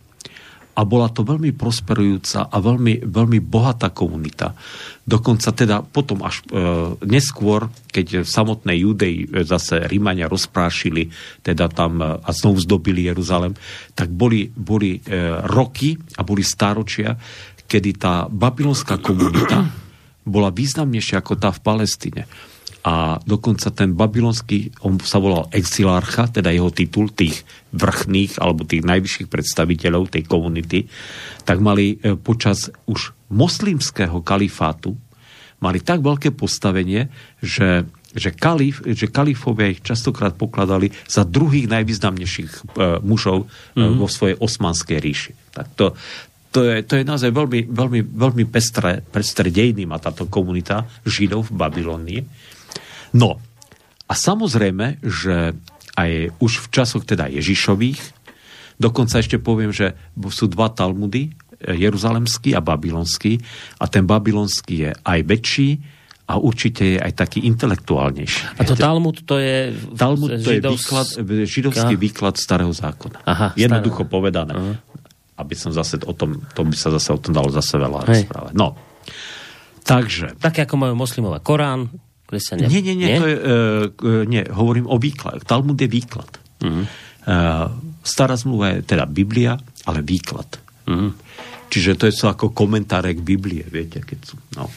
A 0.78 0.86
bola 0.86 1.10
to 1.10 1.26
veľmi 1.26 1.58
prosperujúca 1.58 2.54
a 2.54 2.56
veľmi, 2.62 3.02
veľmi 3.02 3.42
bohatá 3.42 3.90
komunita. 3.90 4.54
Dokonca 5.02 5.50
teda 5.50 5.82
potom 5.82 6.22
až 6.22 6.46
e, 6.46 6.62
neskôr, 7.02 7.66
keď 7.90 8.22
v 8.22 8.28
samotnej 8.30 8.86
Judei 8.86 9.26
e, 9.26 9.42
zase 9.42 9.90
Rímania 9.90 10.30
rozprášili, 10.30 11.10
teda 11.42 11.66
tam 11.66 11.98
e, 11.98 12.22
a 12.22 12.30
znovu 12.30 12.62
zdobili 12.62 13.10
Jeruzalem, 13.10 13.58
tak 13.98 14.06
boli, 14.14 14.54
boli 14.54 15.02
e, 15.02 15.42
roky 15.50 15.98
a 16.14 16.22
boli 16.22 16.46
stáročia, 16.46 17.18
kedy 17.68 17.90
tá 18.00 18.26
babylonská 18.26 18.96
komunita 18.98 19.68
bola 20.34 20.48
významnejšia 20.48 21.20
ako 21.20 21.36
tá 21.36 21.52
v 21.52 21.60
Palestíne. 21.60 22.24
A 22.88 23.20
dokonca 23.20 23.68
ten 23.68 23.92
babylonský, 23.92 24.72
on 24.86 24.96
sa 25.02 25.20
volal 25.20 25.50
exilárcha, 25.52 26.30
teda 26.30 26.48
jeho 26.48 26.72
titul 26.72 27.12
tých 27.12 27.44
vrchných 27.76 28.40
alebo 28.40 28.64
tých 28.64 28.86
najvyšších 28.86 29.28
predstaviteľov 29.28 30.08
tej 30.08 30.24
komunity, 30.24 30.88
tak 31.44 31.60
mali 31.60 32.00
e, 32.00 32.16
počas 32.16 32.72
už 32.88 33.12
moslimského 33.28 34.24
kalifátu 34.24 34.96
mali 35.58 35.82
tak 35.82 36.06
veľké 36.06 36.32
postavenie, 36.38 37.10
že 37.42 37.84
že, 38.08 38.32
kalif, 38.32 38.80
že 38.88 39.12
kalifovia 39.12 39.68
ich 39.68 39.84
častokrát 39.84 40.32
pokladali 40.32 40.88
za 41.04 41.28
druhých 41.28 41.68
najvýznamnejších 41.68 42.50
e, 42.50 42.60
mužov 43.04 43.52
mm-hmm. 43.76 44.00
vo 44.00 44.08
svojej 44.08 44.36
osmanskej 44.40 44.96
ríši. 44.96 45.32
Tak 45.52 45.66
to, 45.76 45.92
to 46.48 46.64
je, 46.64 46.80
to 46.84 46.96
je 46.96 47.04
naozaj 47.04 47.28
veľmi, 47.28 47.68
veľmi, 47.68 48.00
veľmi 48.08 48.44
pestré, 48.48 49.04
pestré 49.04 49.52
dejiny 49.52 49.84
má 49.84 50.00
táto 50.00 50.24
komunita 50.26 50.88
Židov 51.04 51.52
v 51.52 51.56
Babylonii. 51.60 52.20
No, 53.16 53.36
a 54.08 54.12
samozrejme, 54.16 55.04
že 55.04 55.52
aj 55.98 56.32
už 56.40 56.52
v 56.64 56.66
časoch 56.72 57.04
teda 57.04 57.28
Ježišových, 57.28 58.00
dokonca 58.80 59.20
ešte 59.20 59.36
poviem, 59.36 59.74
že 59.74 59.92
sú 60.32 60.48
dva 60.48 60.72
Talmudy, 60.72 61.36
Jeruzalemský 61.58 62.54
a 62.56 62.64
Babylonský, 62.64 63.36
a 63.82 63.84
ten 63.90 64.08
Babylonský 64.08 64.88
je 64.88 64.90
aj 64.94 65.20
väčší, 65.26 65.70
a 66.28 66.36
určite 66.36 66.84
je 66.84 66.98
aj 67.00 67.24
taký 67.24 67.48
intelektuálnejší. 67.48 68.60
A 68.60 68.68
to 68.68 68.76
Talmud 68.76 69.24
to 69.24 69.40
je... 69.40 69.72
Talmud 69.96 70.28
to 70.28 70.52
židovs... 70.52 70.60
je 70.60 70.60
výklad, 70.60 71.08
židovský 71.48 71.94
výklad 71.96 72.36
starého 72.36 72.68
zákona. 72.68 73.24
Aha, 73.24 73.56
Jednoducho 73.56 74.04
starého. 74.04 74.12
povedané. 74.12 74.52
Aha 74.52 74.72
aby 75.38 75.54
som 75.54 75.70
zase 75.70 76.02
o 76.02 76.12
tom, 76.12 76.42
to 76.52 76.66
by 76.66 76.74
sa 76.74 76.90
zase 76.90 77.14
o 77.14 77.18
tom 77.22 77.30
dalo 77.30 77.48
zase 77.54 77.78
veľa 77.78 78.04
Hej. 78.04 78.26
rozprávať. 78.26 78.52
No, 78.58 78.74
takže... 79.86 80.34
Také 80.42 80.66
ako 80.66 80.74
majú 80.76 80.94
moslimové 80.98 81.38
Korán, 81.40 81.88
kresťania. 82.28 82.66
Nie, 82.68 82.82
nie, 82.82 82.98
nie, 82.98 83.08
nie? 83.08 83.18
To 83.22 83.26
je, 83.30 83.36
uh, 83.38 84.22
nie, 84.26 84.44
hovorím 84.50 84.90
o 84.90 85.00
výklad. 85.00 85.46
Talmud 85.48 85.78
je 85.78 85.88
výklad. 85.88 86.28
Uh-huh. 86.60 86.84
Uh, 87.24 87.72
stará 88.04 88.36
zmluva 88.36 88.76
je 88.76 88.84
teda 88.84 89.08
Biblia, 89.08 89.56
ale 89.88 90.04
výklad. 90.04 90.60
Uh-huh. 90.84 91.16
Čiže 91.72 91.96
to 91.96 92.04
je 92.08 92.14
to 92.16 92.28
ako 92.28 92.52
komentáre 92.52 93.16
k 93.16 93.20
Biblie, 93.24 93.64
viete, 93.64 94.04
keď 94.04 94.18
sú, 94.24 94.36
no. 94.56 94.68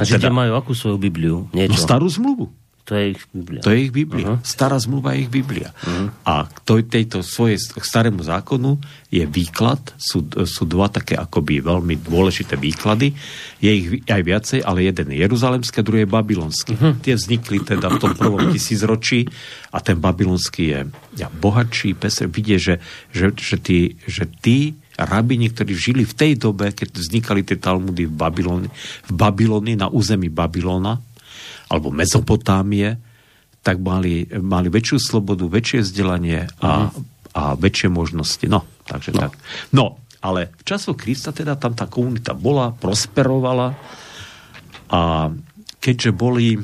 A 0.00 0.04
teda, 0.08 0.32
majú 0.32 0.56
akú 0.56 0.72
svoju 0.72 0.96
Bibliu? 0.96 1.52
Niečo? 1.52 1.76
No 1.76 1.76
starú 1.76 2.08
zmluvu. 2.08 2.48
To 2.90 2.98
je 2.98 3.14
ich 3.14 3.22
Biblia. 3.30 3.62
To 3.62 3.70
je 3.70 3.78
ich 3.86 3.94
Biblia. 3.94 4.34
Uh-huh. 4.34 4.42
Stará 4.42 4.74
zmluva 4.82 5.14
je 5.14 5.22
ich 5.22 5.30
Biblia. 5.30 5.70
Uh-huh. 5.70 6.10
A 6.26 6.50
k 6.50 6.58
tejto 6.90 7.22
svojej 7.22 7.62
starému 7.62 8.26
zákonu 8.26 8.82
je 9.14 9.22
výklad, 9.30 9.78
sú, 9.94 10.26
sú 10.26 10.66
dva 10.66 10.90
také 10.90 11.14
akoby 11.14 11.62
veľmi 11.62 12.02
dôležité 12.02 12.58
výklady. 12.58 13.14
Je 13.62 13.70
ich 13.70 13.86
aj 14.10 14.22
viacej, 14.26 14.60
ale 14.66 14.90
jeden 14.90 15.14
je 15.14 15.22
jeruzalemský 15.22 15.86
druhý 15.86 16.02
je 16.02 16.10
babylonský. 16.10 16.74
Uh-huh. 16.74 16.98
Tie 16.98 17.14
vznikli 17.14 17.62
teda 17.62 17.94
v 17.94 17.98
tom 18.02 18.12
prvom 18.18 18.50
tisícročí 18.50 19.30
a 19.70 19.78
ten 19.78 19.94
babylonský 19.94 20.64
je 20.74 20.80
ja, 21.14 21.30
bohatší, 21.30 21.94
pesr. 21.94 22.26
Vidie, 22.26 22.58
že, 22.58 22.82
že, 23.14 23.30
že, 23.38 23.54
tí, 23.62 24.02
že 24.10 24.26
tí 24.26 24.74
rabini, 24.98 25.46
ktorí 25.46 25.78
žili 25.78 26.02
v 26.02 26.14
tej 26.18 26.32
dobe, 26.42 26.74
keď 26.74 26.90
vznikali 26.90 27.46
tie 27.46 27.54
Talmudy 27.54 28.10
v 28.10 28.14
Babylone, 28.18 28.66
v 29.06 29.12
Babylone 29.14 29.78
na 29.78 29.86
území 29.86 30.26
Babylona, 30.26 30.98
alebo 31.70 31.94
Mezopotámie, 31.94 32.98
tak 33.62 33.78
mali, 33.78 34.26
mali 34.26 34.68
väčšiu 34.72 34.98
slobodu, 34.98 35.46
väčšie 35.46 35.86
vzdelanie 35.86 36.48
a, 36.64 36.90
mm. 36.90 37.00
a 37.36 37.42
väčšie 37.54 37.88
možnosti. 37.92 38.44
No, 38.50 38.66
takže 38.88 39.14
no. 39.14 39.20
tak. 39.22 39.32
No, 39.70 40.00
ale 40.20 40.52
v 40.58 40.62
času 40.66 40.98
Krista 40.98 41.30
teda 41.30 41.56
tam 41.56 41.72
tá 41.72 41.86
komunita 41.86 42.36
bola, 42.36 42.74
prosperovala 42.74 43.72
a 44.90 45.30
keďže 45.80 46.10
boli, 46.12 46.58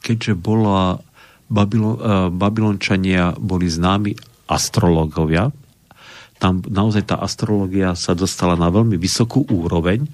keďže 0.00 0.32
bola 0.38 0.96
Babylon, 1.46 1.96
uh, 1.98 2.28
Babylončania 2.32 3.36
boli 3.36 3.68
známi 3.68 4.16
astrologovia, 4.46 5.50
tam 6.36 6.60
naozaj 6.60 7.08
tá 7.08 7.16
astrologia 7.20 7.96
sa 7.96 8.12
dostala 8.12 8.60
na 8.60 8.68
veľmi 8.68 9.00
vysokú 9.00 9.48
úroveň. 9.48 10.04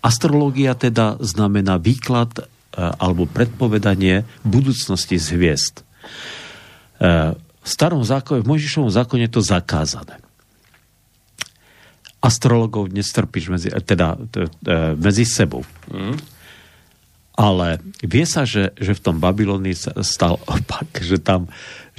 Astrológia 0.00 0.78
teda 0.78 1.18
znamená 1.18 1.76
výklad 1.76 2.46
alebo 2.74 3.26
predpovedanie 3.26 4.22
budúcnosti 4.46 5.18
z 5.18 5.26
hviezd. 5.34 5.74
E, 5.82 5.82
v 7.34 7.68
starom 7.68 8.06
zákone, 8.06 8.46
v 8.46 8.50
Mojžišovom 8.50 8.94
zákone 8.94 9.26
je 9.26 9.32
to 9.34 9.42
zakázané. 9.42 10.22
Astrologov 12.22 12.92
nestrpíš 12.92 13.50
medzi, 13.50 13.68
e, 13.74 13.80
teda, 13.82 14.16
medzi 14.94 15.26
sebou. 15.26 15.66
Mm. 15.90 16.39
Ale 17.40 17.80
vie 18.04 18.28
sa, 18.28 18.44
že, 18.44 18.76
že 18.76 18.92
v 18.92 19.00
tom 19.00 19.16
Babylonii 19.16 19.72
stal 20.04 20.36
opak, 20.44 21.00
že 21.00 21.16
tam 21.16 21.48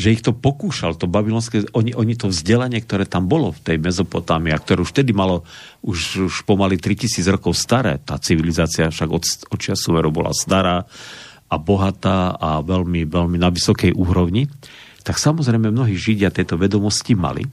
že 0.02 0.18
ich 0.18 0.26
to 0.26 0.34
pokúšal, 0.34 0.98
to 0.98 1.06
babylonské, 1.06 1.68
oni, 1.78 1.94
oni 1.94 2.18
to 2.18 2.34
vzdelanie, 2.34 2.82
ktoré 2.82 3.06
tam 3.06 3.30
bolo 3.30 3.54
v 3.54 3.62
tej 3.62 3.78
Mezopotámii, 3.78 4.50
a 4.50 4.58
ktoré 4.58 4.82
už 4.82 4.98
vtedy 4.98 5.14
malo 5.14 5.46
už, 5.86 6.26
už 6.26 6.36
pomaly 6.50 6.82
3000 6.82 7.22
rokov 7.30 7.54
staré, 7.54 8.02
tá 8.02 8.18
civilizácia 8.18 8.90
však 8.90 9.10
od, 9.14 9.22
od 9.54 9.60
času 9.62 9.94
bola 10.10 10.34
stará 10.34 10.90
a 11.52 11.56
bohatá 11.62 12.34
a 12.34 12.66
veľmi, 12.66 13.06
veľmi 13.06 13.38
na 13.38 13.54
vysokej 13.54 13.94
úrovni, 13.94 14.50
tak 15.06 15.22
samozrejme 15.22 15.70
mnohí 15.70 15.94
Židia 15.94 16.34
tieto 16.34 16.58
vedomosti 16.58 17.14
mali 17.14 17.46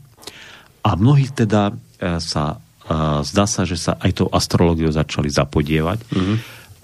a 0.86 0.96
mnohí 0.96 1.28
teda 1.28 1.74
e, 2.00 2.16
sa, 2.22 2.62
e, 2.86 2.96
zdá 3.28 3.44
sa, 3.44 3.68
že 3.68 3.76
sa 3.76 4.00
aj 4.00 4.24
tou 4.24 4.28
astrológiou 4.32 4.88
začali 4.88 5.28
zapodievať 5.28 5.98
mm-hmm. 6.00 6.36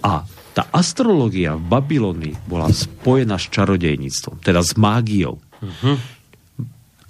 a 0.04 0.12
tá 0.54 0.70
astrológia 0.70 1.58
v 1.58 1.66
Babylonii 1.66 2.46
bola 2.46 2.70
spojená 2.70 3.36
s 3.42 3.50
čarodejníctvom, 3.50 4.38
teda 4.38 4.62
s 4.62 4.78
mágiou. 4.78 5.42
Uh-huh. 5.58 5.98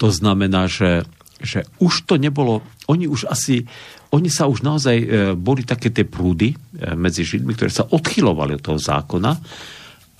To 0.00 0.08
znamená, 0.08 0.64
že, 0.64 1.04
že 1.44 1.68
už 1.76 2.08
to 2.08 2.16
nebolo, 2.16 2.64
oni 2.88 3.04
už 3.04 3.28
asi, 3.28 3.68
oni 4.16 4.32
sa 4.32 4.48
už 4.48 4.64
naozaj, 4.64 4.96
e, 4.96 5.06
boli 5.36 5.68
také 5.68 5.92
tie 5.92 6.08
prúdy 6.08 6.56
e, 6.56 6.56
medzi 6.96 7.20
Židmi, 7.20 7.52
ktoré 7.52 7.68
sa 7.68 7.84
odchylovali 7.84 8.56
od 8.56 8.64
toho 8.64 8.80
zákona 8.80 9.32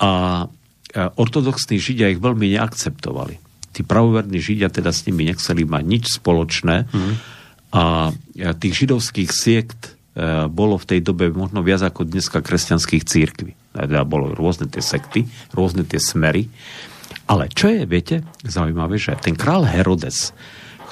a 0.05 0.11
e, 0.45 0.45
ortodoxní 1.17 1.81
Židia 1.81 2.13
ich 2.13 2.21
veľmi 2.21 2.45
neakceptovali. 2.53 3.41
Tí 3.73 3.81
pravoverní 3.81 4.37
Židia 4.37 4.69
teda 4.69 4.93
s 4.93 5.01
nimi 5.09 5.25
nechceli 5.25 5.65
mať 5.65 5.83
nič 5.83 6.05
spoločné 6.21 6.85
uh-huh. 6.85 7.13
a 7.73 7.83
e, 8.37 8.53
tých 8.53 8.85
židovských 8.85 9.33
siekt 9.33 9.94
bolo 10.47 10.79
v 10.79 10.87
tej 10.87 10.99
dobe 11.03 11.27
možno 11.27 11.59
viac 11.59 11.83
ako 11.83 12.07
dneska 12.07 12.39
kresťanských 12.39 13.03
církví. 13.03 13.51
Teda 13.75 14.07
bolo 14.07 14.31
rôzne 14.31 14.71
tie 14.71 14.79
sekty, 14.79 15.27
rôzne 15.51 15.83
tie 15.83 15.99
smery. 15.99 16.47
Ale 17.27 17.51
čo 17.51 17.67
je, 17.67 17.83
viete, 17.83 18.23
zaujímavé, 18.47 18.95
že 18.95 19.17
ten 19.19 19.35
král 19.35 19.67
Herodes, 19.67 20.31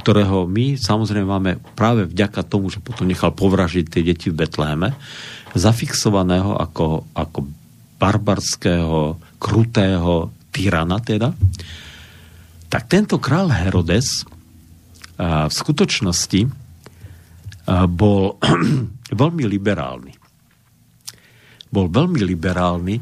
ktorého 0.04 0.44
my 0.50 0.76
samozrejme 0.76 1.24
máme 1.24 1.52
práve 1.80 2.04
vďaka 2.04 2.44
tomu, 2.44 2.68
že 2.68 2.84
potom 2.84 3.08
nechal 3.08 3.32
povražiť 3.32 3.86
tie 3.88 4.04
deti 4.04 4.28
v 4.28 4.44
Betleheme, 4.44 4.92
zafixovaného 5.56 6.60
ako, 6.60 7.08
ako 7.16 7.48
barbarského, 8.02 9.16
krutého 9.40 10.34
tyrana 10.52 11.00
teda, 11.00 11.32
tak 12.68 12.90
tento 12.90 13.22
král 13.22 13.54
Herodes 13.54 14.28
a, 15.16 15.48
v 15.48 15.54
skutočnosti 15.54 16.62
bol 17.67 18.38
veľmi 19.21 19.43
liberálny. 19.47 20.13
bol 21.73 21.89
veľmi 21.89 22.21
liberálny, 22.21 22.95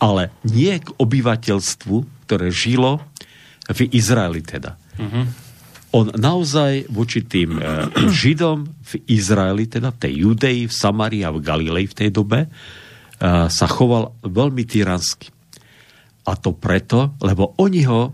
ale 0.00 0.34
nie 0.48 0.72
k 0.76 0.92
obyvateľstvu, 0.96 2.26
ktoré 2.26 2.48
žilo 2.52 3.00
v 3.70 3.80
Izraeli 3.92 4.42
teda. 4.44 4.76
Uh-huh. 4.98 5.24
On 5.90 6.06
naozaj 6.06 6.90
voči 6.90 7.24
tým 7.24 7.58
e, 7.58 7.62
Židom 8.20 8.58
v 8.66 8.92
Izraeli, 9.10 9.66
teda 9.70 9.94
tej 9.94 10.26
Judei, 10.26 10.66
v 10.66 10.74
Samarii 10.74 11.22
a 11.22 11.32
v 11.32 11.42
Galilei 11.42 11.86
v 11.86 11.96
tej 11.96 12.10
dobe, 12.10 12.46
e, 12.46 12.48
sa 13.46 13.66
choval 13.70 14.16
veľmi 14.26 14.62
tyransky. 14.66 15.30
A 16.28 16.36
to 16.36 16.52
preto, 16.52 17.16
lebo 17.24 17.56
oni 17.58 17.82
ho, 17.88 18.12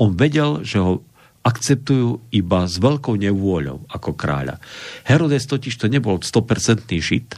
on 0.00 0.10
vedel, 0.16 0.64
že 0.64 0.80
ho 0.80 1.04
akceptujú 1.44 2.32
iba 2.32 2.64
s 2.64 2.80
veľkou 2.80 3.20
nevôľou 3.20 3.84
ako 3.92 4.10
kráľa. 4.16 4.56
Herodes 5.04 5.44
totiž 5.44 5.76
to 5.76 5.92
nebol 5.92 6.16
100% 6.16 6.88
žid, 7.04 7.36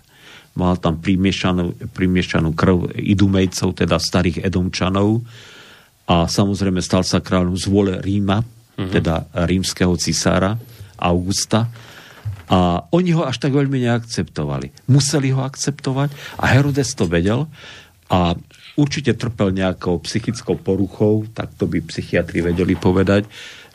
mal 0.55 0.79
tam 0.79 1.03
primiešanú, 1.03 1.90
primiešanú 1.90 2.55
krv 2.55 2.95
idumejcov, 2.95 3.75
teda 3.75 3.99
starých 3.99 4.47
edomčanov 4.47 5.27
a 6.07 6.31
samozrejme 6.31 6.79
stal 6.79 7.03
sa 7.03 7.19
kráľom 7.19 7.59
z 7.59 7.66
vôle 7.66 7.92
Ríma, 7.99 8.40
uh-huh. 8.40 8.88
teda 8.88 9.27
rímskeho 9.45 9.99
cisára 9.99 10.55
Augusta 10.97 11.66
a 12.47 12.87
oni 12.95 13.11
ho 13.11 13.27
až 13.27 13.42
tak 13.42 13.59
veľmi 13.59 13.83
neakceptovali. 13.90 14.87
Museli 14.87 15.35
ho 15.35 15.42
akceptovať 15.42 16.14
a 16.38 16.45
Herodes 16.47 16.95
to 16.95 17.11
vedel 17.11 17.51
a 18.07 18.38
určite 18.79 19.19
trpel 19.19 19.51
nejakou 19.51 19.99
psychickou 20.07 20.55
poruchou, 20.55 21.27
tak 21.35 21.59
to 21.59 21.66
by 21.66 21.83
psychiatri 21.83 22.38
vedeli 22.38 22.79
povedať, 22.79 23.27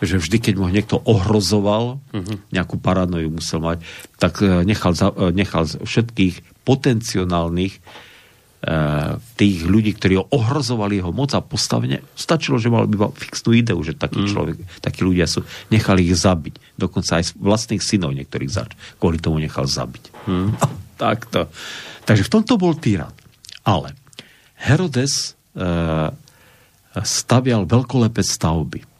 že 0.02 0.18
vždy, 0.18 0.38
keď 0.42 0.54
mu 0.58 0.66
niekto 0.68 0.98
ohrozoval, 0.98 2.02
uh-huh. 2.02 2.36
nejakú 2.50 2.82
paranoju 2.82 3.30
musel 3.30 3.62
mať, 3.62 3.86
tak 4.18 4.42
e, 4.42 4.66
nechal, 4.66 4.98
za, 4.98 5.14
e, 5.14 5.30
nechal 5.30 5.70
všetkých 5.70 6.66
potenciálnych 6.66 7.82
uh, 7.82 9.18
tých 9.34 9.66
ľudí, 9.66 9.98
ktorí 9.98 10.22
ho 10.22 10.30
ohrozovali 10.30 11.02
jeho 11.02 11.10
moc 11.10 11.34
a 11.34 11.42
postavenie, 11.42 12.06
stačilo, 12.14 12.62
že 12.62 12.70
mal 12.70 12.86
iba 12.86 13.10
fixnú 13.10 13.50
ideu, 13.58 13.82
že 13.82 13.98
takí, 13.98 14.22
uh-huh. 14.22 14.30
človek, 14.30 14.58
takí 14.78 15.02
ľudia 15.02 15.26
sú, 15.26 15.42
nechali 15.74 16.06
ich 16.06 16.14
zabiť. 16.14 16.78
Dokonca 16.78 17.18
aj 17.18 17.34
vlastných 17.34 17.82
synov 17.82 18.14
niektorých 18.14 18.54
zač, 18.54 18.78
kvôli 19.02 19.18
tomu 19.18 19.42
nechal 19.42 19.66
zabiť. 19.66 20.30
Uh-huh. 20.30 20.54
Takto. 21.02 21.50
Takže 22.06 22.30
v 22.30 22.34
tomto 22.38 22.62
bol 22.62 22.78
tyran. 22.78 23.10
Ale 23.66 23.98
Herodes 24.62 25.34
uh, 25.58 26.14
stavial 27.02 27.66
veľkolepé 27.66 28.22
stavby 28.22 28.91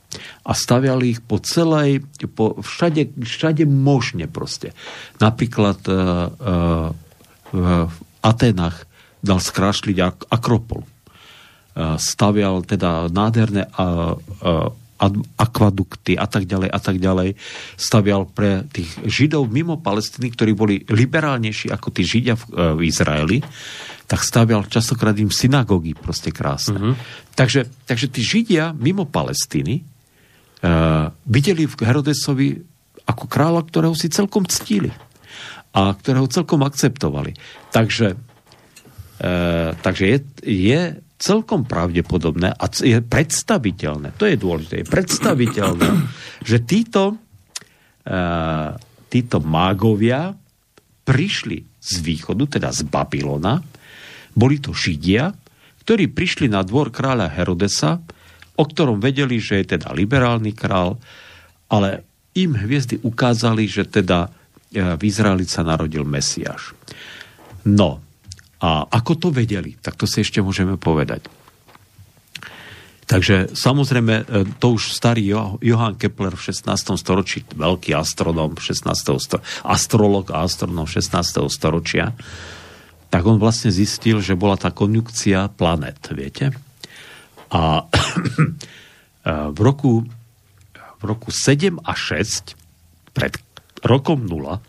a 0.44 0.52
staviali 0.52 1.16
ich 1.16 1.22
po 1.24 1.40
celej, 1.40 2.04
po, 2.36 2.60
všade, 2.60 3.16
všade 3.22 3.64
možne 3.68 4.28
proste. 4.28 4.76
Napríklad 5.24 5.80
uh, 5.88 5.96
uh, 6.32 6.90
v 7.52 7.90
Atenách 8.22 8.88
dal 9.24 9.40
skrášliť 9.40 9.98
ak- 10.02 10.28
Akropol. 10.32 10.84
Uh, 11.72 11.96
stavial 11.96 12.68
teda 12.68 13.08
nádherné 13.08 13.72
uh, 13.80 14.20
uh, 14.44 14.70
akvadukty 15.42 16.14
a 16.14 16.30
tak 16.30 16.46
ďalej 16.46 16.70
a 16.70 16.78
tak 16.78 17.02
ďalej 17.02 17.34
stavial 17.74 18.30
pre 18.30 18.70
tých 18.70 18.94
Židov 19.02 19.50
mimo 19.50 19.82
Palestiny, 19.82 20.30
ktorí 20.30 20.54
boli 20.54 20.86
liberálnejší 20.86 21.74
ako 21.74 21.90
tí 21.90 22.06
Židia 22.06 22.38
v, 22.38 22.78
v 22.78 22.82
Izraeli, 22.86 23.42
tak 24.06 24.22
stavial 24.22 24.70
častokrát 24.70 25.18
im 25.18 25.34
synagógy 25.34 25.98
proste 25.98 26.30
krásne. 26.30 26.78
Mm-hmm. 26.78 26.96
Takže, 27.34 27.62
takže 27.90 28.08
tí 28.14 28.22
Židia 28.22 28.78
mimo 28.78 29.10
Palestíny 29.10 29.82
videli 31.26 31.66
v 31.66 31.74
Herodesovi 31.74 32.54
ako 33.06 33.26
kráľa, 33.26 33.66
ktorého 33.66 33.96
si 33.98 34.14
celkom 34.14 34.46
ctili 34.46 34.94
a 35.72 35.96
ktorého 35.96 36.28
celkom 36.28 36.62
akceptovali. 36.68 37.36
Takže, 37.72 38.16
uh, 38.16 39.70
takže 39.80 40.04
je, 40.04 40.18
je 40.44 40.82
celkom 41.22 41.64
pravdepodobné 41.64 42.52
a 42.52 42.66
je 42.68 43.00
predstaviteľné, 43.00 44.18
to 44.20 44.28
je 44.28 44.36
dôležité, 44.36 44.84
je 44.84 44.92
predstaviteľné, 44.92 45.88
že 46.50 46.58
títo, 46.68 47.16
uh, 47.16 48.76
títo 49.08 49.38
mágovia 49.40 50.36
prišli 51.08 51.64
z 51.82 51.94
východu, 52.06 52.60
teda 52.60 52.70
z 52.70 52.86
Babylona, 52.86 53.64
boli 54.32 54.62
to 54.62 54.72
Židia, 54.72 55.34
ktorí 55.82 56.14
prišli 56.14 56.48
na 56.48 56.62
dvor 56.62 56.94
kráľa 56.94 57.34
Herodesa, 57.34 58.00
o 58.62 58.64
ktorom 58.70 59.02
vedeli, 59.02 59.42
že 59.42 59.66
je 59.66 59.74
teda 59.78 59.90
liberálny 59.98 60.54
král, 60.54 61.02
ale 61.66 62.06
im 62.38 62.54
hviezdy 62.54 63.02
ukázali, 63.02 63.66
že 63.66 63.90
teda 63.90 64.30
e, 64.70 64.94
v 64.94 65.02
Izraeli 65.02 65.50
sa 65.50 65.66
narodil 65.66 66.06
Mesiáš. 66.06 66.78
No, 67.66 67.98
a 68.62 68.86
ako 68.86 69.18
to 69.18 69.28
vedeli, 69.34 69.74
tak 69.82 69.98
to 69.98 70.06
si 70.06 70.22
ešte 70.22 70.38
môžeme 70.38 70.78
povedať. 70.78 71.26
Takže 73.10 73.52
samozrejme, 73.52 74.16
e, 74.16 74.24
to 74.62 74.78
už 74.78 74.96
starý 74.96 75.34
Johann 75.60 76.00
Kepler 76.00 76.38
v 76.38 76.46
16. 76.48 76.96
storočí, 76.96 77.44
veľký 77.44 77.92
astronom 77.98 78.56
16. 78.56 79.20
Storočia, 79.20 79.44
astrolog 79.66 80.32
a 80.32 80.48
astronom 80.48 80.88
16. 80.88 81.52
storočia, 81.52 82.16
tak 83.12 83.28
on 83.28 83.36
vlastne 83.36 83.68
zistil, 83.74 84.24
že 84.24 84.40
bola 84.40 84.56
tá 84.56 84.72
konjukcia 84.72 85.52
planet, 85.52 86.00
viete? 86.16 86.56
A 87.52 87.86
v 89.58 89.60
roku, 89.60 90.08
v 90.74 91.04
roku 91.04 91.30
7 91.30 91.78
a 91.84 91.94
6, 91.94 92.56
pred 93.12 93.36
rokom 93.84 94.24
0, 94.26 94.64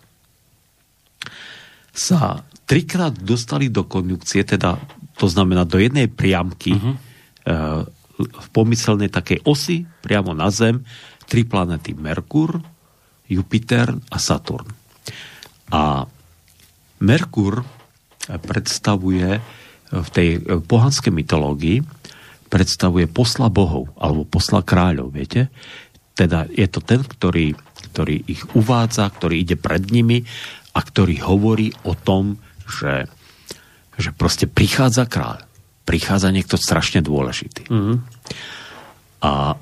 sa 1.92 2.42
trikrát 2.66 3.12
dostali 3.14 3.68
do 3.68 3.85
konjukcie, 3.85 4.42
teda 4.42 4.81
to 5.21 5.29
znamená 5.29 5.68
do 5.68 5.77
jednej 5.77 6.09
priamky 6.09 6.73
uh-huh. 6.73 6.97
v 8.16 8.47
pomyselnej 8.51 9.12
takej 9.12 9.45
osy, 9.45 9.85
priamo 10.01 10.33
na 10.33 10.49
Zem, 10.49 10.83
tri 11.29 11.45
planety 11.45 11.92
Merkur, 11.92 12.59
Jupiter 13.29 13.92
a 13.92 14.18
Saturn. 14.18 14.66
A 15.73 16.09
Merkur 17.05 17.61
predstavuje 18.25 19.40
v 19.92 20.09
tej 20.12 20.40
pohanskej 20.64 21.12
mytológii 21.12 21.85
predstavuje 22.52 23.08
posla 23.08 23.48
bohov 23.48 23.88
alebo 23.96 24.28
posla 24.28 24.60
kráľov, 24.60 25.16
viete? 25.16 25.48
Teda 26.12 26.44
je 26.52 26.68
to 26.68 26.84
ten, 26.84 27.00
ktorý, 27.00 27.56
ktorý 27.88 28.28
ich 28.28 28.44
uvádza, 28.52 29.08
ktorý 29.08 29.40
ide 29.40 29.56
pred 29.56 29.88
nimi 29.88 30.20
a 30.76 30.80
ktorý 30.84 31.16
hovorí 31.24 31.72
o 31.88 31.96
tom, 31.96 32.36
že, 32.68 33.08
že 33.96 34.12
proste 34.12 34.44
prichádza 34.44 35.08
kráľ. 35.08 35.40
Prichádza 35.88 36.28
niekto 36.28 36.60
strašne 36.60 37.00
dôležitý. 37.00 37.72
Mm-hmm. 37.72 37.96
A 39.24 39.56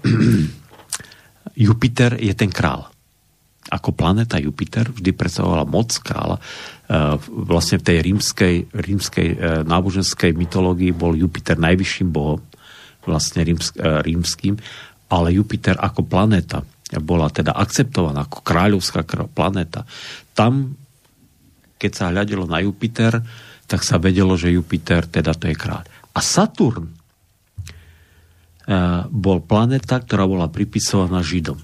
Jupiter 1.71 2.19
je 2.19 2.35
ten 2.35 2.51
král. 2.51 2.91
Ako 3.71 3.95
planeta 3.95 4.43
Jupiter 4.43 4.91
vždy 4.91 5.15
predstavovala 5.15 5.63
moc 5.63 5.95
kráľa. 6.03 6.43
E, 6.43 6.43
vlastne 7.47 7.79
v 7.79 7.87
tej 7.87 7.99
rímskej, 8.03 8.55
rímskej 8.75 9.29
e, 9.31 9.37
náboženskej 9.63 10.35
mytológii 10.35 10.91
bol 10.91 11.15
Jupiter 11.15 11.55
najvyšším 11.55 12.11
bohom 12.11 12.50
vlastne 13.05 13.45
e, 13.45 13.55
rímským, 13.81 14.57
ale 15.11 15.35
Jupiter 15.35 15.77
ako 15.81 16.07
planéta 16.07 16.63
bola 16.99 17.31
teda 17.31 17.55
akceptovaná 17.55 18.27
ako 18.27 18.43
kráľovská 18.43 19.07
planéta. 19.31 19.87
Tam, 20.35 20.75
keď 21.79 21.93
sa 21.95 22.11
hľadilo 22.11 22.51
na 22.51 22.59
Jupiter, 22.59 23.23
tak 23.71 23.87
sa 23.87 24.03
vedelo, 24.03 24.35
že 24.35 24.51
Jupiter 24.51 25.07
teda 25.07 25.31
to 25.39 25.47
je 25.47 25.55
kráľ. 25.55 25.87
A 26.11 26.19
Saturn 26.19 26.91
e, 26.91 26.93
bol 29.07 29.39
planéta, 29.39 30.03
ktorá 30.03 30.27
bola 30.27 30.51
pripisovaná 30.51 31.23
Židom. 31.23 31.63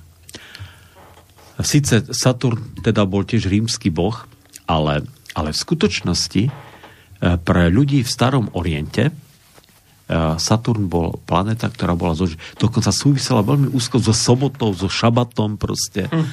Sice 1.58 2.06
Saturn 2.14 2.78
teda 2.84 3.02
bol 3.08 3.26
tiež 3.26 3.50
rímsky 3.50 3.90
boh, 3.90 4.14
ale, 4.70 5.02
ale 5.34 5.50
v 5.50 5.58
skutočnosti 5.58 6.42
e, 6.46 6.50
pre 7.42 7.66
ľudí 7.66 8.06
v 8.06 8.12
starom 8.12 8.46
Oriente 8.54 9.10
Saturn 10.38 10.86
bol 10.86 11.18
planeta, 11.26 11.66
ktorá 11.66 11.98
bola 11.98 12.14
zo, 12.14 12.30
dokonca 12.62 12.94
súvisela 12.94 13.42
veľmi 13.42 13.74
úzko 13.74 13.98
so 13.98 14.14
sobotou, 14.14 14.70
so 14.70 14.86
šabatom 14.86 15.58
proste. 15.58 16.06
Mm. 16.06 16.26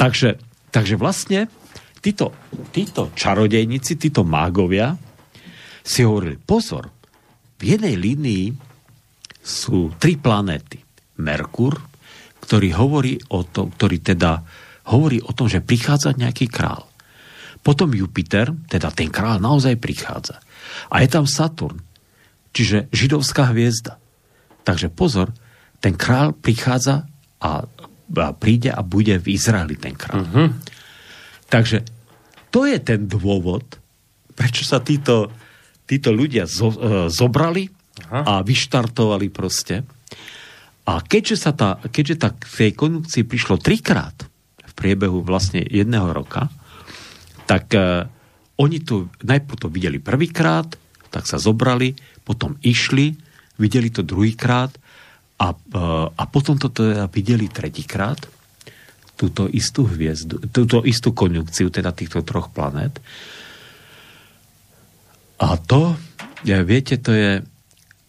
Takže, 0.00 0.40
takže 0.72 0.96
vlastne 0.96 1.52
títo, 2.00 2.32
títo 2.72 3.12
čarodejníci, 3.12 4.00
títo 4.00 4.24
mágovia 4.24 4.96
si 5.84 6.08
hovorili, 6.08 6.40
pozor, 6.40 6.88
v 7.60 7.76
jednej 7.76 8.00
línii 8.00 8.46
sú 9.44 9.92
tri 10.00 10.16
planéty. 10.16 10.80
Merkur, 11.18 11.74
ktorý 12.44 12.68
hovorí 12.78 13.18
o 13.34 13.44
tom, 13.44 13.74
ktorý 13.74 13.98
teda 14.00 14.40
hovorí 14.88 15.20
o 15.20 15.34
tom, 15.36 15.50
že 15.50 15.60
prichádza 15.60 16.16
nejaký 16.16 16.48
král. 16.48 16.88
Potom 17.60 17.92
Jupiter, 17.92 18.54
teda 18.70 18.88
ten 18.94 19.12
král 19.12 19.42
naozaj 19.42 19.76
prichádza. 19.76 20.40
A 20.88 21.02
je 21.04 21.08
tam 21.10 21.28
Saturn, 21.28 21.87
Čiže 22.52 22.90
židovská 22.90 23.52
hviezda. 23.52 24.00
Takže 24.64 24.92
pozor, 24.92 25.32
ten 25.78 25.94
král 25.94 26.34
prichádza 26.34 27.06
a, 27.38 27.64
a 27.64 28.28
príde 28.34 28.68
a 28.72 28.82
bude 28.82 29.14
v 29.20 29.36
Izraeli 29.36 29.78
ten 29.78 29.94
král. 29.94 30.26
Uh-huh. 30.26 30.48
Takže 31.48 31.86
to 32.52 32.68
je 32.68 32.78
ten 32.80 33.06
dôvod, 33.08 33.64
prečo 34.34 34.64
sa 34.64 34.80
títo, 34.80 35.32
títo 35.88 36.10
ľudia 36.12 36.48
zo, 36.48 36.72
e, 36.72 36.78
zobrali 37.12 37.68
Aha. 38.08 38.22
a 38.24 38.32
vyštartovali 38.44 39.28
proste. 39.32 39.84
A 40.88 41.04
keďže, 41.04 41.36
sa 41.36 41.52
tá, 41.52 41.76
keďže 41.84 42.16
tá, 42.16 42.28
k 42.32 42.44
tej 42.48 42.72
konjunkcii 42.72 43.28
prišlo 43.28 43.60
trikrát 43.60 44.16
v 44.64 44.72
priebehu 44.72 45.20
vlastne 45.20 45.60
jedného 45.60 46.08
roka, 46.16 46.48
tak 47.44 47.72
uh, 47.76 48.08
oni 48.56 48.80
tu 48.80 49.12
najprv 49.20 49.56
to 49.56 49.68
videli 49.68 50.00
prvýkrát, 50.00 50.68
tak 51.12 51.24
sa 51.28 51.36
zobrali, 51.36 51.92
potom 52.28 52.60
išli, 52.60 53.16
videli 53.56 53.88
to 53.88 54.04
druhýkrát 54.04 54.76
a, 55.40 55.48
uh, 55.56 56.12
a 56.12 56.22
potom 56.28 56.60
to 56.60 56.68
teda 56.68 57.08
videli 57.08 57.48
tretíkrát, 57.48 58.20
túto 59.18 59.50
istú 59.50 59.88
hviezdu, 59.88 60.38
túto 60.52 60.84
istú 60.86 61.16
konjunkciu, 61.16 61.72
teda 61.72 61.90
týchto 61.90 62.22
troch 62.22 62.52
planét. 62.54 62.94
A 65.42 65.58
to, 65.58 65.98
ja, 66.46 66.62
viete, 66.62 67.00
to 67.02 67.10
je, 67.10 67.42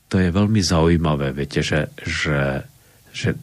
to 0.06 0.22
je 0.22 0.30
veľmi 0.30 0.62
zaujímavé, 0.62 1.34
viete, 1.34 1.66
že, 1.66 1.90
že, 2.06 2.62
že 3.10 3.34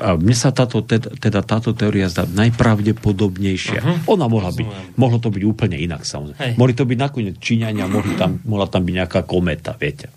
a 0.00 0.16
mne 0.16 0.32
sa 0.32 0.48
táto, 0.48 0.80
teda, 0.80 1.12
teda 1.16 1.40
táto 1.44 1.76
teória 1.76 2.08
zdá 2.08 2.24
najpravdepodobnejšia. 2.24 3.80
Uh-huh. 3.84 4.16
Ona 4.16 4.32
mohla 4.32 4.48
byť, 4.48 4.96
mohlo 4.96 5.20
to 5.20 5.28
byť 5.28 5.42
úplne 5.44 5.76
inak, 5.76 6.08
samozrejme. 6.08 6.40
Hej. 6.40 6.52
Mohli 6.56 6.74
to 6.76 6.84
byť 6.88 6.98
nakoniec 7.00 7.36
Číňania, 7.36 7.84
mohli 7.84 8.16
tam, 8.16 8.40
mohla 8.48 8.64
tam 8.64 8.80
byť 8.84 8.94
nejaká 8.96 9.20
kometa, 9.28 9.76
viete. 9.76 10.08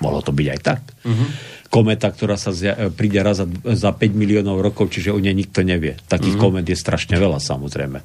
Mohlo 0.00 0.20
to 0.20 0.32
byť 0.32 0.46
aj 0.52 0.60
tak. 0.60 0.80
Uh-huh. 1.04 1.28
Kometa, 1.72 2.12
ktorá 2.12 2.36
sa 2.36 2.52
zja, 2.52 2.92
príde 2.92 3.20
raz 3.24 3.40
za, 3.40 3.46
za 3.72 3.90
5 3.96 4.12
miliónov 4.12 4.60
rokov, 4.60 4.92
čiže 4.92 5.12
o 5.12 5.18
nej 5.18 5.32
nikto 5.32 5.64
nevie. 5.64 5.96
Takých 6.06 6.36
uh-huh. 6.36 6.52
komet 6.52 6.66
je 6.68 6.76
strašne 6.76 7.16
veľa, 7.16 7.40
samozrejme. 7.40 7.98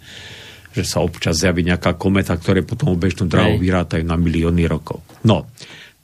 Že 0.71 0.83
sa 0.87 1.03
občas 1.03 1.43
zjaví 1.43 1.67
nejaká 1.67 1.99
kometa, 1.99 2.31
ktoré 2.39 2.63
potom 2.63 2.95
bežnú 2.95 3.27
dráhu 3.27 3.59
vyrátajú 3.59 4.07
na 4.07 4.15
milióny 4.15 4.71
rokov. 4.71 5.03
No, 5.27 5.51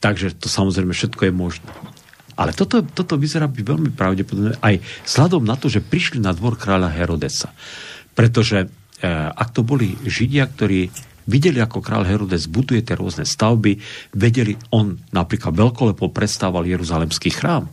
takže 0.04 0.36
to 0.36 0.52
samozrejme 0.52 0.91
všetko 0.91 1.32
je 1.32 1.34
možné. 1.34 1.71
Ale 2.38 2.54
toto, 2.54 2.86
toto 2.86 3.17
vyzerá 3.17 3.50
byť 3.50 3.63
veľmi 3.65 3.91
pravdepodobné 3.97 4.62
aj 4.62 4.78
vzhľadom 5.10 5.41
na 5.41 5.58
to, 5.58 5.73
že 5.73 5.82
prišli 5.82 6.21
na 6.21 6.38
dvor 6.38 6.54
kráľa 6.54 6.93
Herodesa. 6.93 7.50
Pretože 8.13 8.58
e, 8.62 8.67
ak 9.10 9.58
to 9.58 9.65
boli 9.65 9.97
Židia, 10.06 10.45
ktorí 10.45 10.93
videli, 11.27 11.59
ako 11.59 11.83
král 11.83 12.07
Herodes 12.07 12.47
buduje 12.47 12.81
tie 12.81 12.95
rôzne 12.95 13.27
stavby, 13.27 13.77
vedeli, 14.15 14.55
on 14.71 14.95
napríklad 15.11 15.53
veľkolepo 15.53 16.09
predstával 16.09 16.63
Jeruzalemský 16.63 17.29
chrám. 17.35 17.67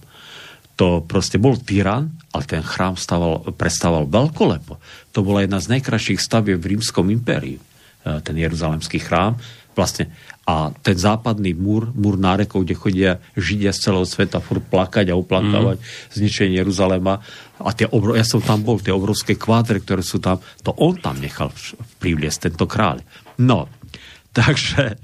To 0.75 1.07
proste 1.07 1.39
bol 1.39 1.55
tyran, 1.63 2.11
ale 2.35 2.45
ten 2.51 2.61
chrám 2.67 2.99
stával, 2.99 3.47
predstával 3.55 4.11
veľkolepo. 4.11 4.83
To 5.15 5.23
bola 5.23 5.47
jedna 5.47 5.63
z 5.63 5.71
najkrajších 5.79 6.19
stavieb 6.19 6.59
v 6.59 6.75
rímskom 6.75 7.07
impériu, 7.15 7.63
e, 7.63 8.19
ten 8.27 8.35
Jeruzalemský 8.35 8.99
chrám. 8.99 9.39
Vlastne 9.75 10.15
a 10.45 10.71
ten 10.85 10.93
západný 10.93 11.57
múr, 11.57 11.89
múr 11.97 12.21
nárekov, 12.21 12.69
kde 12.69 12.77
chodia 12.77 13.13
Židia 13.33 13.73
z 13.73 13.89
celého 13.89 14.05
sveta 14.05 14.45
furt 14.45 14.61
plakať 14.69 15.09
a 15.09 15.17
uplakávať 15.17 15.81
mm. 15.81 15.85
zničenie 16.13 16.61
Jeruzalema. 16.61 17.25
A 17.65 17.71
tie 17.73 17.89
obro, 17.89 18.13
ja 18.13 18.29
som 18.29 18.45
tam 18.45 18.61
bol, 18.61 18.77
tie 18.77 18.93
obrovské 18.93 19.41
kvádre, 19.41 19.81
ktoré 19.81 20.05
sú 20.05 20.21
tam, 20.21 20.45
to 20.61 20.77
on 20.77 21.01
tam 21.01 21.17
nechal 21.17 21.49
privliesť, 21.97 22.53
tento 22.53 22.69
kráľ. 22.69 23.01
No, 23.41 23.73
takže, 24.37 25.01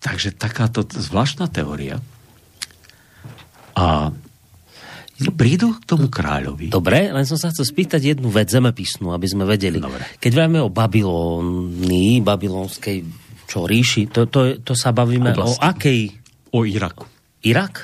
takže 0.00 0.32
takáto 0.32 0.80
zvláštna 0.88 1.52
teória. 1.52 2.00
A 3.76 4.16
prídu 5.36 5.76
k 5.76 5.84
tomu 5.84 6.08
kráľovi. 6.08 6.72
Dobre, 6.72 7.12
len 7.12 7.26
som 7.28 7.36
sa 7.36 7.52
chcel 7.52 7.68
spýtať 7.68 8.16
jednu 8.16 8.32
vec 8.32 8.48
zemepisnú, 8.48 9.12
aby 9.12 9.26
sme 9.28 9.44
vedeli. 9.44 9.76
Dobre. 9.78 10.02
Keď 10.18 10.32
vieme 10.32 10.58
o 10.58 10.72
Babylónii, 10.72 12.24
babylonskej 12.24 13.23
čo, 13.46 13.64
ríši? 13.68 14.10
To, 14.12 14.26
to, 14.26 14.60
to 14.60 14.72
sa 14.76 14.90
bavíme 14.90 15.32
Oblasti. 15.32 15.58
o 15.58 15.62
akej? 15.62 16.00
O 16.54 16.58
Iraku. 16.64 17.06
Irak? 17.44 17.74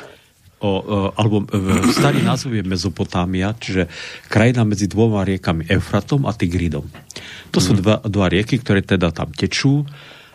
O, 0.61 0.69
o, 0.69 0.97
alebo 1.17 1.49
e, 1.49 1.89
starý 1.89 2.21
názov 2.21 2.53
je 2.53 2.61
Mezopotámia, 2.61 3.57
čiže 3.57 3.89
krajina 4.29 4.61
medzi 4.69 4.85
dvoma 4.85 5.25
riekami 5.25 5.65
Eufratom 5.73 6.29
a 6.29 6.37
Tigridom. 6.37 6.85
To 7.53 7.59
mm. 7.59 7.65
sú 7.65 7.73
mhm. 7.73 7.79
dva, 7.81 7.97
dva 8.05 8.27
rieky, 8.29 8.61
ktoré 8.61 8.85
teda 8.85 9.09
tam 9.09 9.33
tečú 9.33 9.89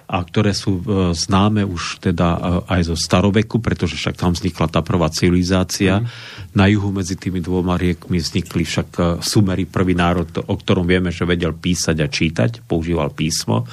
a 0.05 0.21
ktoré 0.21 0.53
sú 0.53 0.81
e, 0.81 0.83
známe 1.17 1.65
už 1.65 1.97
teda 1.97 2.27
e, 2.29 2.39
aj 2.77 2.81
zo 2.93 2.95
staroveku, 2.97 3.57
pretože 3.57 3.97
však 3.97 4.21
tam 4.21 4.37
vznikla 4.37 4.69
tá 4.69 4.85
prvá 4.85 5.09
civilizácia. 5.09 6.01
Mm. 6.01 6.05
Na 6.53 6.65
juhu 6.69 6.93
medzi 6.93 7.17
tými 7.17 7.41
dvoma 7.41 7.73
riekmi 7.73 8.21
vznikli 8.21 8.61
však 8.61 8.89
e, 8.97 9.01
Sumeri, 9.25 9.65
prvý 9.65 9.97
národ, 9.97 10.29
o 10.45 10.53
ktorom 10.53 10.85
vieme, 10.85 11.09
že 11.09 11.25
vedel 11.25 11.57
písať 11.57 11.97
a 12.05 12.07
čítať, 12.07 12.51
používal 12.69 13.17
písmo. 13.17 13.65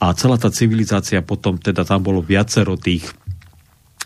A 0.00 0.16
celá 0.16 0.40
tá 0.40 0.48
civilizácia 0.48 1.20
potom, 1.20 1.60
teda 1.60 1.84
tam 1.84 2.00
bolo 2.00 2.24
viacero 2.24 2.80
tých 2.80 3.04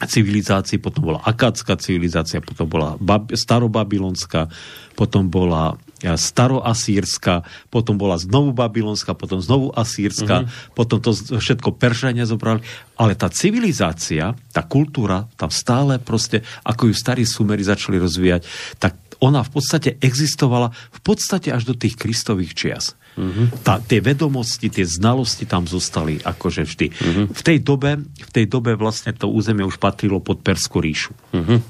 civilizácií, 0.03 0.83
potom 0.83 1.15
bola 1.15 1.23
akácká 1.23 1.79
civilizácia, 1.79 2.43
potom 2.43 2.67
bola 2.67 2.99
Bab- 2.99 3.31
starobabylonská, 3.31 4.51
potom 4.99 5.31
bola 5.31 5.79
staroasírska, 6.05 7.47
potom 7.73 7.97
bola 7.97 8.21
znovu 8.21 8.53
babylonská, 8.53 9.17
potom 9.17 9.41
znovu 9.41 9.73
asírska, 9.73 10.45
mm-hmm. 10.45 10.77
potom 10.77 10.99
to 11.01 11.17
všetko 11.17 11.79
Peržania 11.81 12.29
zobrali. 12.29 12.61
Ale 13.01 13.17
tá 13.17 13.33
civilizácia, 13.33 14.37
tá 14.53 14.63
kultúra, 14.67 15.25
tam 15.41 15.49
stále 15.49 15.97
proste, 15.97 16.45
ako 16.67 16.93
ju 16.93 16.95
starí 16.95 17.25
Sumeri 17.25 17.65
začali 17.65 17.97
rozvíjať, 17.97 18.45
tak 18.77 19.01
ona 19.25 19.41
v 19.41 19.51
podstate 19.57 19.97
existovala 20.05 20.75
v 20.75 21.01
podstate 21.01 21.49
až 21.49 21.65
do 21.65 21.75
tých 21.79 21.97
kristových 21.97 22.53
čias. 22.53 22.93
Uh-huh. 23.15 23.47
Tá, 23.63 23.79
tie 23.79 24.03
vedomosti, 24.03 24.67
tie 24.67 24.83
znalosti 24.83 25.47
tam 25.47 25.71
zostali 25.71 26.19
akože 26.19 26.63
vždy. 26.67 26.87
Uh-huh. 26.91 27.25
V, 27.31 27.43
tej 27.47 27.63
dobe, 27.63 28.03
v 28.03 28.31
tej 28.35 28.51
dobe 28.51 28.75
vlastne 28.75 29.15
to 29.15 29.31
územie 29.31 29.63
už 29.63 29.79
patrilo 29.79 30.19
pod 30.19 30.43
Perskú 30.43 30.83
ríšu. 30.83 31.15
Uh-huh. 31.31 31.63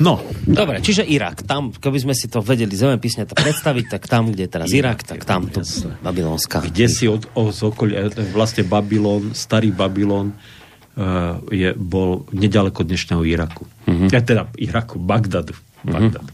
No. 0.00 0.18
Dobre, 0.42 0.82
čiže 0.82 1.06
Irak. 1.06 1.46
Tam, 1.46 1.70
keby 1.70 1.98
sme 2.02 2.14
si 2.16 2.26
to 2.26 2.42
vedeli 2.42 2.74
zemepisne 2.74 3.28
to 3.28 3.36
predstaviť, 3.36 3.84
tak 3.92 4.02
tam, 4.10 4.32
kde 4.32 4.48
je 4.48 4.50
teraz 4.50 4.68
Irak, 4.74 5.06
tak 5.06 5.22
tam 5.22 5.46
to 5.46 5.62
Babylonská. 6.02 6.66
Kde 6.66 6.86
si 6.90 7.06
od, 7.06 7.28
od 7.36 7.54
okolia, 7.54 8.10
vlastne 8.34 8.66
Babylon, 8.66 9.36
starý 9.36 9.70
Babylon 9.70 10.34
uh, 10.34 11.38
je, 11.52 11.70
bol 11.78 12.26
nedaleko 12.34 12.82
dnešného 12.82 13.22
Iraku. 13.22 13.68
Uh-huh. 13.86 14.08
Ja, 14.10 14.18
teda 14.18 14.50
Iraku, 14.58 14.98
Bagdadu. 14.98 15.54
Bagdadu. 15.84 16.32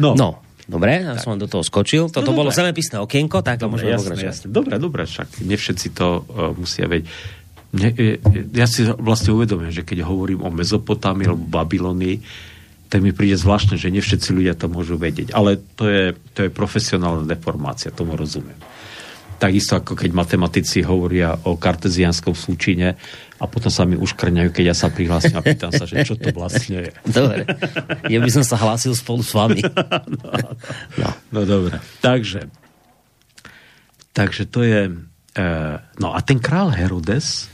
No. 0.00 0.16
no. 0.16 0.45
Dobre, 0.66 0.98
ja 0.98 1.14
som 1.22 1.38
do 1.38 1.46
toho 1.46 1.62
skočil. 1.62 2.10
Toto 2.10 2.34
no, 2.34 2.38
bolo 2.42 2.50
zemepisné 2.50 2.98
okienko, 2.98 3.38
tak 3.46 3.62
to 3.62 3.70
môžeme 3.70 3.94
jasné, 3.94 4.18
jasné. 4.18 4.46
Dobre, 4.50 4.82
dobre, 4.82 5.06
však 5.06 5.46
nevšetci 5.46 5.94
to 5.94 6.26
uh, 6.26 6.50
musia 6.58 6.90
vedieť. 6.90 7.06
Ne, 7.76 7.94
ja 8.50 8.66
si 8.66 8.82
vlastne 8.82 9.30
uvedomím, 9.36 9.70
že 9.70 9.86
keď 9.86 10.02
hovorím 10.02 10.42
o 10.42 10.50
Mezopotámii 10.50 11.26
alebo 11.30 11.46
Babylonii, 11.46 12.18
tak 12.86 13.02
mi 13.02 13.10
príde 13.10 13.38
zvláštne, 13.38 13.78
že 13.78 13.94
nevšetci 13.94 14.30
ľudia 14.34 14.54
to 14.58 14.66
môžu 14.66 14.98
vedieť. 14.98 15.34
Ale 15.34 15.58
to 15.78 15.86
je, 15.86 16.04
to 16.34 16.46
je 16.46 16.50
profesionálna 16.50 17.26
deformácia, 17.26 17.94
tomu 17.94 18.14
rozumiem. 18.18 18.58
Takisto 19.36 19.76
ako 19.76 19.98
keď 19.98 20.10
matematici 20.16 20.80
hovoria 20.86 21.36
o 21.44 21.60
kartezianskom 21.60 22.32
súčine 22.32 22.96
a 23.36 23.44
potom 23.44 23.68
sa 23.68 23.84
mi 23.84 24.00
uškrňajú, 24.00 24.48
keď 24.48 24.64
ja 24.72 24.76
sa 24.76 24.88
prihlásim 24.88 25.36
a 25.36 25.44
pýtam 25.44 25.68
sa, 25.68 25.84
že 25.84 26.00
čo 26.08 26.16
to 26.16 26.32
vlastne 26.32 26.88
je. 26.88 26.92
Dobre. 27.04 27.44
Ja 28.08 28.18
by 28.24 28.30
som 28.32 28.44
sa 28.44 28.56
hlásil 28.56 28.96
spolu 28.96 29.20
s 29.20 29.36
vami. 29.36 29.60
No, 29.60 30.28
no. 31.00 31.08
no 31.32 31.40
dobre. 31.44 31.76
Takže, 32.00 32.48
takže 34.16 34.48
to 34.48 34.64
je... 34.64 34.88
E, 35.36 35.46
no 36.00 36.08
a 36.16 36.18
ten 36.24 36.40
král 36.40 36.72
Herodes, 36.72 37.52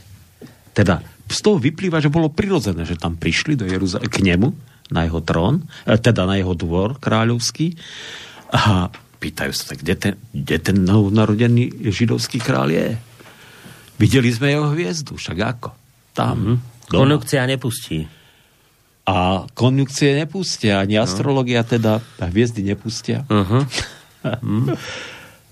teda 0.71 1.03
z 1.27 1.39
toho 1.43 1.59
vyplýva, 1.59 1.99
že 1.99 2.07
bolo 2.07 2.31
prirodzené, 2.31 2.87
že 2.87 2.95
tam 2.95 3.19
prišli 3.19 3.59
do 3.59 3.67
Jeruzalema, 3.67 4.07
k 4.07 4.23
nemu, 4.23 4.49
na 4.91 5.03
jeho 5.03 5.19
trón, 5.19 5.67
e, 5.83 5.99
teda 5.99 6.23
na 6.23 6.39
jeho 6.39 6.55
dvor 6.55 6.95
kráľovský 7.03 7.75
a 8.55 8.87
pýtajú 9.19 9.51
sa, 9.55 9.75
kde 9.75 9.95
ten, 9.95 10.13
kde 10.35 10.57
ten 10.59 10.77
narodený 10.87 11.91
židovský 11.91 12.43
král 12.43 12.71
je? 12.71 12.99
Videli 14.03 14.35
sme 14.35 14.51
jeho 14.51 14.67
hviezdu, 14.75 15.15
však 15.15 15.37
ako? 15.39 15.69
Tam. 16.11 16.59
Mm-hmm. 16.59 17.47
Nepustí. 17.47 18.03
A 19.03 19.47
konjunkcie 19.51 20.15
nepustia, 20.15 20.83
ani 20.83 20.99
no. 20.99 21.03
astrologia 21.03 21.63
teda, 21.63 22.03
hviezdy 22.19 22.63
nepustia. 22.63 23.27
Uh-huh. 23.27 23.63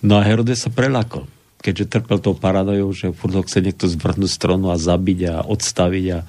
no 0.08 0.14
a 0.16 0.22
Herodes 0.24 0.64
sa 0.64 0.72
prelakol, 0.72 1.28
keďže 1.60 1.92
trpel 1.92 2.24
tou 2.24 2.32
paranojou, 2.32 2.90
že 2.96 3.08
furt 3.12 3.36
ho 3.36 3.44
chce 3.44 3.60
niekto 3.60 3.92
zvrhnúť 3.92 4.32
stronu 4.32 4.72
a 4.72 4.80
zabiť 4.80 5.20
a 5.28 5.36
odstaviť 5.44 6.06
a, 6.16 6.20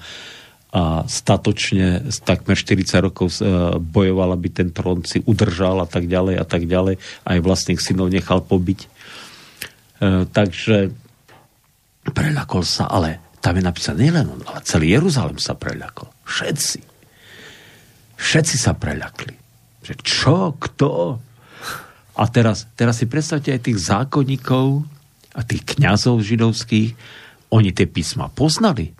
a 0.75 0.81
statočne 1.07 2.11
takmer 2.27 2.59
40 2.59 3.07
rokov 3.07 3.39
e, 3.39 3.79
bojoval, 3.79 4.35
aby 4.35 4.47
ten 4.51 4.75
trón 4.75 5.07
si 5.07 5.23
udržal 5.23 5.79
a 5.79 5.87
tak 5.87 6.11
ďalej 6.11 6.43
a 6.43 6.45
tak 6.47 6.67
ďalej. 6.67 6.99
Aj 7.23 7.37
vlastných 7.39 7.79
synov 7.79 8.11
nechal 8.11 8.43
pobiť. 8.43 8.79
E, 8.83 8.87
takže 10.27 10.91
Preľakol 12.03 12.63
sa, 12.67 12.91
ale 12.91 13.33
tam 13.39 13.59
je 13.59 13.63
napísané 13.63 14.07
nielen 14.07 14.27
on, 14.27 14.41
ale 14.47 14.63
celý 14.63 14.95
Jeruzalem 14.95 15.39
sa 15.39 15.55
preľakol. 15.55 16.07
Všetci. 16.27 16.79
Všetci 18.19 18.55
sa 18.55 18.71
preľakli. 18.75 19.35
Že 19.83 19.93
čo, 19.99 20.35
kto? 20.55 21.19
A 22.15 22.23
teraz, 22.31 22.67
teraz 22.79 23.03
si 23.03 23.05
predstavte 23.07 23.51
aj 23.51 23.67
tých 23.67 23.79
zákonníkov 23.83 24.87
a 25.35 25.41
tých 25.43 25.75
kňazov 25.75 26.23
židovských, 26.23 26.95
oni 27.51 27.69
tie 27.75 27.85
písma 27.85 28.31
poznali. 28.31 28.95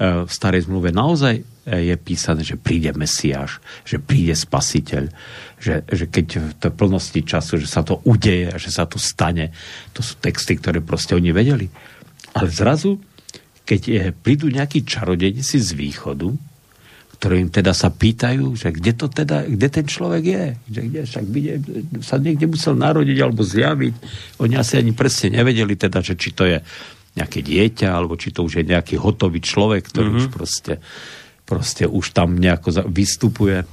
v 0.00 0.30
starej 0.32 0.64
zmluve 0.64 0.96
naozaj 0.96 1.44
je 1.68 1.94
písané, 2.00 2.40
že 2.40 2.56
príde 2.56 2.90
Mesiáš, 2.96 3.60
že 3.84 4.00
príde 4.00 4.32
Spasiteľ, 4.32 5.12
že, 5.60 5.84
že 5.84 6.04
keď 6.08 6.26
v 6.40 6.52
tej 6.56 6.72
plnosti 6.72 7.20
času, 7.20 7.60
že 7.60 7.68
sa 7.68 7.84
to 7.84 8.00
udeje 8.08 8.48
že 8.56 8.72
sa 8.72 8.88
to 8.88 8.96
stane. 8.96 9.52
To 9.92 10.00
sú 10.00 10.16
texty, 10.18 10.56
ktoré 10.56 10.80
proste 10.80 11.12
oni 11.12 11.30
vedeli. 11.30 11.68
Ale 12.34 12.48
zrazu, 12.50 13.00
keď 13.66 13.80
je, 13.86 14.02
prídu 14.14 14.50
nejakí 14.50 14.86
čarodejníci 14.86 15.58
z 15.58 15.70
východu, 15.74 16.30
im 17.28 17.52
teda 17.52 17.76
sa 17.76 17.92
pýtajú, 17.92 18.56
že 18.56 18.72
kde 18.72 18.96
to 18.96 19.12
teda, 19.12 19.44
kde 19.44 19.68
ten 19.68 19.84
človek 19.84 20.24
je, 20.24 20.44
že 20.72 20.80
kde 20.88 21.00
však 21.04 21.24
by 21.28 21.40
sa 22.00 22.16
niekde 22.16 22.48
musel 22.48 22.72
narodiť 22.72 23.18
alebo 23.20 23.44
zjaviť. 23.44 23.94
Oni 24.40 24.56
asi 24.56 24.80
ani 24.80 24.96
presne 24.96 25.36
nevedeli 25.36 25.76
teda, 25.76 26.00
že 26.00 26.16
či 26.16 26.32
to 26.32 26.48
je 26.48 26.64
nejaké 27.20 27.44
dieťa, 27.44 27.92
alebo 27.92 28.16
či 28.16 28.32
to 28.32 28.40
už 28.40 28.62
je 28.62 28.72
nejaký 28.72 28.96
hotový 28.96 29.44
človek, 29.44 29.84
ktorý 29.92 30.08
mm-hmm. 30.08 30.22
už 30.24 30.32
proste, 30.32 30.74
proste 31.44 31.84
už 31.84 32.16
tam 32.16 32.40
nejako 32.40 32.88
vystupuje. 32.88 33.68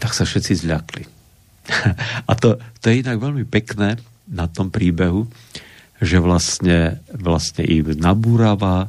Tak 0.00 0.16
sa 0.16 0.24
všetci 0.24 0.64
zľakli. 0.64 1.04
A 2.30 2.32
to, 2.32 2.56
to 2.80 2.88
je 2.88 3.04
inak 3.04 3.20
veľmi 3.20 3.44
pekné 3.44 4.00
na 4.24 4.48
tom 4.48 4.72
príbehu, 4.72 5.28
že 5.98 6.22
vlastne, 6.22 7.02
vlastne 7.10 7.66
im 7.66 7.90
nabúrava 7.98 8.86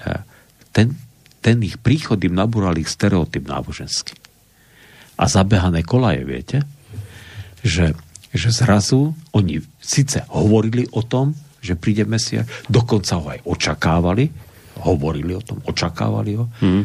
eh, 0.00 0.24
ten, 0.72 0.96
ten 1.44 1.60
ich 1.60 1.76
príchod 1.80 2.20
im 2.20 2.36
nabúral 2.36 2.76
ich 2.80 2.88
stereotyp 2.88 3.44
náboženský. 3.44 4.16
A 5.20 5.28
zabehané 5.28 5.84
kolaje, 5.84 6.24
viete, 6.24 6.58
že, 7.60 7.92
že 8.32 8.48
zrazu 8.48 9.12
oni 9.36 9.60
síce 9.80 10.24
hovorili 10.32 10.88
o 10.96 11.04
tom, 11.04 11.36
že 11.60 11.76
príde 11.76 12.08
Mesia, 12.08 12.48
dokonca 12.72 13.20
ho 13.20 13.26
aj 13.28 13.40
očakávali, 13.44 14.32
hovorili 14.80 15.36
o 15.36 15.44
tom, 15.44 15.60
očakávali 15.60 16.40
ho, 16.40 16.48
hmm. 16.64 16.82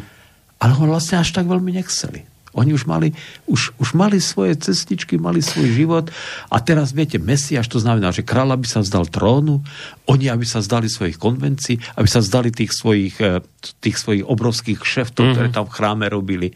ale 0.60 0.72
ho 0.76 0.84
vlastne 0.84 1.24
až 1.24 1.32
tak 1.32 1.48
veľmi 1.48 1.72
nechceli. 1.80 2.35
Oni 2.56 2.72
už 2.72 2.88
mali, 2.88 3.12
už, 3.46 3.76
už 3.76 3.94
mali 3.94 4.24
svoje 4.24 4.56
cestičky, 4.56 5.20
mali 5.20 5.44
svoj 5.44 5.68
život 5.76 6.06
a 6.48 6.58
teraz, 6.64 6.96
viete, 6.96 7.20
Mesiáš 7.20 7.68
to 7.68 7.84
znamená, 7.84 8.16
že 8.16 8.24
kráľ 8.24 8.56
by 8.56 8.68
sa 8.68 8.80
vzdal 8.80 9.12
trónu, 9.12 9.60
oni 10.08 10.32
aby 10.32 10.48
sa 10.48 10.64
zdali 10.64 10.88
svojich 10.88 11.20
konvencií, 11.20 11.76
aby 12.00 12.08
sa 12.08 12.24
zdali 12.24 12.56
tých 12.56 12.72
svojich, 12.72 13.20
eh, 13.20 13.44
tých 13.84 14.00
svojich 14.00 14.24
obrovských 14.24 14.80
šeftov, 14.80 15.28
mm-hmm. 15.28 15.36
ktoré 15.36 15.48
tam 15.52 15.66
v 15.68 15.76
chráme 15.76 16.06
robili. 16.08 16.56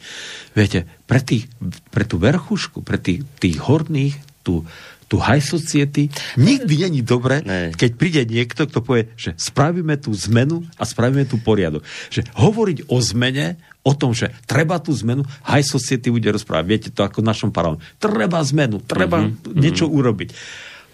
Viete, 0.55 0.87
pre, 1.03 1.19
tých, 1.19 1.51
pre 1.91 2.07
tú 2.07 2.15
verchušku, 2.15 2.79
pre 2.79 2.95
tých, 2.95 3.27
tých 3.41 3.59
horných, 3.59 4.15
tú, 4.45 4.63
tu 5.09 5.17
high 5.17 5.41
society 5.41 6.13
nikdy 6.37 6.85
není 6.85 7.01
dobre, 7.01 7.41
ne. 7.41 7.73
keď 7.73 7.91
príde 7.97 8.21
niekto, 8.29 8.69
kto 8.69 8.85
povie, 8.85 9.09
že 9.17 9.33
spravíme 9.35 9.97
tú 9.97 10.13
zmenu 10.29 10.61
a 10.77 10.85
spravíme 10.85 11.25
tú 11.25 11.41
poriadok. 11.41 11.81
Že 12.13 12.29
hovoriť 12.37 12.77
o 12.93 13.01
zmene, 13.01 13.57
o 13.89 13.93
tom, 13.97 14.13
že 14.13 14.29
treba 14.45 14.77
tú 14.77 14.93
zmenu, 14.93 15.25
high 15.49 15.65
society 15.65 16.13
bude 16.13 16.29
rozprávať. 16.29 16.65
Viete 16.69 16.89
to 16.93 17.01
ako 17.01 17.25
v 17.25 17.29
našom 17.33 17.49
parlamentu. 17.49 17.81
Treba 17.97 18.37
zmenu, 18.45 18.77
treba 18.85 19.25
mm-hmm. 19.25 19.57
niečo 19.57 19.89
urobiť. 19.89 20.29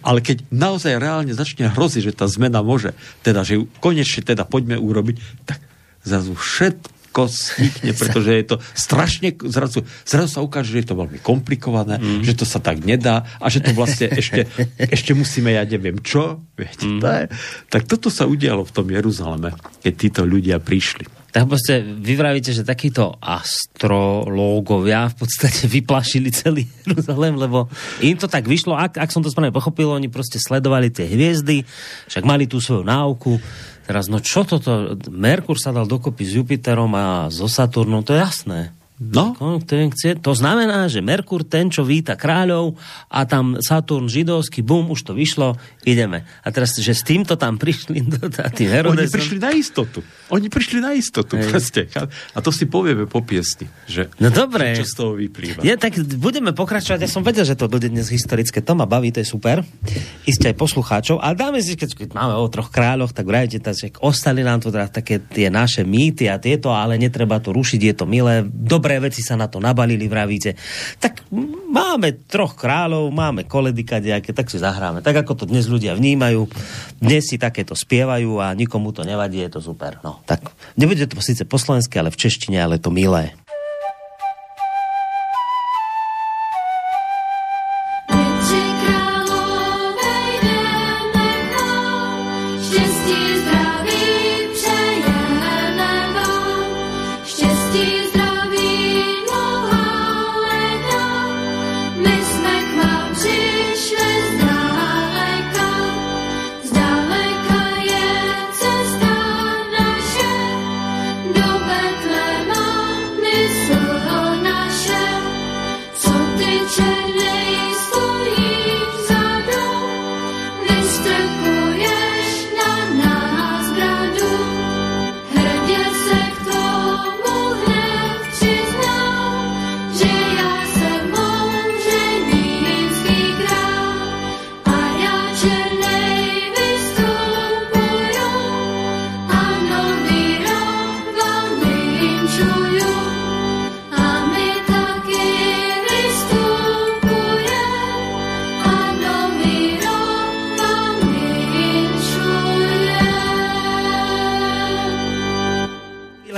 Ale 0.00 0.24
keď 0.24 0.48
naozaj 0.48 0.96
reálne 0.96 1.36
začne 1.36 1.68
hroziť, 1.68 2.02
že 2.08 2.16
tá 2.16 2.24
zmena 2.30 2.64
môže, 2.64 2.96
teda, 3.20 3.44
že 3.44 3.60
ju 3.60 3.68
konečne 3.82 4.24
teda 4.24 4.48
poďme 4.48 4.80
urobiť, 4.80 5.16
tak 5.44 5.60
zrazu 6.06 6.38
všetko 6.38 7.26
snikne, 7.26 7.90
pretože 8.00 8.30
je 8.30 8.44
to 8.46 8.56
strašne, 8.72 9.34
zrazu, 9.50 9.82
zrazu 10.06 10.30
sa 10.30 10.40
ukáže, 10.46 10.72
že 10.72 10.86
je 10.86 10.88
to 10.94 11.00
veľmi 11.00 11.18
komplikované, 11.20 11.98
mm. 11.98 12.22
že 12.22 12.38
to 12.38 12.46
sa 12.46 12.62
tak 12.62 12.86
nedá 12.86 13.26
a 13.42 13.50
že 13.50 13.60
to 13.60 13.74
vlastne 13.74 14.06
ešte, 14.14 14.46
ešte 14.96 15.10
musíme, 15.12 15.50
ja 15.50 15.66
neviem 15.66 15.98
čo, 16.00 16.38
viete, 16.54 16.86
mm. 16.86 17.00
to 17.02 17.06
je, 17.10 17.24
tak 17.66 17.82
toto 17.90 18.06
sa 18.06 18.30
udialo 18.30 18.62
v 18.62 18.72
tom 18.72 18.86
Jeruzaleme, 18.86 19.58
keď 19.82 19.92
títo 19.98 20.22
ľudia 20.22 20.62
prišli. 20.62 21.25
Tak 21.36 21.52
proste 21.52 21.84
vy 21.84 22.16
vravíte, 22.16 22.48
že 22.48 22.64
takíto 22.64 23.12
astrológovia 23.20 25.12
v 25.12 25.20
podstate 25.20 25.68
vyplašili 25.76 26.32
celý 26.32 26.64
Jeruzalém, 26.88 27.36
lebo 27.36 27.68
im 28.00 28.16
to 28.16 28.24
tak 28.24 28.48
vyšlo, 28.48 28.72
ak, 28.72 28.96
ak 28.96 29.12
som 29.12 29.20
to 29.20 29.28
správne 29.28 29.52
pochopil, 29.52 29.92
oni 29.92 30.08
proste 30.08 30.40
sledovali 30.40 30.88
tie 30.88 31.04
hviezdy, 31.04 31.60
však 32.08 32.24
mali 32.24 32.48
tú 32.48 32.56
svoju 32.56 32.88
náuku, 32.88 33.36
Teraz, 33.86 34.10
no 34.10 34.18
čo 34.18 34.42
toto? 34.42 34.98
Merkur 35.14 35.54
sa 35.62 35.70
dal 35.70 35.86
dokopy 35.86 36.26
s 36.26 36.34
Jupiterom 36.34 36.90
a 36.98 37.30
so 37.30 37.46
Saturnom, 37.46 38.02
to 38.02 38.18
je 38.18 38.18
jasné. 38.18 38.74
No. 38.96 39.36
To 39.60 40.32
znamená, 40.32 40.88
že 40.88 41.04
Merkur, 41.04 41.44
ten, 41.44 41.68
čo 41.68 41.84
víta 41.84 42.16
kráľov 42.16 42.80
a 43.12 43.28
tam 43.28 43.60
Saturn 43.60 44.08
židovský, 44.08 44.64
bum, 44.64 44.88
už 44.88 45.04
to 45.04 45.12
vyšlo, 45.12 45.60
ideme. 45.84 46.24
A 46.40 46.48
teraz, 46.48 46.72
že 46.80 46.96
s 46.96 47.04
týmto 47.04 47.36
tam 47.36 47.58
prišli 47.62 48.00
tým 48.56 48.68
Herodesom. 48.72 49.04
Oni 49.04 49.12
prišli 49.12 49.36
na 49.36 49.52
istotu. 49.52 50.00
Oni 50.32 50.48
prišli 50.48 50.78
na 50.80 50.96
istotu, 50.96 51.36
proste. 51.36 51.92
A 52.32 52.38
to 52.40 52.48
si 52.48 52.64
povieme 52.64 53.04
po 53.04 53.20
piesni, 53.20 53.68
že 53.84 54.08
no 54.16 54.32
dobre. 54.32 54.72
čo 54.80 54.88
z 54.88 54.94
toho 54.96 55.12
vyplýva. 55.20 55.60
Ja, 55.60 55.76
tak 55.76 56.00
budeme 56.16 56.56
pokračovať. 56.56 57.04
Ja 57.04 57.10
som 57.12 57.20
vedel, 57.20 57.44
že 57.44 57.52
to 57.52 57.68
bude 57.68 57.92
dnes 57.92 58.08
historické. 58.08 58.64
To 58.64 58.72
ma 58.72 58.88
baví, 58.88 59.12
to 59.12 59.20
je 59.20 59.28
super. 59.28 59.60
Isté 60.24 60.50
aj 60.50 60.56
poslucháčov. 60.56 61.20
Ale 61.20 61.36
dáme 61.36 61.60
si, 61.60 61.76
keď, 61.76 62.16
máme 62.16 62.32
o 62.40 62.48
troch 62.48 62.72
kráľoch, 62.72 63.12
tak 63.12 63.28
vrajte, 63.28 63.60
tak 63.60 64.00
ostali 64.00 64.40
nám 64.40 64.64
to 64.64 64.72
teda 64.72 64.88
také 64.88 65.20
tie 65.20 65.52
naše 65.52 65.84
mýty 65.84 66.32
a 66.32 66.40
tieto, 66.40 66.72
ale 66.72 66.96
netreba 66.96 67.36
to 67.44 67.52
rušiť, 67.52 67.80
je 67.92 67.94
to 67.94 68.08
milé. 68.08 68.40
Dobre 68.48 68.85
dobré 68.86 69.02
veci 69.02 69.18
sa 69.18 69.34
na 69.34 69.50
to 69.50 69.58
nabalili, 69.58 70.06
vravíte. 70.06 70.54
Tak 71.02 71.26
máme 71.66 72.22
troch 72.30 72.54
kráľov, 72.54 73.10
máme 73.10 73.42
koledy 73.42 73.82
kadejaké, 73.82 74.30
tak 74.30 74.46
si 74.46 74.62
zahráme. 74.62 75.02
Tak 75.02 75.26
ako 75.26 75.42
to 75.42 75.44
dnes 75.50 75.66
ľudia 75.66 75.98
vnímajú, 75.98 76.46
dnes 77.02 77.26
si 77.26 77.34
takéto 77.34 77.74
spievajú 77.74 78.38
a 78.38 78.54
nikomu 78.54 78.94
to 78.94 79.02
nevadí, 79.02 79.42
je 79.42 79.58
to 79.58 79.58
super. 79.58 79.98
No, 80.06 80.22
tak 80.22 80.54
nebude 80.78 81.02
to 81.10 81.18
síce 81.18 81.42
po 81.42 81.58
slovensky, 81.58 81.98
ale 81.98 82.14
v 82.14 82.20
češtine, 82.30 82.62
ale 82.62 82.78
to 82.78 82.94
milé. 82.94 83.34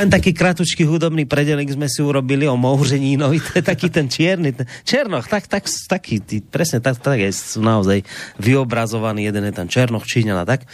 Len 0.09 0.17
taký 0.17 0.33
kratučký 0.33 0.89
hudobný 0.89 1.29
predelik 1.29 1.69
sme 1.69 1.85
si 1.85 2.01
urobili 2.01 2.49
o 2.49 2.57
Mouřenínovi, 2.57 3.45
to 3.45 3.53
je 3.61 3.65
taký 3.69 3.93
ten 3.93 4.09
čierny, 4.09 4.57
ten, 4.57 4.65
Černoch, 4.89 5.29
tak, 5.29 5.45
tak, 5.45 5.69
taký, 5.69 6.25
tý, 6.25 6.41
presne 6.41 6.81
tak, 6.81 6.97
tak 6.97 7.21
je, 7.21 7.29
naozaj 7.61 8.09
vyobrazovaný, 8.41 9.29
jeden 9.29 9.45
je 9.45 9.53
ten 9.53 9.69
Černoch, 9.69 10.09
Číňana, 10.09 10.49
tak. 10.49 10.65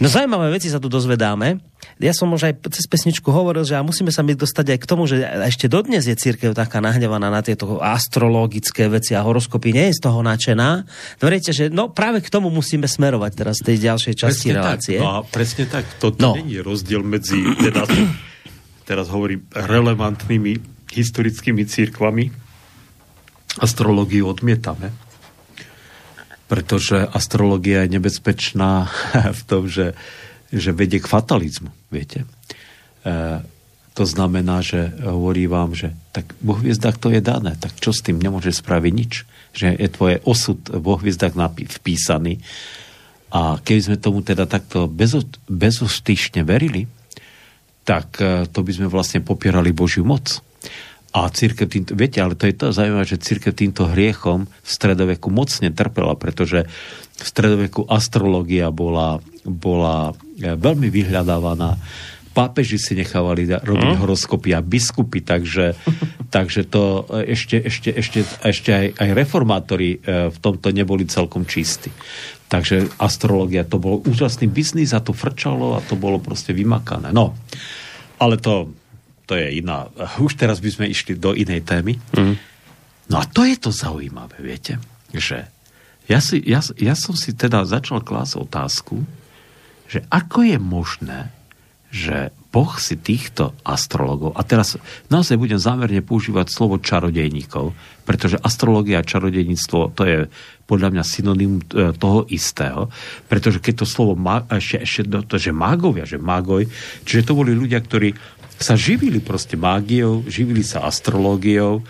No 0.00 0.08
zaujímavé 0.08 0.48
veci 0.48 0.72
sa 0.72 0.80
tu 0.80 0.88
dozvedáme. 0.88 1.60
Ja 2.00 2.16
som 2.16 2.32
už 2.32 2.48
aj 2.48 2.64
cez 2.72 2.88
pesničku 2.88 3.28
hovoril, 3.28 3.68
že 3.68 3.76
musíme 3.84 4.08
sa 4.08 4.24
mi 4.24 4.32
dostať 4.32 4.72
aj 4.72 4.78
k 4.80 4.88
tomu, 4.88 5.04
že 5.04 5.20
ešte 5.20 5.68
dodnes 5.68 6.08
je 6.08 6.16
církev 6.16 6.56
taká 6.56 6.80
nahnevaná 6.80 7.28
na 7.28 7.44
tieto 7.44 7.76
astrologické 7.84 8.88
veci 8.88 9.12
a 9.12 9.20
horoskopy 9.20 9.76
nie 9.76 9.92
je 9.92 10.00
z 10.00 10.08
toho 10.08 10.24
nadšená. 10.24 10.68
No 11.20 11.24
viete, 11.28 11.52
že 11.52 11.68
no 11.68 11.92
práve 11.92 12.24
k 12.24 12.32
tomu 12.32 12.48
musíme 12.48 12.88
smerovať 12.88 13.32
teraz 13.36 13.60
v 13.60 13.76
tej 13.76 13.92
ďalšej 13.92 14.14
časti 14.16 14.48
presne 14.48 14.58
relácie. 14.64 14.96
Tak, 14.96 15.04
no 15.04 15.10
a 15.12 15.18
presne 15.28 15.64
tak, 15.68 15.84
toto 16.00 16.32
no. 16.32 16.40
je 16.40 16.60
rozdiel 16.64 17.04
medzi 17.04 17.44
teda 17.60 17.84
teraz 18.84 19.08
hovorím, 19.08 19.44
relevantnými 19.52 20.60
historickými 20.92 21.64
církvami, 21.66 22.30
astrológiu 23.58 24.30
odmietame. 24.30 24.94
Pretože 26.44 27.08
astrológia 27.08 27.82
je 27.84 27.98
nebezpečná 27.98 28.88
v 29.38 29.42
tom, 29.48 29.66
že, 29.66 29.96
že 30.52 30.70
vedie 30.70 31.00
k 31.00 31.10
fatalizmu, 31.10 31.72
viete. 31.88 32.28
to 33.94 34.04
znamená, 34.04 34.58
že 34.60 34.90
hovorí 35.06 35.46
vám, 35.46 35.72
že 35.72 35.94
tak 36.10 36.34
vo 36.42 36.58
hviezdach 36.58 36.98
to 36.98 37.14
je 37.14 37.22
dané, 37.22 37.54
tak 37.54 37.78
čo 37.78 37.94
s 37.94 38.02
tým 38.02 38.18
nemôže 38.18 38.50
spraviť 38.50 38.92
nič? 38.92 39.12
Že 39.54 39.66
je 39.78 39.88
tvoje 39.88 40.16
osud 40.26 40.58
vo 40.66 40.98
hviezdach 40.98 41.34
vpísaný. 41.78 42.42
A 43.34 43.58
keby 43.62 43.80
sme 43.82 43.96
tomu 43.98 44.22
teda 44.22 44.50
takto 44.50 44.90
bezo- 44.90 45.26
bezostyšne 45.46 46.42
verili, 46.42 46.90
tak 47.84 48.18
e, 48.18 48.48
to 48.48 48.64
by 48.64 48.72
sme 48.72 48.88
vlastne 48.88 49.20
popierali 49.20 49.70
Božiu 49.70 50.02
moc. 50.02 50.40
A 51.14 51.30
církev 51.30 51.70
týmto, 51.70 51.94
viete, 51.94 52.18
ale 52.18 52.34
to 52.34 52.50
je 52.50 52.56
to 52.58 52.74
zaujímavé, 52.74 53.06
že 53.06 53.22
církev 53.22 53.54
týmto 53.54 53.86
hriechom 53.86 54.50
v 54.50 54.68
stredoveku 54.68 55.30
mocne 55.30 55.70
trpela, 55.70 56.18
pretože 56.18 56.66
v 57.14 57.22
stredoveku 57.22 57.86
astrológia 57.86 58.74
bola, 58.74 59.22
bola 59.46 60.10
e, 60.40 60.58
veľmi 60.58 60.90
vyhľadávaná 60.90 61.78
pápeži 62.34 62.82
si 62.82 62.98
nechávali 62.98 63.46
robiť 63.46 63.94
mm. 63.94 63.98
horoskopy 64.02 64.58
a 64.58 64.60
biskupy, 64.60 65.22
takže, 65.22 65.78
takže 66.34 66.66
to 66.66 67.06
ešte, 67.30 67.62
ešte, 67.62 67.94
ešte, 67.94 68.26
ešte 68.26 68.70
aj, 68.74 68.86
aj 68.98 69.08
reformátori 69.14 70.02
v 70.02 70.38
tomto 70.42 70.74
neboli 70.74 71.06
celkom 71.06 71.46
čistí. 71.46 71.94
Takže 72.48 72.92
astrologia 73.00 73.64
to 73.64 73.80
bol 73.80 74.04
úžasný 74.04 74.46
biznis 74.46 74.92
a 74.92 75.00
to 75.00 75.16
frčalo 75.16 75.74
a 75.74 75.80
to 75.82 75.96
bolo 75.96 76.20
proste 76.20 76.52
vymakané. 76.52 77.10
No, 77.10 77.34
ale 78.20 78.38
to, 78.38 78.70
to 79.24 79.34
je 79.34 79.58
iná. 79.64 79.88
Už 80.20 80.36
teraz 80.36 80.60
by 80.60 80.70
sme 80.70 80.86
išli 80.92 81.16
do 81.16 81.32
inej 81.32 81.64
témy. 81.64 81.96
Mm. 82.14 82.36
No 83.08 83.16
a 83.20 83.24
to 83.28 83.44
je 83.44 83.56
to 83.60 83.72
zaujímavé, 83.72 84.40
viete, 84.40 84.80
že 85.12 85.48
ja, 86.08 86.20
si, 86.20 86.40
ja, 86.44 86.60
ja 86.76 86.94
som 86.96 87.16
si 87.16 87.32
teda 87.32 87.64
začal 87.64 88.04
klásť 88.04 88.44
otázku, 88.44 89.04
že 89.88 90.04
ako 90.12 90.44
je 90.44 90.58
možné, 90.60 91.20
že 91.92 92.32
Boh 92.54 92.78
si 92.78 92.94
týchto 92.94 93.50
astrologov, 93.66 94.38
a 94.38 94.46
teraz 94.46 94.78
naozaj 95.10 95.34
budem 95.34 95.58
zámerne 95.58 96.06
používať 96.06 96.54
slovo 96.54 96.78
čarodejníkov, 96.78 97.74
pretože 98.06 98.38
astrologia 98.38 99.02
a 99.02 99.08
čarodejníctvo 99.10 99.78
to 99.98 100.02
je 100.06 100.18
podľa 100.70 100.94
mňa 100.94 101.02
synonym 101.02 101.58
e, 101.58 101.90
toho 101.98 102.30
istého, 102.30 102.86
pretože 103.26 103.58
keď 103.58 103.82
to 103.82 103.86
slovo 103.90 104.14
má, 104.14 104.46
ešte, 104.54 104.86
ešte 104.86 105.02
to, 105.26 105.34
že 105.34 105.50
mágovia, 105.50 106.06
že 106.06 106.22
mágoj, 106.22 106.70
čiže 107.02 107.26
to 107.26 107.34
boli 107.34 107.58
ľudia, 107.58 107.82
ktorí 107.82 108.14
sa 108.54 108.78
živili 108.78 109.18
proste 109.18 109.58
mágiou, 109.58 110.22
živili 110.30 110.62
sa 110.62 110.86
astrológiou 110.86 111.82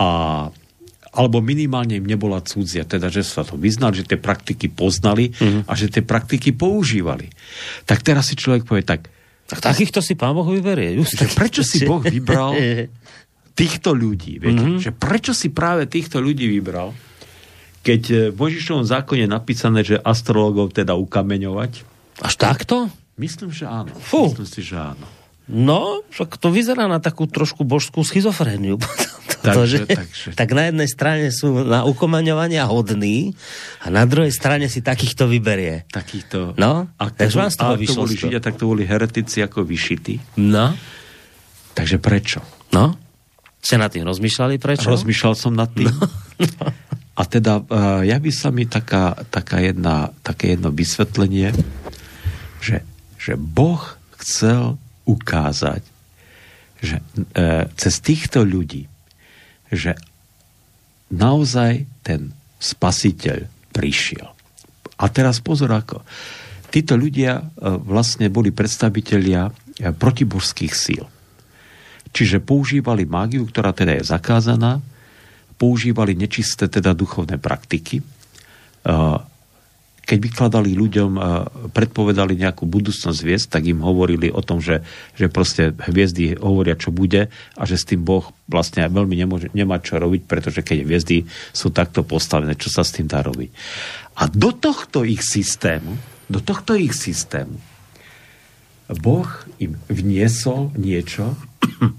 a 0.00 0.08
alebo 1.08 1.42
minimálne 1.42 1.98
im 1.98 2.06
nebola 2.06 2.44
cudzia, 2.44 2.86
teda 2.86 3.10
že 3.10 3.26
sa 3.26 3.42
to 3.42 3.58
vyznali, 3.58 4.04
že 4.04 4.06
tie 4.06 4.20
praktiky 4.20 4.70
poznali 4.70 5.34
mm-hmm. 5.34 5.66
a 5.66 5.72
že 5.74 5.90
tie 5.90 6.04
praktiky 6.04 6.54
používali. 6.54 7.26
Tak 7.88 8.06
teraz 8.06 8.30
si 8.30 8.38
človek 8.38 8.62
povie 8.62 8.86
tak, 8.86 9.10
tak 9.48 9.64
takýchto 9.64 10.04
si 10.04 10.12
pán 10.12 10.36
Boh 10.36 10.44
vyberie. 10.44 11.00
Že 11.00 11.32
prečo 11.32 11.64
si 11.64 11.88
Boh 11.88 12.04
vybral 12.04 12.52
týchto 13.58 13.96
ľudí? 13.96 14.36
Viete? 14.36 14.60
Mm-hmm. 14.60 14.84
Že 14.84 14.90
prečo 14.92 15.32
si 15.32 15.48
práve 15.48 15.88
týchto 15.88 16.20
ľudí 16.20 16.44
vybral? 16.46 16.92
Keď 17.80 18.02
e, 18.12 18.14
v 18.28 18.36
Božišovom 18.36 18.84
zákone 18.84 19.24
je 19.24 19.30
napísané, 19.30 19.80
že 19.80 19.96
astrologov 19.96 20.76
teda 20.76 20.92
ukameňovať. 21.00 21.80
Až 22.20 22.34
takto? 22.36 22.92
Myslím, 23.16 23.48
že 23.48 23.64
áno. 23.64 23.96
Fú. 23.96 24.28
Myslím 24.30 24.48
si, 24.52 24.60
že 24.60 24.76
áno. 24.76 25.17
No, 25.48 26.04
však 26.12 26.36
to 26.36 26.52
vyzerá 26.52 26.84
na 26.84 27.00
takú 27.00 27.24
trošku 27.24 27.64
božskú 27.64 28.04
schizofréniu. 28.04 28.76
takže, 29.48 29.88
že, 29.88 29.88
takže. 29.88 30.28
Tak 30.36 30.48
na 30.52 30.68
jednej 30.68 30.88
strane 30.92 31.32
sú 31.32 31.64
na 31.64 31.88
ukomaňovania 31.88 32.68
hodní 32.68 33.32
a 33.80 33.88
na 33.88 34.04
druhej 34.04 34.28
strane 34.28 34.68
si 34.68 34.84
takýchto 34.84 35.24
vyberie. 35.24 35.88
Takýchto. 35.88 36.52
No, 36.60 36.92
a 36.92 37.04
takže 37.08 37.40
vám 37.40 37.48
z 37.48 37.56
toho 37.56 37.74
to 37.80 37.92
boli 38.04 38.14
Židia, 38.14 38.40
tak 38.44 38.60
to 38.60 38.68
boli 38.68 38.84
heretici 38.84 39.40
ako 39.40 39.64
vyšití. 39.64 40.20
No. 40.36 40.76
Takže 41.72 41.96
prečo? 41.96 42.44
No. 42.76 42.92
Ste 43.64 43.80
nad 43.80 43.88
tým 43.88 44.04
rozmýšľali 44.04 44.60
prečo? 44.60 44.92
Rozmýšľal 44.92 45.34
som 45.34 45.56
nad 45.56 45.72
tým. 45.72 45.88
No. 45.88 46.06
A 47.18 47.26
teda 47.26 47.58
uh, 47.58 48.06
ja 48.06 48.22
by 48.22 48.30
sa 48.30 48.54
mi 48.54 48.62
taká, 48.62 49.26
taká 49.26 49.58
jedna, 49.58 50.14
také 50.22 50.54
jedno 50.54 50.70
vysvetlenie, 50.70 51.50
že, 52.62 52.86
že 53.18 53.34
Boh 53.34 53.98
chcel 54.22 54.78
ukázať, 55.08 55.82
že 56.78 57.00
e, 57.00 57.02
cez 57.74 57.94
týchto 58.04 58.44
ľudí, 58.44 58.84
že 59.72 59.96
naozaj 61.10 61.88
ten 62.04 62.36
spasiteľ 62.60 63.48
prišiel. 63.72 64.28
A 64.98 65.04
teraz 65.08 65.38
pozor 65.38 65.70
ako. 65.72 66.02
Títo 66.68 67.00
ľudia 67.00 67.40
e, 67.40 67.42
vlastne 67.80 68.28
boli 68.28 68.52
predstavitelia 68.52 69.48
e, 69.48 69.52
protibožských 69.94 70.74
síl. 70.74 71.04
Čiže 72.12 72.44
používali 72.44 73.04
mágiu, 73.08 73.46
ktorá 73.48 73.72
teda 73.72 73.96
je 74.00 74.04
zakázaná, 74.04 74.80
používali 75.58 76.14
nečisté 76.14 76.70
teda 76.70 76.92
duchovné 76.92 77.40
praktiky, 77.40 78.00
e, 78.00 78.04
keď 80.08 80.18
vykladali 80.24 80.72
ľuďom, 80.72 81.10
predpovedali 81.76 82.40
nejakú 82.40 82.64
budúcnosť 82.64 83.18
hviezd, 83.20 83.52
tak 83.52 83.68
im 83.68 83.84
hovorili 83.84 84.32
o 84.32 84.40
tom, 84.40 84.56
že, 84.56 84.80
že 85.12 85.28
proste 85.28 85.76
hviezdy 85.76 86.40
hovoria, 86.40 86.80
čo 86.80 86.88
bude 86.88 87.28
a 87.28 87.62
že 87.68 87.76
s 87.76 87.84
tým 87.84 88.08
Boh 88.08 88.24
vlastne 88.48 88.88
veľmi 88.88 89.12
nemôže, 89.12 89.52
nemá 89.52 89.76
čo 89.84 90.00
robiť, 90.00 90.24
pretože 90.24 90.64
keď 90.64 90.88
hviezdy 90.88 91.28
sú 91.52 91.68
takto 91.68 92.08
postavené, 92.08 92.56
čo 92.56 92.72
sa 92.72 92.80
s 92.80 92.96
tým 92.96 93.04
dá 93.04 93.20
robiť. 93.20 93.52
A 94.16 94.32
do 94.32 94.56
tohto 94.56 95.04
ich 95.04 95.20
systému, 95.20 95.92
do 96.24 96.40
tohto 96.40 96.72
ich 96.72 96.96
systému 96.96 97.60
Boh 98.96 99.28
im 99.60 99.76
vniesol 99.92 100.72
niečo, 100.80 101.36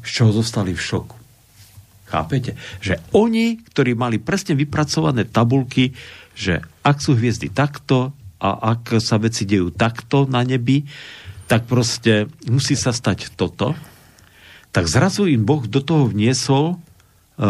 z 0.01 0.09
čoho 0.09 0.33
zostali 0.33 0.73
v 0.73 0.81
šoku. 0.81 1.17
Chápete? 2.09 2.57
Že 2.81 2.97
oni, 3.13 3.61
ktorí 3.69 3.93
mali 3.93 4.17
presne 4.17 4.57
vypracované 4.57 5.29
tabulky, 5.29 5.93
že 6.39 6.63
ak 6.87 7.03
sú 7.03 7.19
hviezdy 7.19 7.51
takto 7.51 8.15
a 8.39 8.71
ak 8.71 9.03
sa 9.03 9.19
veci 9.19 9.43
dejú 9.43 9.75
takto 9.75 10.23
na 10.23 10.39
nebi, 10.47 10.87
tak 11.51 11.67
proste 11.67 12.31
musí 12.47 12.79
sa 12.79 12.95
stať 12.95 13.35
toto. 13.35 13.75
Tak 14.71 14.87
zrazu 14.87 15.27
im 15.27 15.43
Boh 15.43 15.67
do 15.67 15.83
toho 15.83 16.07
vniesol 16.07 16.65
e, 16.71 16.75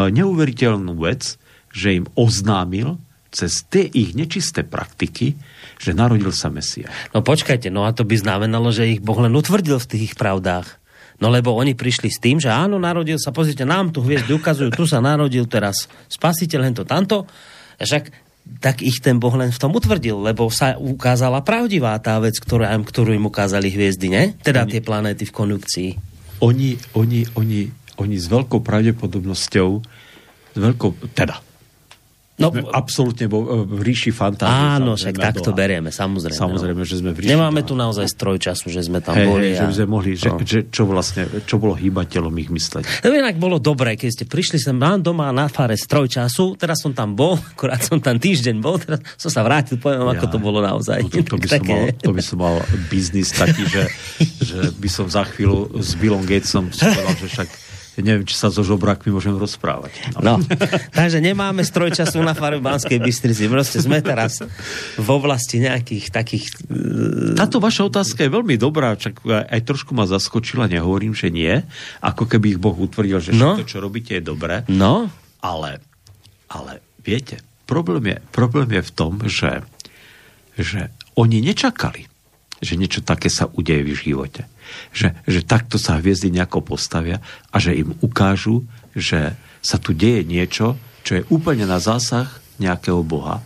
neuveriteľnú 0.09 0.97
vec, 0.97 1.37
že 1.69 2.01
im 2.01 2.09
oznámil 2.17 2.97
cez 3.29 3.61
tie 3.69 3.85
ich 3.85 4.17
nečisté 4.17 4.65
praktiky, 4.65 5.37
že 5.77 5.93
narodil 5.93 6.33
sa 6.33 6.49
Mesia. 6.49 6.89
No 7.13 7.21
počkajte, 7.21 7.69
no 7.69 7.85
a 7.85 7.93
to 7.93 8.01
by 8.01 8.17
znamenalo, 8.17 8.73
že 8.73 8.97
ich 8.97 9.05
Boh 9.05 9.21
len 9.21 9.37
utvrdil 9.37 9.77
v 9.77 9.89
tých 9.89 10.03
ich 10.09 10.15
pravdách. 10.17 10.81
No 11.19 11.29
lebo 11.29 11.53
oni 11.53 11.75
prišli 11.75 12.09
s 12.09 12.17
tým, 12.17 12.39
že 12.41 12.49
áno, 12.49 12.81
narodil 12.81 13.19
sa, 13.19 13.35
pozrite, 13.35 13.67
nám 13.67 13.91
tu 13.91 14.01
hviezdy 14.01 14.33
ukazujú, 14.33 14.71
tu 14.73 14.87
sa 14.87 15.03
narodil 15.03 15.45
teraz 15.45 15.91
spasiteľ, 16.07 16.71
hento, 16.71 16.87
tamto. 16.87 17.27
Však 17.77 18.28
tak 18.57 18.81
ich 18.81 18.99
ten 18.99 19.21
Boh 19.21 19.33
len 19.37 19.53
v 19.53 19.61
tom 19.61 19.71
utvrdil, 19.77 20.17
lebo 20.19 20.49
sa 20.49 20.75
ukázala 20.75 21.45
pravdivá 21.45 21.93
tá 22.01 22.17
vec, 22.17 22.41
ktorá, 22.41 22.73
ktorú 22.73 23.13
im 23.13 23.29
ukázali 23.29 23.69
hviezdy, 23.69 24.07
ne? 24.09 24.23
Teda 24.41 24.65
oni, 24.65 24.71
tie 24.73 24.81
planéty 24.81 25.23
v 25.29 25.33
konjunkcii. 25.33 25.89
Oni, 26.41 26.75
oni, 26.97 27.29
oni, 27.37 27.59
oni 28.01 28.15
s 28.17 28.25
veľkou 28.27 28.59
pravdepodobnosťou, 28.59 29.69
s 30.53 30.57
veľkou, 30.57 30.89
teda, 31.15 31.39
No, 32.39 32.55
absolútne 32.71 33.27
vo, 33.27 33.67
v 33.67 33.81
ríši 33.83 34.15
fantázie. 34.15 34.79
Áno, 34.79 34.95
však 34.95 35.19
tak 35.19 35.43
to 35.43 35.51
berieme, 35.51 35.91
samozrejme. 35.91 36.39
Samozrejme, 36.39 36.81
no. 36.81 36.87
že 36.87 36.95
sme 37.03 37.11
v 37.11 37.27
ríši. 37.27 37.31
Nemáme 37.35 37.67
tu 37.67 37.75
naozaj 37.75 38.07
stroj 38.07 38.39
času, 38.39 38.71
že 38.71 38.87
sme 38.87 39.03
tam 39.03 39.19
hey, 39.19 39.27
boli. 39.27 39.51
Hey, 39.51 39.59
a... 39.59 39.59
Že 39.59 39.65
by 39.67 39.75
sme 39.75 39.87
mohli, 39.91 40.11
že, 40.15 40.29
no. 40.31 40.39
že, 40.39 40.59
čo 40.71 40.87
vlastne, 40.87 41.27
čo 41.43 41.59
bolo 41.59 41.75
hýbateľom 41.75 42.31
ich 42.39 42.47
mysleť. 42.47 43.03
No 43.03 43.11
inak 43.11 43.35
bolo 43.35 43.59
dobré, 43.59 43.99
keď 43.99 44.09
ste 44.09 44.25
prišli 44.25 44.55
sem, 44.55 44.71
mám 44.71 45.03
doma 45.03 45.27
na 45.35 45.51
fare 45.51 45.75
stroj 45.75 46.07
času, 46.07 46.55
teraz 46.55 46.79
som 46.79 46.95
tam 46.95 47.11
bol, 47.11 47.35
akurát 47.53 47.83
som 47.83 47.99
tam 47.99 48.15
týždeň 48.15 48.55
bol, 48.63 48.79
teraz 48.79 49.03
som 49.19 49.27
sa 49.27 49.43
vrátil, 49.43 49.75
poviem 49.75 50.07
ja, 50.07 50.15
ako 50.15 50.25
to 50.31 50.39
bolo 50.39 50.63
naozaj. 50.63 51.03
No, 51.03 51.11
to, 51.11 51.35
to, 51.35 51.37
by 51.37 51.47
som 51.51 51.63
mal, 51.67 51.83
to 51.91 52.11
by 52.15 52.23
som 52.23 52.37
mal 52.39 52.55
biznis 52.87 53.35
taký, 53.35 53.67
že, 53.67 53.83
že 54.39 54.57
by 54.79 54.87
som 54.87 55.11
za 55.11 55.27
chvíľu 55.27 55.75
s 55.75 55.91
Billom 55.99 56.23
Gatesom 56.23 56.71
povedal, 56.71 57.15
že 57.19 57.27
však 57.35 57.68
neviem, 58.01 58.25
či 58.25 58.35
sa 58.35 58.49
so 58.49 58.65
žobrakmi 58.65 59.13
môžem 59.13 59.35
rozprávať. 59.35 59.91
No. 60.19 60.37
no, 60.37 60.43
takže 60.99 61.19
nemáme 61.19 61.61
stroj 61.61 61.95
času 61.95 62.19
na 62.23 62.33
fare 62.33 62.59
Banskej 62.59 62.99
Bystrici. 62.99 63.47
Proste 63.51 63.79
sme 63.83 63.99
teraz 64.03 64.43
v 64.95 65.09
oblasti 65.09 65.63
nejakých 65.63 66.11
takých... 66.11 66.45
E, 66.69 67.37
Táto 67.37 67.63
vaša 67.63 67.87
otázka 67.87 68.25
je 68.25 68.31
veľmi 68.31 68.55
dobrá, 68.55 68.95
čak 68.95 69.23
aj 69.25 69.61
trošku 69.63 69.95
ma 69.95 70.07
zaskočila, 70.09 70.71
nehovorím, 70.71 71.15
že 71.15 71.31
nie. 71.31 71.61
Ako 72.03 72.27
keby 72.27 72.57
ich 72.57 72.59
Boh 72.61 72.75
utvrdil, 72.75 73.19
že 73.19 73.31
no. 73.35 73.55
všetko, 73.55 73.69
čo 73.69 73.79
robíte, 73.83 74.11
je 74.17 74.23
dobré. 74.23 74.63
No. 74.67 75.07
Ale, 75.39 75.79
ale 76.51 76.83
viete, 76.99 77.39
problém 77.69 78.15
je, 78.15 78.17
problém 78.33 78.69
je 78.75 78.81
v 78.83 78.91
tom, 78.91 79.13
že, 79.25 79.63
že 80.59 80.91
oni 81.15 81.39
nečakali, 81.39 82.09
že 82.59 82.75
niečo 82.75 83.05
také 83.05 83.31
sa 83.31 83.47
udeje 83.47 83.87
v 83.87 83.95
živote 83.95 84.43
že, 84.91 85.15
že 85.25 85.41
takto 85.45 85.77
sa 85.77 85.97
hviezdy 85.97 86.33
nejako 86.33 86.63
postavia 86.63 87.21
a 87.49 87.57
že 87.57 87.77
im 87.77 87.95
ukážu, 87.99 88.65
že 88.93 89.35
sa 89.59 89.77
tu 89.77 89.91
deje 89.91 90.23
niečo, 90.23 90.79
čo 91.03 91.19
je 91.19 91.27
úplne 91.31 91.67
na 91.67 91.81
zásah 91.81 92.27
nejakého 92.59 93.03
Boha, 93.03 93.43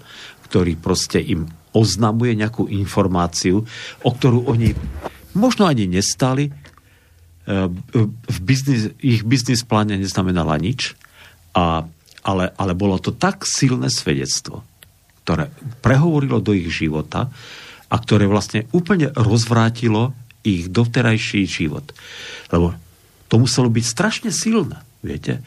ktorý 0.49 0.78
proste 0.78 1.21
im 1.21 1.49
oznamuje 1.74 2.38
nejakú 2.38 2.69
informáciu, 2.69 3.65
o 4.05 4.09
ktorú 4.13 4.45
oni 4.45 4.78
možno 5.34 5.65
ani 5.65 5.89
nestali, 5.89 6.53
v 7.43 8.38
biznis, 8.39 8.95
ich 9.03 9.26
biznis 9.28 9.67
pláne 9.67 9.99
neznamenala 9.99 10.55
nič, 10.55 10.95
a, 11.51 11.84
ale, 12.24 12.45
ale 12.55 12.74
bolo 12.74 12.95
to 13.03 13.11
tak 13.11 13.43
silné 13.43 13.91
svedectvo, 13.91 14.63
ktoré 15.28 15.51
prehovorilo 15.84 16.39
do 16.39 16.55
ich 16.55 16.71
života 16.71 17.28
a 17.91 17.95
ktoré 17.99 18.26
vlastne 18.32 18.65
úplne 18.71 19.11
rozvrátilo 19.11 20.15
ich 20.44 20.70
doterajší 20.70 21.48
život. 21.48 21.96
Lebo 22.52 22.76
to 23.32 23.36
muselo 23.41 23.72
byť 23.72 23.86
strašne 23.88 24.30
silné, 24.30 24.84
viete? 25.02 25.41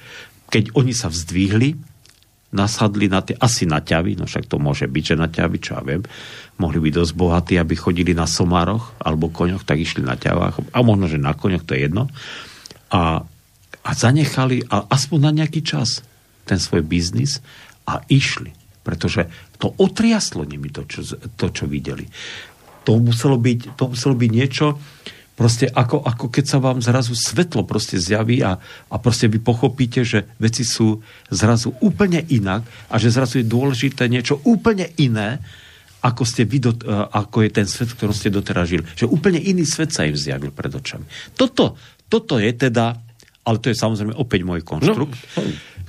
Keď 0.50 0.74
oni 0.74 0.96
sa 0.96 1.12
vzdvihli, 1.12 1.76
nasadli 2.56 3.06
na 3.06 3.20
tie, 3.20 3.36
asi 3.36 3.68
na 3.68 3.84
ťavy, 3.84 4.16
no 4.16 4.24
však 4.24 4.48
to 4.48 4.56
môže 4.56 4.88
byť, 4.88 5.04
že 5.04 5.16
na 5.20 5.28
ťavy, 5.28 5.56
čo 5.60 5.76
ja 5.76 5.82
viem, 5.84 6.02
mohli 6.56 6.80
byť 6.80 6.92
dosť 6.96 7.12
bohatí, 7.12 7.54
aby 7.60 7.74
chodili 7.76 8.16
na 8.16 8.24
somároch 8.24 8.96
alebo 9.02 9.28
koňoch, 9.28 9.66
tak 9.68 9.82
išli 9.82 10.00
na 10.00 10.16
ťavách, 10.16 10.72
a 10.72 10.78
možno, 10.80 11.10
že 11.10 11.20
na 11.20 11.36
koňoch, 11.36 11.66
to 11.68 11.76
je 11.76 11.90
jedno. 11.90 12.08
A, 12.88 13.26
a 13.84 13.90
zanechali 13.92 14.64
a 14.72 14.88
aspoň 14.88 15.18
na 15.20 15.32
nejaký 15.44 15.60
čas 15.60 16.00
ten 16.46 16.56
svoj 16.56 16.86
biznis 16.86 17.42
a 17.84 18.00
išli. 18.06 18.54
Pretože 18.86 19.26
to 19.58 19.74
otriaslo 19.82 20.46
nimi 20.46 20.70
to, 20.70 20.86
čo, 20.86 21.02
to, 21.34 21.50
čo 21.50 21.66
videli. 21.66 22.06
To 22.86 23.02
muselo 23.02 23.36
byť, 23.36 23.74
to 23.74 23.84
muselo 23.90 24.14
byť 24.14 24.30
niečo, 24.30 24.78
proste 25.36 25.68
ako, 25.68 26.00
ako 26.00 26.26
keď 26.32 26.44
sa 26.48 26.58
vám 26.58 26.80
zrazu 26.80 27.12
svetlo 27.12 27.68
proste 27.68 28.00
zjaví 28.00 28.40
a, 28.40 28.56
a 28.88 28.96
proste 28.96 29.28
vy 29.28 29.36
pochopíte, 29.38 30.00
že 30.02 30.24
veci 30.40 30.64
sú 30.64 31.04
zrazu 31.28 31.76
úplne 31.84 32.24
inak 32.32 32.64
a 32.88 32.96
že 32.96 33.12
zrazu 33.12 33.44
je 33.44 33.46
dôležité 33.46 34.08
niečo 34.08 34.40
úplne 34.48 34.88
iné, 34.96 35.44
ako, 36.00 36.22
ste 36.24 36.48
vy 36.48 36.58
do, 36.62 36.72
e, 36.72 36.88
ako 36.88 37.44
je 37.44 37.50
ten 37.52 37.66
svet, 37.68 37.92
v 37.92 37.96
ktorom 38.00 38.16
ste 38.16 38.32
doteraz 38.32 38.70
žili. 38.70 38.88
Že 38.96 39.12
úplne 39.12 39.42
iný 39.42 39.68
svet 39.68 39.92
sa 39.92 40.08
im 40.08 40.16
zjavil 40.16 40.54
pred 40.56 40.72
očami. 40.72 41.04
Toto, 41.36 41.76
toto 42.08 42.40
je 42.40 42.50
teda, 42.56 42.96
ale 43.44 43.56
to 43.60 43.68
je 43.68 43.76
samozrejme 43.76 44.16
opäť 44.16 44.40
môj 44.46 44.64
konštrukt, 44.64 45.18
no. 45.36 45.42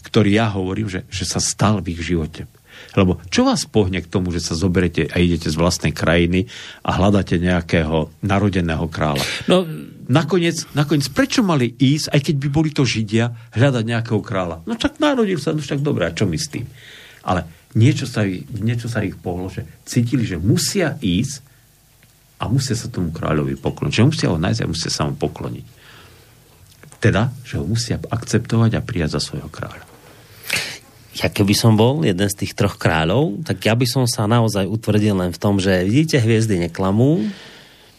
ktorý 0.04 0.30
ja 0.36 0.52
hovorím, 0.52 0.92
že, 0.92 1.06
že 1.08 1.24
sa 1.24 1.40
stal 1.40 1.80
v 1.80 1.96
ich 1.96 2.02
živote. 2.04 2.50
Lebo 2.98 3.22
čo 3.30 3.46
vás 3.46 3.70
pohne 3.70 4.02
k 4.02 4.10
tomu, 4.10 4.34
že 4.34 4.42
sa 4.42 4.58
zoberete 4.58 5.06
a 5.14 5.22
idete 5.22 5.54
z 5.54 5.56
vlastnej 5.56 5.94
krajiny 5.94 6.50
a 6.82 6.98
hľadáte 6.98 7.38
nejakého 7.38 8.10
narodeného 8.26 8.90
kráľa? 8.90 9.22
No, 9.46 9.70
nakoniec, 10.10 10.66
nakoniec, 10.74 11.06
prečo 11.14 11.46
mali 11.46 11.78
ísť, 11.78 12.10
aj 12.10 12.22
keď 12.26 12.36
by 12.42 12.48
boli 12.50 12.70
to 12.74 12.82
Židia, 12.82 13.54
hľadať 13.54 13.84
nejakého 13.86 14.22
kráľa? 14.26 14.66
No 14.66 14.74
tak 14.74 14.98
narodil 14.98 15.38
sa, 15.38 15.54
no 15.54 15.62
však 15.62 15.86
dobre, 15.86 16.10
a 16.10 16.16
čo 16.18 16.26
my 16.26 16.42
s 16.42 16.50
tým? 16.50 16.66
Ale 17.22 17.46
niečo 17.78 18.10
sa, 18.10 18.26
niečo 18.50 18.90
sa 18.90 19.06
ich 19.06 19.14
pohlo, 19.14 19.54
že 19.54 19.70
cítili, 19.86 20.26
že 20.26 20.42
musia 20.42 20.98
ísť 20.98 21.46
a 22.42 22.50
musia 22.50 22.74
sa 22.74 22.90
tomu 22.90 23.14
kráľovi 23.14 23.62
pokloniť. 23.62 23.94
Že 23.94 24.10
musia 24.10 24.28
ho 24.34 24.42
nájsť 24.42 24.62
a 24.66 24.72
musia 24.74 24.90
sa 24.90 25.06
mu 25.06 25.14
pokloniť. 25.14 25.66
Teda, 26.98 27.30
že 27.46 27.62
ho 27.62 27.66
musia 27.66 28.02
akceptovať 28.02 28.74
a 28.74 28.82
prijať 28.82 29.18
za 29.18 29.22
svojho 29.22 29.54
kráľa 29.54 29.97
ja 31.18 31.34
keby 31.34 31.58
som 31.58 31.74
bol 31.74 32.06
jeden 32.06 32.30
z 32.30 32.46
tých 32.46 32.54
troch 32.54 32.78
kráľov, 32.78 33.42
tak 33.42 33.66
ja 33.66 33.74
by 33.74 33.90
som 33.90 34.06
sa 34.06 34.30
naozaj 34.30 34.70
utvrdil 34.70 35.18
len 35.18 35.34
v 35.34 35.42
tom, 35.42 35.58
že 35.58 35.82
vidíte, 35.82 36.22
hviezdy 36.22 36.70
neklamú, 36.70 37.26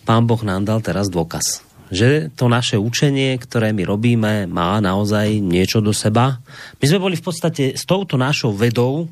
pán 0.07 0.23
Boh 0.25 0.39
nám 0.47 0.63
dal 0.63 0.79
teraz 0.79 1.11
dôkaz. 1.11 1.67
Že 1.91 2.31
to 2.37 2.47
naše 2.47 2.77
učenie, 2.79 3.35
ktoré 3.41 3.75
my 3.75 3.83
robíme, 3.83 4.47
má 4.47 4.79
naozaj 4.79 5.41
niečo 5.43 5.83
do 5.83 5.91
seba. 5.91 6.39
My 6.79 6.85
sme 6.87 7.03
boli 7.03 7.17
v 7.19 7.25
podstate 7.25 7.75
s 7.75 7.83
touto 7.89 8.15
našou 8.15 8.55
vedou, 8.55 9.11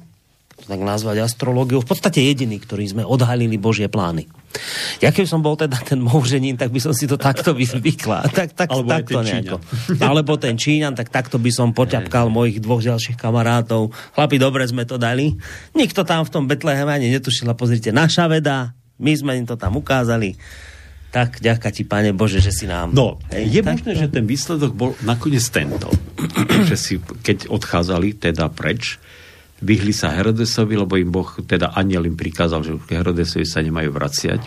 tak 0.57 0.81
nazvať 0.81 1.21
astrológiou, 1.21 1.85
v 1.85 1.89
podstate 1.93 2.25
jediní, 2.25 2.57
ktorí 2.57 2.89
sme 2.89 3.05
odhalili 3.05 3.61
Božie 3.61 3.93
plány. 3.93 4.25
Ja 5.05 5.13
keby 5.13 5.29
som 5.29 5.45
bol 5.45 5.53
teda 5.53 5.77
ten 5.85 6.01
mouženín, 6.01 6.57
tak 6.57 6.73
by 6.73 6.81
som 6.81 6.97
si 6.97 7.05
to 7.05 7.21
takto 7.21 7.53
vykla. 7.53 8.25
Tak, 8.33 8.57
tak, 8.57 8.73
Alebo 8.73 8.89
takto 8.89 9.21
nejako. 9.21 9.57
Alebo 10.01 10.33
ten 10.41 10.57
Číňan, 10.57 10.97
tak 10.97 11.13
takto 11.13 11.37
by 11.37 11.53
som 11.53 11.77
poťapkal 11.77 12.33
mojich 12.33 12.65
dvoch 12.65 12.81
ďalších 12.81 13.21
kamarátov. 13.21 13.93
Chlapi, 14.17 14.37
dobre 14.41 14.65
sme 14.65 14.89
to 14.89 14.97
dali. 14.97 15.37
Nikto 15.77 16.09
tam 16.09 16.25
v 16.25 16.33
tom 16.33 16.49
Betleheme 16.49 16.89
ani 16.89 17.13
netušil. 17.13 17.53
Pozrite, 17.53 17.93
naša 17.93 18.25
veda, 18.33 18.73
my 18.97 19.13
sme 19.13 19.37
im 19.37 19.45
to 19.45 19.61
tam 19.61 19.77
ukázali. 19.77 20.41
Tak 21.13 21.41
ďaká 21.41 21.73
ti, 21.73 21.85
Pane 21.85 22.13
Bože, 22.13 22.45
že 22.45 22.53
si 22.53 22.65
nám... 22.69 22.93
No, 22.93 23.17
Hej, 23.33 23.61
je 23.61 23.63
tak 23.65 23.81
možné, 23.81 23.93
to... 23.93 24.01
že 24.05 24.09
ten 24.09 24.25
výsledok 24.25 24.73
bol 24.73 24.91
nakoniec 25.05 25.45
tento. 25.49 25.89
že 26.69 26.77
si, 26.77 26.95
keď 27.01 27.49
odchádzali 27.53 28.21
teda 28.21 28.53
preč, 28.53 29.01
vyhli 29.61 29.93
sa 29.93 30.13
Herodesovi, 30.13 30.77
lebo 30.77 31.01
im 31.01 31.09
Boh, 31.09 31.29
teda 31.45 31.73
aniel 31.73 32.05
im 32.05 32.17
prikázal, 32.17 32.61
že 32.65 32.73
k 32.77 33.01
Herodesovi 33.01 33.47
sa 33.49 33.65
nemajú 33.65 33.89
vraciať. 33.93 34.41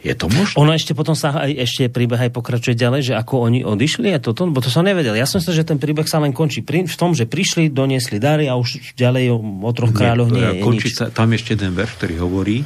Je 0.00 0.16
to 0.16 0.32
možné? 0.32 0.56
Ono 0.56 0.72
ešte 0.72 0.96
potom 0.96 1.12
sa 1.12 1.44
aj 1.44 1.60
ešte 1.60 1.92
príbeh 1.92 2.16
aj 2.16 2.32
pokračuje 2.32 2.72
ďalej, 2.72 3.12
že 3.12 3.14
ako 3.20 3.52
oni 3.52 3.60
odišli 3.60 4.16
a 4.16 4.18
toto, 4.18 4.48
bo 4.48 4.64
to 4.64 4.72
som 4.72 4.88
nevedel. 4.88 5.12
Ja 5.12 5.28
som 5.28 5.44
si, 5.44 5.52
že 5.52 5.60
ten 5.60 5.76
príbeh 5.76 6.08
sa 6.08 6.24
len 6.24 6.32
končí 6.32 6.64
pri, 6.64 6.88
v 6.88 6.96
tom, 6.96 7.12
že 7.12 7.28
prišli, 7.28 7.68
doniesli 7.68 8.16
dary 8.16 8.48
a 8.48 8.56
už 8.56 8.96
ďalej 8.96 9.36
o, 9.36 9.70
troch 9.76 9.92
kráľoch 9.92 10.32
nie, 10.32 10.40
nie 10.40 10.48
je 10.56 10.64
končí 10.64 10.88
nič. 10.88 10.96
Sa, 10.96 11.12
tam 11.12 11.36
ešte 11.36 11.52
jeden 11.52 11.76
verš, 11.76 12.00
ktorý 12.00 12.14
hovorí, 12.16 12.64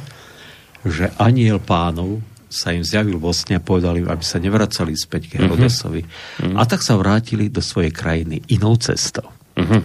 že 0.87 1.11
aniel 1.19 1.59
pánov 1.59 2.23
sa 2.47 2.71
im 2.71 2.87
zjavil 2.87 3.19
vo 3.19 3.35
sne 3.35 3.59
a 3.59 3.61
povedal 3.63 3.99
im, 3.99 4.07
aby 4.07 4.23
sa 4.23 4.39
nevracali 4.39 4.95
späť 4.95 5.27
k 5.27 5.31
mhm. 5.35 5.39
Herodesovi. 5.43 6.01
Mm-hmm. 6.07 6.55
A 6.55 6.63
tak 6.63 6.87
sa 6.87 6.95
vrátili 6.95 7.51
do 7.51 7.59
svojej 7.59 7.91
krajiny 7.91 8.47
inou 8.47 8.79
cestou. 8.79 9.34
Uh-huh. 9.55 9.81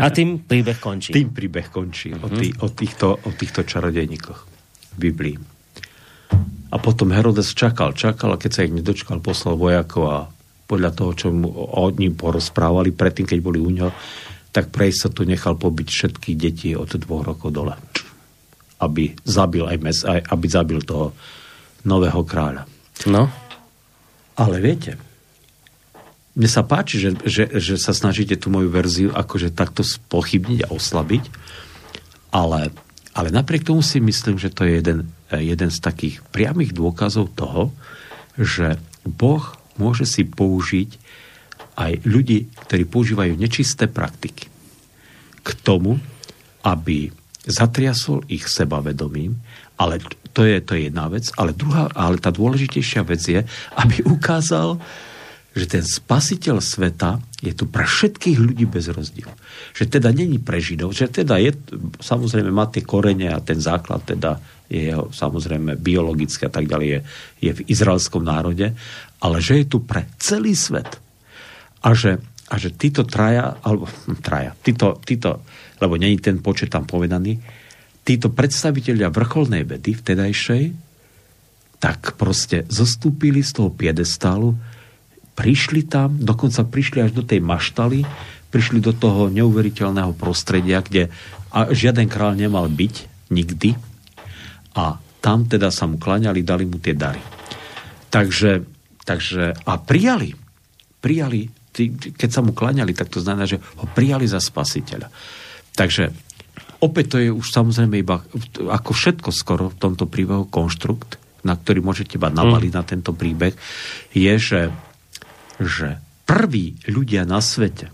A 0.00 0.08
tým 0.08 0.40
príbeh 0.40 0.80
končí. 0.80 1.12
Tým 1.12 1.28
príbeh 1.36 1.68
končí 1.68 2.16
uh-huh. 2.16 2.24
o, 2.24 2.28
tý, 2.32 2.48
o, 2.56 2.68
týchto, 2.72 3.20
o 3.20 3.30
týchto 3.36 3.68
čarodejníkoch 3.68 4.40
v 4.92 4.96
Biblii. 4.96 5.36
A 6.70 6.76
potom 6.78 7.12
Herodes 7.12 7.52
čakal, 7.52 7.92
čakal 7.92 8.32
a 8.32 8.40
keď 8.40 8.50
sa 8.50 8.64
ich 8.64 8.72
nedočkal, 8.72 9.20
poslal 9.20 9.58
vojakov 9.60 10.04
a 10.08 10.18
podľa 10.70 10.90
toho, 10.94 11.12
čo 11.18 11.26
mu 11.34 11.50
o 11.50 11.84
ním 11.90 12.14
porozprávali 12.14 12.94
predtým, 12.94 13.26
keď 13.26 13.38
boli 13.42 13.58
u 13.58 13.68
ňo, 13.74 13.90
tak 14.54 14.70
pre 14.70 14.90
tu 14.90 15.22
nechal 15.26 15.58
pobiť 15.58 15.88
všetky 15.90 16.38
deti 16.38 16.78
od 16.78 16.90
dvoch 16.94 17.26
rokov 17.26 17.50
dole. 17.50 17.74
Aby 18.78 19.12
zabil 19.26 19.66
aj 19.66 19.76
mes, 19.82 19.98
aj, 20.06 20.30
aby 20.30 20.46
zabil 20.46 20.80
toho 20.86 21.12
nového 21.84 22.22
kráľa. 22.22 22.64
No. 23.10 23.26
Ale 24.38 24.56
viete, 24.62 25.09
mne 26.34 26.48
sa 26.48 26.62
páči, 26.62 27.02
že, 27.02 27.10
že, 27.26 27.44
že 27.58 27.74
sa 27.74 27.90
snažíte 27.90 28.38
tú 28.38 28.54
moju 28.54 28.70
verziu 28.70 29.10
akože 29.10 29.50
takto 29.50 29.82
spochybniť 29.82 30.66
a 30.66 30.72
oslabiť, 30.72 31.24
ale, 32.30 32.70
ale 33.14 33.28
napriek 33.34 33.66
tomu 33.66 33.82
si 33.82 33.98
myslím, 33.98 34.38
že 34.38 34.54
to 34.54 34.62
je 34.62 34.78
jeden, 34.78 34.98
jeden 35.34 35.70
z 35.70 35.78
takých 35.82 36.22
priamých 36.30 36.70
dôkazov 36.70 37.34
toho, 37.34 37.74
že 38.38 38.78
Boh 39.02 39.42
môže 39.74 40.06
si 40.06 40.22
použiť 40.22 41.00
aj 41.80 42.04
ľudí, 42.06 42.52
ktorí 42.68 42.84
používajú 42.86 43.34
nečisté 43.34 43.90
praktiky 43.90 44.46
k 45.40 45.48
tomu, 45.64 45.98
aby 46.60 47.08
zatriasol 47.48 48.22
ich 48.28 48.44
sebavedomím, 48.46 49.40
ale 49.80 49.96
to 50.36 50.44
je, 50.44 50.60
to 50.60 50.76
je 50.76 50.92
jedna 50.92 51.08
vec, 51.08 51.32
ale 51.40 51.56
druhá, 51.56 51.88
ale 51.96 52.20
tá 52.20 52.28
dôležitejšia 52.28 53.02
vec 53.02 53.22
je, 53.24 53.40
aby 53.80 53.96
ukázal, 54.04 54.76
že 55.50 55.66
ten 55.66 55.82
spasiteľ 55.82 56.62
sveta 56.62 57.18
je 57.42 57.50
tu 57.50 57.66
pre 57.66 57.82
všetkých 57.82 58.38
ľudí 58.38 58.70
bez 58.70 58.86
rozdielu. 58.86 59.34
Že 59.74 59.98
teda 59.98 60.14
není 60.14 60.38
pre 60.38 60.62
Židov, 60.62 60.94
že 60.94 61.10
teda 61.10 61.42
je, 61.42 61.50
samozrejme 61.98 62.54
má 62.54 62.70
tie 62.70 62.86
korene 62.86 63.34
a 63.34 63.42
ten 63.42 63.58
základ 63.58 64.06
teda 64.06 64.38
je 64.70 64.94
jeho 64.94 65.10
samozrejme 65.10 65.74
biologické 65.82 66.46
a 66.46 66.52
tak 66.54 66.70
ďalej, 66.70 66.88
je, 66.88 67.00
je 67.42 67.50
v 67.58 67.64
izraelskom 67.66 68.22
národe, 68.22 68.70
ale 69.18 69.36
že 69.42 69.62
je 69.62 69.66
tu 69.66 69.82
pre 69.82 70.06
celý 70.22 70.54
svet. 70.54 70.86
A 71.82 71.90
že, 71.98 72.22
a 72.46 72.54
že 72.54 72.70
títo 72.70 73.02
traja, 73.02 73.58
alebo 73.66 73.90
hm, 73.90 74.22
traja, 74.22 74.54
títo, 74.62 75.02
títo 75.02 75.42
lebo 75.80 75.96
není 75.96 76.20
ten 76.20 76.38
počet 76.44 76.70
tam 76.70 76.84
povedaný, 76.84 77.40
títo 78.04 78.28
predstaviteľia 78.28 79.08
vrcholnej 79.08 79.64
vedy 79.64 79.96
vtedajšej, 79.96 80.64
tak 81.80 82.20
proste 82.20 82.68
zostúpili 82.68 83.40
z 83.40 83.56
toho 83.56 83.72
piedestálu 83.72 84.52
prišli 85.34 85.86
tam, 85.86 86.20
dokonca 86.20 86.66
prišli 86.66 86.98
až 87.06 87.12
do 87.16 87.24
tej 87.24 87.40
maštaly, 87.40 88.04
prišli 88.50 88.82
do 88.82 88.90
toho 88.90 89.30
neuveriteľného 89.30 90.12
prostredia, 90.18 90.82
kde 90.82 91.08
a 91.50 91.70
žiaden 91.70 92.06
král 92.06 92.38
nemal 92.38 92.70
byť 92.70 92.94
nikdy 93.34 93.74
a 94.78 94.98
tam 95.18 95.50
teda 95.50 95.74
sa 95.74 95.90
mu 95.90 95.98
klaňali, 95.98 96.46
dali 96.46 96.64
mu 96.64 96.78
tie 96.78 96.94
dary. 96.94 97.20
Takže, 98.10 98.62
takže 99.02 99.54
a 99.66 99.72
prijali, 99.78 100.34
prijali, 101.02 101.50
keď 102.14 102.30
sa 102.30 102.42
mu 102.42 102.54
klaňali, 102.54 102.94
tak 102.94 103.10
to 103.10 103.22
znamená, 103.22 103.46
že 103.46 103.58
ho 103.58 103.86
prijali 103.90 104.26
za 104.26 104.38
spasiteľa. 104.38 105.10
Takže 105.74 106.10
opäť 106.82 107.04
to 107.14 107.16
je 107.18 107.30
už 107.30 107.46
samozrejme 107.50 107.98
iba 107.98 108.22
ako 108.66 108.90
všetko 108.94 109.30
skoro 109.30 109.70
v 109.70 109.78
tomto 109.78 110.06
príbehu 110.06 110.46
konštrukt, 110.50 111.18
na 111.46 111.54
ktorý 111.54 111.82
môžete 111.82 112.18
iba 112.18 112.30
navaliť 112.30 112.72
mm. 112.72 112.78
na 112.78 112.84
tento 112.84 113.12
príbeh, 113.14 113.54
je, 114.14 114.34
že 114.38 114.60
že 115.60 116.00
prví 116.24 116.80
ľudia 116.88 117.28
na 117.28 117.44
svete, 117.44 117.92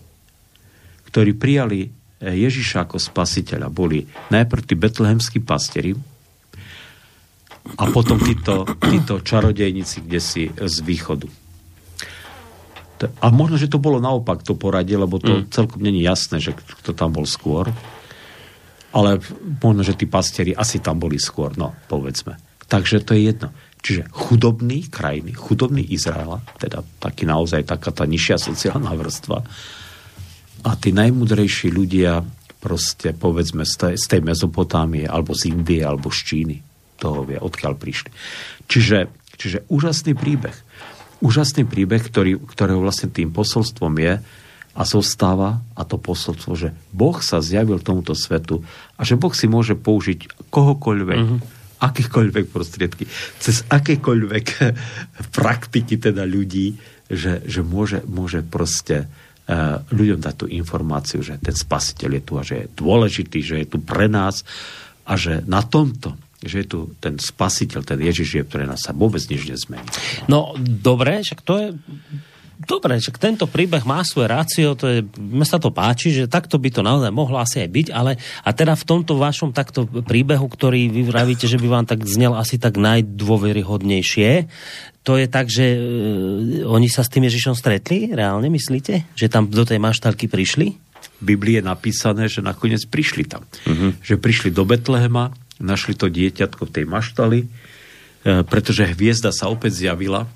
ktorí 1.10 1.34
prijali 1.34 1.90
Ježiša 2.22 2.88
ako 2.88 2.96
spasiteľa, 2.96 3.68
boli 3.68 4.06
najprv 4.32 4.62
tí 4.64 4.74
betlehemskí 4.78 5.38
pastieri 5.44 5.92
a 7.76 7.84
potom 7.90 8.16
títo, 8.22 8.64
títo 8.78 9.20
čarodejníci, 9.20 10.06
kde 10.06 10.20
si 10.22 10.42
z 10.48 10.76
východu. 10.86 11.26
A 13.20 13.28
možno, 13.28 13.60
že 13.60 13.68
to 13.68 13.76
bolo 13.76 14.00
naopak 14.00 14.40
to 14.40 14.56
poradie, 14.56 14.96
lebo 14.96 15.20
to 15.20 15.44
mm. 15.44 15.52
celkom 15.52 15.84
není 15.84 16.00
jasné, 16.00 16.40
že 16.40 16.56
kto 16.56 16.96
tam 16.96 17.12
bol 17.12 17.28
skôr. 17.28 17.68
Ale 18.96 19.20
možno, 19.60 19.84
že 19.84 19.92
tí 19.92 20.08
pastieri 20.08 20.56
asi 20.56 20.80
tam 20.80 20.96
boli 20.96 21.20
skôr, 21.20 21.52
no, 21.60 21.76
povedzme. 21.92 22.40
Takže 22.64 23.04
to 23.04 23.12
je 23.12 23.28
jedno. 23.28 23.52
Čiže 23.86 24.10
chudobný 24.10 24.90
krajiny, 24.90 25.30
chudobný 25.30 25.78
Izraela, 25.94 26.42
teda 26.58 26.82
taký 26.98 27.22
naozaj 27.22 27.62
taká 27.62 27.94
tá 27.94 28.02
nižšia 28.02 28.34
sociálna 28.34 28.90
vrstva 28.98 29.38
a 30.66 30.70
tí 30.74 30.90
najmudrejší 30.90 31.70
ľudia 31.70 32.18
proste 32.58 33.14
povedzme 33.14 33.62
z 33.62 33.74
tej, 33.78 33.94
z 33.94 34.06
tej 34.10 34.20
Mezopotámie 34.26 35.06
alebo 35.06 35.38
z 35.38 35.54
Indie 35.54 35.86
alebo 35.86 36.10
z 36.10 36.18
Číny 36.18 36.56
toho 36.98 37.22
vie, 37.22 37.38
odkiaľ 37.38 37.78
prišli. 37.78 38.10
Čiže, 38.66 39.06
čiže 39.38 39.62
úžasný 39.70 40.18
príbeh. 40.18 40.58
Úžasný 41.22 41.62
príbeh, 41.62 42.02
ktorý, 42.02 42.42
ktorého 42.42 42.82
vlastne 42.82 43.06
tým 43.06 43.30
posolstvom 43.30 43.94
je 44.02 44.18
a 44.74 44.82
zostáva 44.82 45.62
a 45.78 45.86
to 45.86 45.94
posolstvo, 45.94 46.58
že 46.58 46.74
Boh 46.90 47.22
sa 47.22 47.38
zjavil 47.38 47.78
tomuto 47.78 48.18
svetu 48.18 48.66
a 48.98 49.06
že 49.06 49.14
Boh 49.14 49.30
si 49.30 49.46
môže 49.46 49.78
použiť 49.78 50.50
kohokoľvek, 50.50 51.22
mm-hmm 51.22 51.55
akékoľvek 51.80 52.46
prostriedky, 52.48 53.04
cez 53.40 53.64
akékoľvek 53.68 54.46
praktiky 55.38 56.00
teda 56.00 56.24
ľudí, 56.24 56.76
že, 57.06 57.44
že 57.46 57.60
môže, 57.62 58.02
môže 58.08 58.42
proste 58.42 59.06
uh, 59.06 59.82
ľuďom 59.92 60.20
dať 60.20 60.34
tú 60.34 60.46
informáciu, 60.50 61.20
že 61.22 61.38
ten 61.38 61.54
spasiteľ 61.54 62.10
je 62.18 62.22
tu 62.22 62.32
a 62.36 62.42
že 62.42 62.54
je 62.64 62.72
dôležitý, 62.74 63.38
že 63.44 63.56
je 63.62 63.66
tu 63.68 63.78
pre 63.78 64.10
nás 64.10 64.42
a 65.06 65.14
že 65.14 65.44
na 65.46 65.62
tomto 65.62 66.16
že 66.36 66.62
je 66.62 66.68
tu 66.68 66.80
ten 67.00 67.16
spasiteľ, 67.16 67.80
ten 67.82 67.96
Ježiš 67.96 68.28
je 68.28 68.44
pre 68.44 68.68
nás 68.68 68.84
sa 68.84 68.92
vôbec 68.92 69.24
nič 69.26 69.48
nezmení. 69.48 69.88
No, 70.28 70.52
dobre, 70.60 71.24
však 71.24 71.40
to 71.40 71.54
je 71.56 71.68
Dobre, 72.56 72.96
že 72.96 73.12
tento 73.12 73.44
príbeh 73.44 73.84
má 73.84 74.00
svoje 74.00 74.32
rácio, 74.32 74.72
to 74.72 74.88
je, 74.88 74.98
mne 75.20 75.44
sa 75.44 75.60
to 75.60 75.68
páči, 75.68 76.08
že 76.08 76.24
takto 76.24 76.56
by 76.56 76.72
to 76.72 76.80
naozaj 76.80 77.12
mohlo 77.12 77.36
asi 77.36 77.60
aj 77.60 77.68
byť, 77.68 77.86
ale 77.92 78.16
a 78.16 78.50
teda 78.56 78.72
v 78.72 78.86
tomto 78.88 79.20
vašom 79.20 79.52
takto 79.52 79.84
príbehu, 79.84 80.48
ktorý 80.48 80.88
vy 80.88 81.04
vravíte, 81.04 81.44
že 81.44 81.60
by 81.60 81.68
vám 81.68 81.84
tak 81.84 82.08
znel 82.08 82.32
asi 82.32 82.56
tak 82.56 82.80
najdôveryhodnejšie, 82.80 84.48
to 85.06 85.20
je 85.20 85.26
tak, 85.30 85.46
že 85.52 85.64
e, 85.76 85.78
oni 86.66 86.88
sa 86.90 87.06
s 87.06 87.12
tým 87.12 87.28
Ježišom 87.28 87.54
stretli, 87.54 88.10
reálne 88.10 88.50
myslíte? 88.50 89.06
Že 89.14 89.26
tam 89.30 89.44
do 89.46 89.62
tej 89.62 89.78
maštalky 89.78 90.26
prišli? 90.26 90.74
V 91.20 91.22
Biblii 91.22 91.60
je 91.60 91.64
napísané, 91.64 92.26
že 92.26 92.42
nakoniec 92.42 92.82
prišli 92.88 93.28
tam. 93.28 93.46
Uh-huh. 93.68 93.94
Že 94.02 94.18
prišli 94.18 94.48
do 94.50 94.66
Betlehema, 94.66 95.30
našli 95.62 95.94
to 95.94 96.10
dieťatko 96.10 96.66
v 96.66 96.74
tej 96.74 96.84
maštali, 96.90 97.38
pretože 98.26 98.90
hviezda 98.90 99.30
sa 99.30 99.46
opäť 99.46 99.86
zjavila 99.86 100.26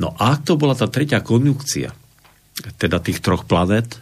No 0.00 0.16
a 0.16 0.36
ak 0.36 0.48
to 0.48 0.56
bola 0.56 0.72
tá 0.72 0.88
tretia 0.88 1.20
konjunkcia, 1.20 1.92
teda 2.80 3.02
tých 3.02 3.20
troch 3.20 3.44
planet, 3.44 4.00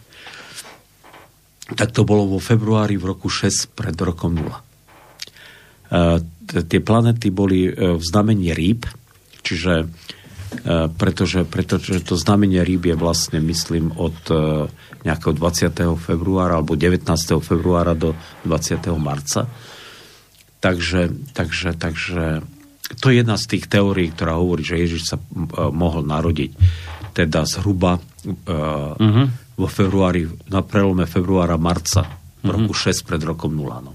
tak 1.74 1.95
to 1.95 2.03
bolo 2.07 2.26
vo 2.26 2.41
februári 2.43 2.99
v 2.99 3.14
roku 3.14 3.30
6 3.30 3.74
pred 3.74 3.95
rokom 3.99 4.34
0. 4.34 4.49
E, 4.49 4.61
tie 6.66 6.80
planety 6.82 7.30
boli 7.30 7.70
e, 7.70 7.72
v 7.99 8.03
znamení 8.03 8.51
rýb, 8.55 8.86
čiže 9.43 9.86
e, 9.86 10.88
pretože, 10.91 11.47
pretože 11.47 12.03
to 12.03 12.18
znamenie 12.18 12.62
rýb 12.66 12.91
je 12.91 12.97
vlastne, 12.99 13.38
myslím, 13.38 13.95
od 13.95 14.18
e, 14.30 14.66
nejakého 15.07 15.34
20. 15.34 15.95
februára 15.99 16.59
alebo 16.59 16.74
19. 16.74 17.07
februára 17.38 17.95
do 17.95 18.18
20. 18.47 18.82
marca. 18.99 19.47
Takže, 20.59 21.32
takže, 21.32 21.72
takže 21.78 22.43
to 23.01 23.11
je 23.11 23.24
jedna 23.24 23.36
z 23.40 23.57
tých 23.57 23.64
teórií, 23.66 24.12
ktorá 24.12 24.36
hovorí, 24.36 24.62
že 24.62 24.80
Ježiš 24.80 25.03
sa 25.09 25.16
mohol 25.72 26.05
narodiť 26.05 26.53
teda 27.11 27.42
zhruba 27.48 27.98
uh, 27.98 28.94
uh-huh. 28.94 29.26
vo 29.59 29.68
februári, 29.68 30.30
na 30.46 30.62
prelome 30.62 31.05
februára, 31.11 31.59
marca 31.59 32.07
v 32.07 32.48
uh-huh. 32.48 32.55
roku 32.55 32.72
6 32.72 33.09
pred 33.09 33.22
rokom 33.24 33.53
0. 33.53 33.66
No. 33.82 33.92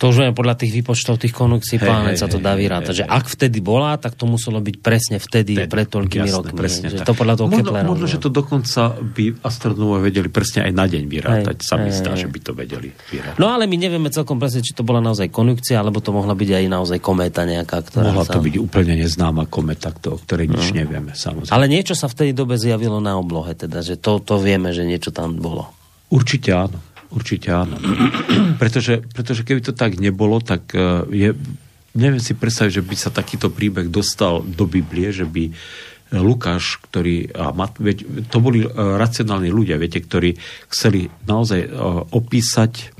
To 0.00 0.08
už 0.08 0.16
je 0.16 0.32
podľa 0.32 0.56
tých 0.56 0.72
výpočtov 0.80 1.20
tých 1.20 1.36
konukcií 1.36 1.76
hey, 1.76 1.84
planet 1.84 2.16
hey, 2.16 2.22
sa 2.24 2.28
to 2.32 2.40
dá 2.40 2.56
vyrátať. 2.56 2.94
Hey, 2.96 3.00
že 3.00 3.04
hey. 3.04 3.12
ak 3.20 3.24
vtedy 3.28 3.60
bola, 3.60 4.00
tak 4.00 4.16
to 4.16 4.24
muselo 4.24 4.56
byť 4.64 4.76
presne 4.80 5.20
vtedy, 5.20 5.60
vtedy 5.60 5.68
pred 5.68 5.84
toľkými 5.92 6.24
jasné, 6.24 6.40
rokmi. 6.40 6.56
Presne, 6.56 6.86
že 6.88 7.04
to 7.04 7.12
podľa 7.12 7.34
toho 7.36 7.48
možno, 7.52 7.68
Keplera, 7.68 7.84
možno, 7.84 8.06
že 8.08 8.16
to 8.16 8.32
dokonca 8.32 8.96
by 8.96 9.24
astronómovia 9.44 10.08
vedeli 10.08 10.28
presne 10.32 10.64
aj 10.64 10.72
na 10.72 10.88
deň 10.88 11.04
vyrátať. 11.04 11.56
Hey, 11.60 11.68
Sami 11.68 11.90
hey, 11.92 11.98
zdá, 12.00 12.12
hey. 12.16 12.22
že 12.24 12.28
by 12.32 12.38
to 12.40 12.52
vedeli 12.56 12.88
vyrátať. 13.12 13.36
No 13.36 13.52
ale 13.52 13.68
my 13.68 13.76
nevieme 13.76 14.08
celkom 14.08 14.40
presne, 14.40 14.64
či 14.64 14.72
to 14.72 14.80
bola 14.80 15.04
naozaj 15.04 15.28
konukcia, 15.28 15.76
alebo 15.76 16.00
to 16.00 16.16
mohla 16.16 16.32
byť 16.32 16.48
aj 16.48 16.64
naozaj 16.64 16.98
kométa 17.04 17.44
nejaká. 17.44 17.84
Ktorá 17.84 18.08
mohla 18.08 18.24
sa... 18.24 18.40
to 18.40 18.40
byť 18.40 18.56
úplne 18.56 18.96
neznáma 18.96 19.52
kometa, 19.52 19.92
o 19.92 20.16
ktorej 20.16 20.48
nič 20.48 20.72
no. 20.72 20.80
nevieme, 20.80 21.12
samozrejme. 21.12 21.52
Ale 21.52 21.68
niečo 21.68 21.92
sa 21.92 22.08
v 22.08 22.24
tej 22.24 22.30
dobe 22.32 22.56
zjavilo 22.56 23.04
na 23.04 23.20
oblohe, 23.20 23.52
teda, 23.52 23.84
že 23.84 24.00
to, 24.00 24.16
to 24.24 24.40
vieme, 24.40 24.72
že 24.72 24.88
niečo 24.88 25.12
tam 25.12 25.36
bolo. 25.36 25.68
Určite 26.10 26.50
áno. 26.50 26.89
Určite 27.10 27.50
áno. 27.50 27.76
pretože, 28.62 29.02
pretože 29.10 29.42
keby 29.42 29.60
to 29.60 29.74
tak 29.74 29.98
nebolo, 29.98 30.38
tak 30.38 30.70
uh, 30.72 31.06
je, 31.10 31.34
neviem 31.98 32.22
si 32.22 32.38
predstaviť, 32.38 32.82
že 32.82 32.86
by 32.86 32.96
sa 32.96 33.10
takýto 33.10 33.50
príbeh 33.50 33.90
dostal 33.90 34.42
do 34.46 34.64
Biblie, 34.66 35.10
že 35.10 35.26
by 35.26 35.50
Lukáš, 36.10 36.82
ktorý, 36.90 37.30
a 37.34 37.54
Mat, 37.54 37.78
veď, 37.78 38.26
to 38.30 38.42
boli 38.42 38.66
uh, 38.66 38.98
racionálni 38.98 39.50
ľudia, 39.50 39.78
viete, 39.78 40.02
ktorí 40.02 40.38
chceli 40.70 41.10
naozaj 41.26 41.70
opísať 42.10 42.98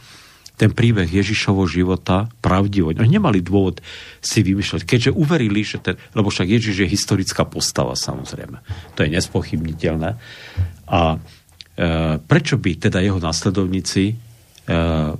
ten 0.60 0.76
príbeh 0.76 1.08
Ježišovho 1.08 1.64
života 1.64 2.28
pravdivo. 2.44 2.92
Oni 2.92 3.16
nemali 3.16 3.40
dôvod 3.40 3.80
si 4.20 4.44
vymýšľať, 4.44 4.84
keďže 4.84 5.16
uverili, 5.16 5.64
že 5.64 5.80
ten, 5.80 5.96
lebo 6.12 6.28
však 6.28 6.52
Ježiš 6.52 6.84
je 6.84 6.92
historická 6.92 7.48
postava, 7.48 7.96
samozrejme. 7.96 8.60
To 8.92 9.00
je 9.00 9.08
nespochybniteľné. 9.08 10.20
A 10.84 11.16
prečo 12.20 12.60
by 12.60 12.76
teda 12.76 13.00
jeho 13.00 13.16
následovníci 13.16 14.12
eh, 14.12 15.12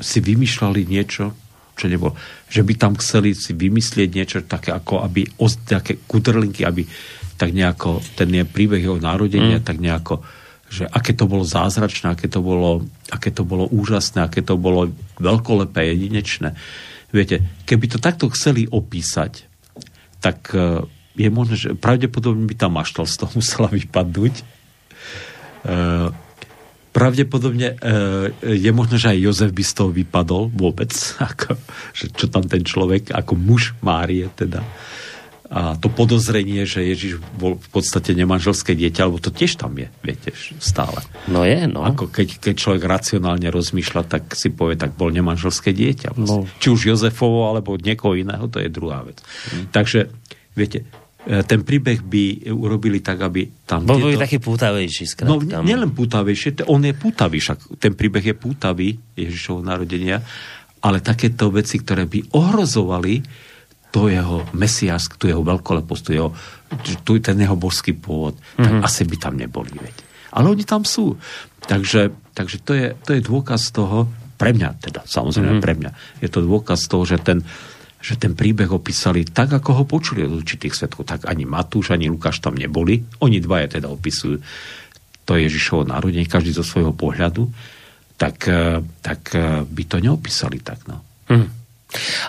si 0.00 0.18
vymýšľali 0.24 0.80
niečo, 0.88 1.36
čo 1.76 1.84
nebolo. 1.84 2.16
Že 2.48 2.62
by 2.64 2.72
tam 2.80 2.92
chceli 2.96 3.36
si 3.36 3.52
vymyslieť 3.52 4.08
niečo 4.08 4.38
také 4.48 4.72
ako, 4.72 5.04
aby 5.04 5.28
také 5.68 6.00
kudrlinky, 6.08 6.64
aby 6.64 6.88
tak 7.36 7.52
nejako 7.52 8.00
ten 8.16 8.32
je 8.32 8.44
príbeh 8.44 8.80
jeho 8.80 9.00
narodenia, 9.00 9.60
mm. 9.60 9.66
tak 9.66 9.78
nejako 9.80 10.24
že 10.70 10.86
aké 10.86 11.18
to 11.18 11.26
bolo 11.26 11.42
zázračné, 11.42 12.14
aké 12.14 12.30
to 12.30 12.38
bolo, 12.46 12.86
aké 13.10 13.34
to 13.34 13.42
bolo 13.42 13.66
úžasné, 13.74 14.22
aké 14.22 14.38
to 14.38 14.54
bolo 14.54 14.86
veľkolepé, 15.18 15.82
jedinečné. 15.82 16.54
Viete, 17.10 17.42
keby 17.66 17.90
to 17.90 17.98
takto 17.98 18.30
chceli 18.30 18.70
opísať, 18.70 19.50
tak 20.22 20.54
eh, 20.54 20.86
je 21.18 21.26
možné, 21.26 21.56
že 21.58 21.68
pravdepodobne 21.74 22.46
by 22.46 22.54
tá 22.54 22.70
maštalstvo 22.70 23.34
musela 23.42 23.66
vypadnúť, 23.66 24.34
Eh, 24.40 24.59
pravdepodobne 26.90 27.78
uh, 27.78 28.28
je 28.42 28.70
možné, 28.74 28.96
že 28.98 29.10
aj 29.14 29.18
Jozef 29.22 29.50
by 29.54 29.64
z 29.64 29.72
toho 29.72 29.90
vypadol 29.94 30.50
vôbec, 30.50 30.90
ako, 31.30 31.56
že 31.94 32.10
čo 32.12 32.26
tam 32.26 32.44
ten 32.46 32.66
človek, 32.66 33.14
ako 33.14 33.32
muž 33.38 33.74
Márie 33.80 34.26
teda. 34.34 34.62
A 35.50 35.74
to 35.74 35.90
podozrenie, 35.90 36.62
že 36.62 36.86
Ježiš 36.86 37.18
bol 37.34 37.58
v 37.58 37.68
podstate 37.74 38.14
nemanželské 38.14 38.78
dieťa, 38.78 39.02
alebo 39.02 39.18
to 39.18 39.34
tiež 39.34 39.58
tam 39.58 39.74
je, 39.82 39.90
viete, 39.98 40.30
stále. 40.62 41.02
No 41.26 41.42
je, 41.42 41.66
no. 41.66 41.82
Ako 41.82 42.06
keď, 42.06 42.38
keď 42.38 42.54
človek 42.54 42.86
racionálne 42.86 43.50
rozmýšľa, 43.50 44.06
tak 44.06 44.38
si 44.38 44.54
povie, 44.54 44.78
tak 44.78 44.94
bol 44.94 45.10
nemanželské 45.10 45.74
dieťa. 45.74 46.14
Vlastne. 46.14 46.46
No. 46.46 46.58
Či 46.62 46.70
už 46.70 46.94
Jozefovo, 46.94 47.50
alebo 47.50 47.74
niekoho 47.74 48.14
iného, 48.14 48.46
to 48.46 48.62
je 48.62 48.70
druhá 48.70 49.02
vec. 49.02 49.18
Hm. 49.50 49.74
Takže, 49.74 50.14
viete, 50.54 50.86
E, 50.86 50.99
ten 51.20 51.60
príbeh 51.60 52.00
by 52.00 52.48
urobili 52.48 53.04
tak, 53.04 53.20
aby 53.20 53.44
tam... 53.68 53.84
Bol 53.84 54.16
by 54.16 54.24
taký 54.24 54.40
pútavejší, 54.40 55.04
skrátka. 55.04 55.60
No, 55.60 55.60
nielen 55.60 55.92
pútavejší, 55.92 56.64
on 56.64 56.80
je 56.80 56.96
pútavý, 56.96 57.44
však 57.44 57.76
ten 57.76 57.92
príbeh 57.92 58.32
je 58.32 58.34
pútavý, 58.36 58.96
Ježišovho 59.20 59.60
narodenia, 59.60 60.24
ale 60.80 61.04
takéto 61.04 61.52
veci, 61.52 61.76
ktoré 61.76 62.08
by 62.08 62.32
ohrozovali 62.32 63.20
to 63.90 64.08
jeho 64.08 64.46
mesias, 64.56 65.10
tu 65.18 65.28
jeho 65.28 65.42
veľkoleposť, 65.42 66.02
tu, 66.06 66.10
jeho, 66.14 66.30
tu 67.04 67.18
ten 67.18 67.36
jeho 67.36 67.58
božský 67.58 67.92
pôvod, 67.98 68.38
mm-hmm. 68.38 68.64
tak 68.64 68.72
mhm. 68.80 68.82
asi 68.86 69.02
by 69.04 69.16
tam 69.18 69.34
neboli. 69.36 69.74
Veď. 69.76 69.96
Ale 70.30 70.46
oni 70.54 70.64
tam 70.64 70.86
sú. 70.86 71.18
Takže, 71.66 72.14
takže 72.32 72.62
to, 72.62 72.72
je, 72.72 72.86
to 73.02 73.10
je 73.18 73.20
dôkaz 73.20 73.74
toho, 73.74 74.08
pre 74.40 74.56
mňa 74.56 74.80
teda, 74.80 75.04
samozrejme 75.04 75.60
mm-hmm. 75.60 75.66
pre 75.68 75.74
mňa, 75.76 75.90
je 76.24 76.28
to 76.32 76.40
dôkaz 76.40 76.88
toho, 76.88 77.04
že 77.04 77.20
ten, 77.20 77.44
že 78.00 78.16
ten 78.16 78.32
príbeh 78.32 78.72
opísali 78.72 79.28
tak, 79.28 79.52
ako 79.52 79.70
ho 79.76 79.84
počuli 79.84 80.24
od 80.24 80.40
určitých 80.40 80.72
svetkov. 80.72 81.04
Tak 81.04 81.28
ani 81.28 81.44
Matúš, 81.44 81.92
ani 81.92 82.08
Lukáš 82.08 82.40
tam 82.40 82.56
neboli. 82.56 83.04
Oni 83.20 83.38
dvaja 83.44 83.76
teda 83.76 83.92
opisujú 83.92 84.40
to 85.28 85.32
Ježišovo 85.36 85.84
narodenie, 85.84 86.24
každý 86.24 86.56
zo 86.56 86.64
svojho 86.64 86.96
pohľadu. 86.96 87.46
Tak, 88.16 88.36
eh, 88.48 88.80
tak 89.04 89.20
eh, 89.36 89.62
by 89.68 89.82
to 89.84 89.96
neopísali 90.00 90.64
tak. 90.64 90.88
No. 90.88 91.04
Hm. 91.28 91.60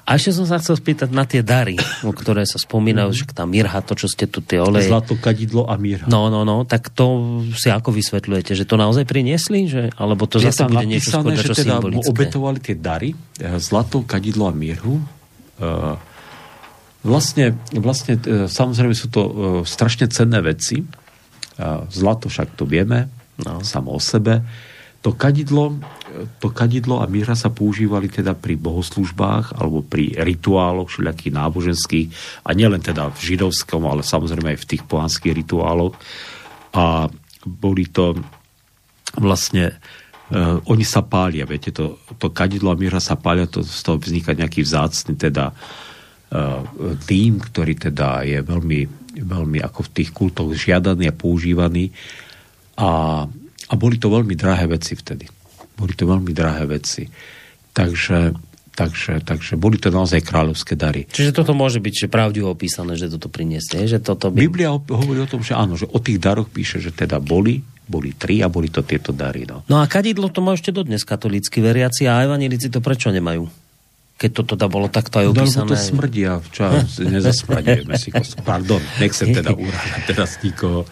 A 0.09 0.17
ešte 0.17 0.33
som 0.33 0.49
sa 0.49 0.57
chcel 0.57 0.73
spýtať 0.73 1.13
na 1.13 1.21
tie 1.21 1.45
dary, 1.45 1.77
o 2.01 2.09
ktoré 2.09 2.49
sa 2.49 2.57
spomínajú, 2.57 3.13
že 3.13 3.23
tá 3.29 3.45
mirha, 3.45 3.77
to, 3.85 3.93
čo 3.93 4.09
ste 4.09 4.25
tu 4.25 4.41
tie 4.41 4.57
oleje. 4.57 4.89
Zlato, 4.89 5.13
kadidlo 5.13 5.69
a 5.69 5.77
mirha. 5.77 6.09
No, 6.09 6.33
no, 6.33 6.41
no, 6.41 6.65
tak 6.65 6.89
to 6.89 7.39
si 7.53 7.69
ako 7.69 7.93
vysvetľujete, 7.93 8.57
že 8.57 8.65
to 8.65 8.73
naozaj 8.73 9.05
priniesli? 9.05 9.69
Že, 9.69 9.93
alebo 10.01 10.25
to 10.25 10.41
zase 10.41 10.65
bude 10.65 10.89
niečo 10.89 11.13
skôr, 11.13 11.37
čo 11.37 11.53
že 11.53 11.61
teda 11.61 11.77
symbolické? 11.77 12.09
obetovali 12.09 12.59
tie 12.59 12.75
dary, 12.75 13.13
eh, 13.13 13.61
zlato, 13.61 14.01
kadidlo 14.01 14.49
a 14.49 14.53
mirhu, 14.53 14.97
vlastne, 17.05 17.45
vlastne 17.77 18.13
eh, 18.17 18.49
samozrejme 18.49 18.95
sú 18.97 19.07
to 19.13 19.21
eh, 19.21 19.31
strašne 19.63 20.09
cenné 20.09 20.41
veci 20.41 20.81
Zlato 21.89 22.31
však 22.31 22.57
to 22.57 22.65
vieme, 22.65 23.09
no. 23.45 23.61
samo 23.61 23.93
o 23.93 24.01
sebe. 24.01 24.41
To 25.01 25.17
kadidlo, 25.17 25.81
to 26.37 26.53
kadidlo 26.53 27.01
a 27.01 27.09
míra 27.09 27.33
sa 27.33 27.49
používali 27.49 28.05
teda 28.05 28.37
pri 28.37 28.53
bohoslužbách 28.53 29.57
alebo 29.57 29.81
pri 29.81 30.13
rituáloch 30.13 30.93
všelijakých 30.93 31.33
náboženských 31.33 32.07
a 32.45 32.49
nielen 32.53 32.85
teda 32.85 33.09
v 33.09 33.19
židovskom, 33.33 33.81
ale 33.89 34.05
samozrejme 34.05 34.53
aj 34.53 34.61
v 34.61 34.69
tých 34.69 34.83
pohanských 34.85 35.33
rituáloch. 35.33 35.97
A 36.77 37.09
boli 37.41 37.89
to 37.89 38.13
vlastne 39.17 39.81
uh, 40.31 40.63
oni 40.65 40.87
sa 40.87 41.03
pália, 41.03 41.43
viete, 41.43 41.75
to, 41.75 41.99
to 42.15 42.31
kadidlo 42.31 42.71
a 42.71 42.79
míra 42.79 43.03
sa 43.03 43.19
pália, 43.19 43.45
to, 43.45 43.61
z 43.61 43.81
toho 43.83 43.99
vzniká 43.99 44.31
nejaký 44.31 44.63
vzácny 44.63 45.19
teda 45.19 45.51
uh, 45.51 46.63
tým, 47.03 47.43
ktorý 47.43 47.75
teda 47.75 48.23
je 48.23 48.39
veľmi, 48.39 48.81
veľmi 49.19 49.59
ako 49.59 49.91
v 49.91 49.93
tých 49.93 50.09
kultoch 50.15 50.49
žiadaný 50.55 51.11
a 51.11 51.15
používaný 51.15 51.91
a, 52.79 53.23
a 53.67 53.73
boli 53.75 53.99
to 53.99 54.07
veľmi 54.07 54.33
drahé 54.33 54.65
veci 54.71 54.95
vtedy. 54.95 55.27
Boli 55.75 55.93
to 55.93 56.07
veľmi 56.07 56.31
drahé 56.31 56.65
veci. 56.67 57.05
Takže, 57.71 58.35
takže, 58.75 59.23
takže 59.23 59.55
boli 59.55 59.79
to 59.79 59.87
naozaj 59.91 60.19
kráľovské 60.23 60.75
dary. 60.75 61.07
Čiže 61.07 61.31
toto 61.31 61.55
môže 61.55 61.79
byť 61.79 62.05
že 62.05 62.07
pravdivo 62.11 62.51
opísané, 62.51 62.99
že 62.99 63.07
toto 63.07 63.31
priniesli. 63.31 63.87
Že 63.87 63.99
toto 64.03 64.27
by... 64.27 64.37
Biblia 64.43 64.75
hovorí 64.75 65.23
o 65.23 65.29
tom, 65.29 65.39
že 65.39 65.55
áno, 65.55 65.79
že 65.79 65.87
o 65.87 65.99
tých 66.03 66.19
daroch 66.19 66.51
píše, 66.51 66.83
že 66.83 66.91
teda 66.91 67.23
boli 67.23 67.63
boli 67.91 68.15
tri 68.15 68.39
a 68.39 68.47
boli 68.47 68.71
to 68.71 68.87
tieto 68.87 69.11
dary. 69.11 69.43
No, 69.43 69.67
no 69.67 69.83
a 69.83 69.85
kadidlo 69.91 70.31
to 70.31 70.39
má 70.39 70.55
ešte 70.55 70.71
dodnes 70.71 71.03
katolícky 71.03 71.59
veriaci 71.59 72.07
a 72.07 72.23
evanilici 72.23 72.71
to 72.71 72.79
prečo 72.79 73.11
nemajú? 73.11 73.51
Keď 74.15 74.31
toto 74.31 74.55
teda 74.55 74.71
bolo 74.71 74.87
takto 74.87 75.19
aj 75.19 75.35
opísané. 75.35 75.67
No, 75.67 75.71
to 75.73 75.75
smrdí 75.75 76.23
a 76.23 76.39
čo, 76.39 76.71
nezasmradíme 77.19 77.99
si 77.99 78.15
Pardon, 78.47 78.79
nechcem 79.03 79.35
teda 79.35 79.51
urážať 79.51 80.01
teraz 80.07 80.39
nikoho. 80.39 80.87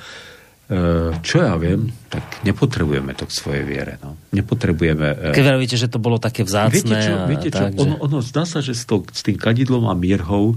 E, 0.70 1.18
čo 1.24 1.42
ja 1.42 1.56
viem, 1.56 1.90
tak 2.12 2.46
nepotrebujeme 2.46 3.16
to 3.16 3.26
k 3.26 3.32
svojej 3.32 3.64
viere. 3.64 3.98
No. 4.04 4.20
Nepotrebujeme... 4.36 5.32
E, 5.32 5.34
Keď 5.34 5.46
vravíte, 5.46 5.78
že 5.80 5.88
to 5.90 5.98
bolo 5.98 6.20
také 6.20 6.46
vzácne. 6.46 6.84
Viete 6.84 6.98
čo, 7.00 7.14
viete 7.26 7.50
čo 7.50 7.64
tak, 7.70 7.80
ono, 7.80 7.96
ono 8.02 8.20
zdá 8.20 8.44
sa, 8.44 8.60
že 8.60 8.76
s, 8.76 8.84
to, 8.86 9.02
s 9.10 9.24
tým 9.24 9.40
kadidlom 9.40 9.90
a 9.90 9.96
mírhou 9.98 10.54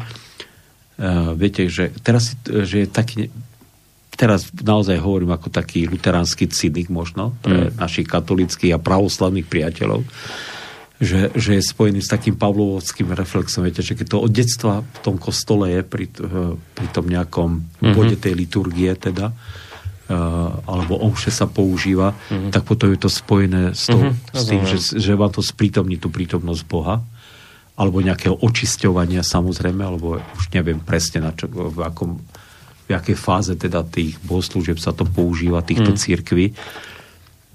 uh, 1.02 1.32
viete, 1.32 1.68
že 1.72 1.92
teraz 2.04 2.36
že 2.44 2.84
je 2.84 2.88
taký 2.88 3.32
teraz 4.16 4.52
naozaj 4.52 5.00
hovorím 5.00 5.32
ako 5.32 5.48
taký 5.48 5.88
luteránsky 5.88 6.48
cynik 6.52 6.92
možno 6.92 7.32
pre 7.40 7.72
mm. 7.72 7.80
našich 7.80 8.08
katolických 8.08 8.76
a 8.76 8.82
pravoslavných 8.82 9.48
priateľov, 9.48 10.04
že, 11.02 11.34
že 11.34 11.58
je 11.58 11.62
spojený 11.64 11.98
s 11.98 12.12
takým 12.12 12.38
pavlovským 12.38 13.10
reflexom. 13.10 13.66
Viete, 13.66 13.82
že 13.82 13.98
keď 13.98 14.06
to 14.06 14.18
od 14.22 14.30
detstva 14.30 14.86
v 14.86 14.98
tom 15.02 15.16
kostole 15.18 15.66
je 15.74 15.82
pri, 15.82 16.06
eh, 16.06 16.54
pri 16.54 16.86
tom 16.94 17.10
nejakom 17.10 17.50
mm-hmm. 17.58 17.94
bode 17.96 18.16
tej 18.20 18.38
liturgie 18.38 18.94
teda, 18.94 19.34
uh, 19.34 20.62
alebo 20.62 21.02
omše 21.02 21.34
sa 21.34 21.50
používa, 21.50 22.14
mm-hmm. 22.14 22.50
tak 22.54 22.62
potom 22.62 22.94
je 22.94 23.00
to 23.02 23.10
spojené 23.10 23.74
s, 23.74 23.90
to, 23.90 23.98
mm-hmm. 23.98 24.36
s 24.36 24.42
tým, 24.46 24.62
že, 24.62 24.78
že 25.00 25.12
vám 25.18 25.32
to 25.34 25.42
sprítomní 25.42 25.98
tú 25.98 26.12
prítomnosť 26.12 26.62
Boha 26.70 27.02
alebo 27.72 28.04
nejakého 28.04 28.36
očisťovania 28.36 29.24
samozrejme, 29.24 29.80
alebo 29.80 30.20
už 30.20 30.52
neviem 30.52 30.78
presne 30.78 31.24
na 31.24 31.32
čo, 31.32 31.48
v 31.48 31.80
akom 31.80 32.20
v 32.92 33.00
akej 33.00 33.16
fáze 33.16 33.52
teda 33.56 33.80
tých 33.88 34.20
bohoslúžieb 34.20 34.76
sa 34.76 34.92
to 34.92 35.08
používa, 35.08 35.64
týchto 35.64 35.96
mm. 35.96 35.98
církví. 35.98 36.46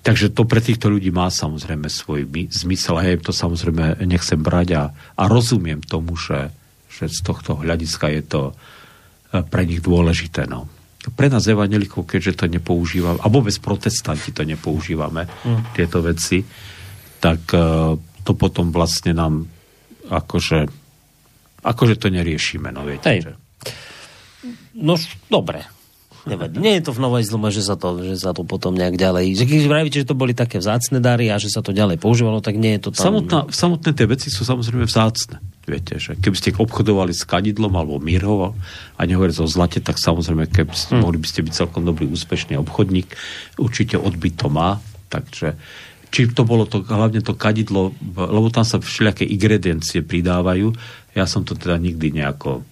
Takže 0.01 0.33
to 0.33 0.47
pre 0.47 0.63
týchto 0.63 0.89
ľudí 0.89 1.13
má 1.13 1.29
samozrejme 1.29 1.85
svoj 1.91 2.25
zmysel 2.49 2.95
a 2.97 3.05
ja 3.05 3.13
im 3.13 3.21
to 3.21 3.35
samozrejme 3.35 4.01
nechcem 4.07 4.39
brať 4.39 4.67
a, 4.73 4.83
a 5.19 5.23
rozumiem 5.27 5.83
tomu, 5.83 6.17
že, 6.17 6.49
že 6.89 7.11
z 7.11 7.19
tohto 7.21 7.59
hľadiska 7.59 8.07
je 8.15 8.23
to 8.23 8.41
e, 8.49 8.53
pre 9.43 9.67
nich 9.67 9.83
dôležité. 9.83 10.47
No. 10.47 10.65
Pre 11.11 11.27
nás 11.27 11.43
evanelikov, 11.45 12.07
keďže 12.07 12.39
to 12.39 12.45
nepoužívame, 12.47 13.19
a 13.19 13.27
vôbec 13.27 13.53
protestanti 13.59 14.31
to 14.31 14.47
nepoužívame, 14.47 15.27
mm. 15.27 15.75
tieto 15.75 15.99
veci, 16.03 16.43
tak 17.17 17.49
uh, 17.55 17.97
to 18.23 18.31
potom 18.37 18.69
vlastne 18.69 19.15
nám 19.15 19.47
akože, 20.07 20.67
akože 21.63 21.95
to 21.95 22.07
neriešime. 22.11 22.69
No, 22.75 22.83
viete, 22.83 23.07
Hej. 23.07 23.19
Že... 23.23 23.33
No, 24.73 24.99
dobre. 25.31 25.65
Nevadí. 26.27 26.59
Nie 26.59 26.83
je 26.83 26.91
to 26.91 26.91
v 26.91 26.99
Novej 26.99 27.23
zlome, 27.23 27.49
že 27.55 27.63
sa 27.63 27.79
to, 27.79 28.03
že 28.03 28.19
sa 28.19 28.35
to 28.35 28.43
potom 28.43 28.75
nejak 28.75 28.99
ďalej... 28.99 29.39
Že 29.39 29.43
keď 29.47 29.59
vravíte, 29.71 29.97
že 30.03 30.09
to 30.11 30.19
boli 30.19 30.35
také 30.35 30.59
vzácne 30.59 30.99
dary 30.99 31.31
a 31.31 31.39
že 31.39 31.47
sa 31.47 31.63
to 31.63 31.71
ďalej 31.71 32.03
používalo, 32.03 32.43
tak 32.43 32.59
nie 32.59 32.75
je 32.75 32.83
to 32.83 32.89
tam... 32.91 33.15
Samotná, 33.15 33.39
samotné 33.47 33.95
tie 33.95 34.03
veci 34.03 34.27
sú 34.27 34.43
samozrejme 34.43 34.83
vzácne. 34.83 35.39
Viete, 35.63 35.95
že 35.99 36.19
keby 36.19 36.35
ste 36.35 36.51
obchodovali 36.51 37.15
s 37.15 37.23
kadidlom 37.23 37.71
alebo 37.79 38.03
mírhov 38.03 38.59
a 38.99 39.01
nehovoriť 39.07 39.35
o 39.39 39.47
zlate, 39.47 39.79
tak 39.79 39.99
samozrejme, 39.99 40.51
keby 40.51 40.75
ste, 40.75 40.99
hmm. 40.99 41.03
mohli 41.07 41.17
by 41.19 41.27
ste 41.31 41.47
byť 41.47 41.53
celkom 41.55 41.87
dobrý, 41.87 42.11
úspešný 42.11 42.59
obchodník. 42.59 43.07
Určite 43.55 43.95
odbyt 43.95 44.35
to 44.35 44.51
má, 44.51 44.83
takže 45.07 45.55
či 46.07 46.27
to 46.31 46.47
bolo 46.47 46.63
to, 46.63 46.87
hlavne 46.87 47.19
to 47.19 47.35
kadidlo, 47.35 47.91
lebo 48.15 48.47
tam 48.47 48.63
sa 48.63 48.79
všelijaké 48.79 49.27
ingrediencie 49.27 50.03
pridávajú. 50.03 50.71
Ja 51.15 51.27
som 51.27 51.43
to 51.43 51.51
teda 51.55 51.75
nikdy 51.79 52.15
nejako 52.15 52.63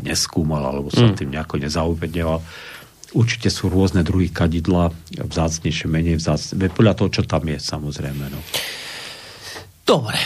neskúmal 0.00 0.62
alebo 0.62 0.88
sa 0.92 1.08
mm. 1.08 1.16
tým 1.16 1.30
nejako 1.34 1.56
nezaobedneval. 1.60 2.38
Určite 3.10 3.50
sú 3.50 3.66
rôzne 3.66 4.06
druhy 4.06 4.30
kadidla, 4.30 4.94
vzácnejšie, 5.18 5.90
menej 5.90 6.22
vzácnejšie. 6.22 6.70
Podľa 6.70 6.94
toho, 6.94 7.08
čo 7.10 7.22
tam 7.26 7.42
je, 7.50 7.58
samozrejme. 7.58 8.24
No. 8.30 8.38
Dobre. 9.82 10.20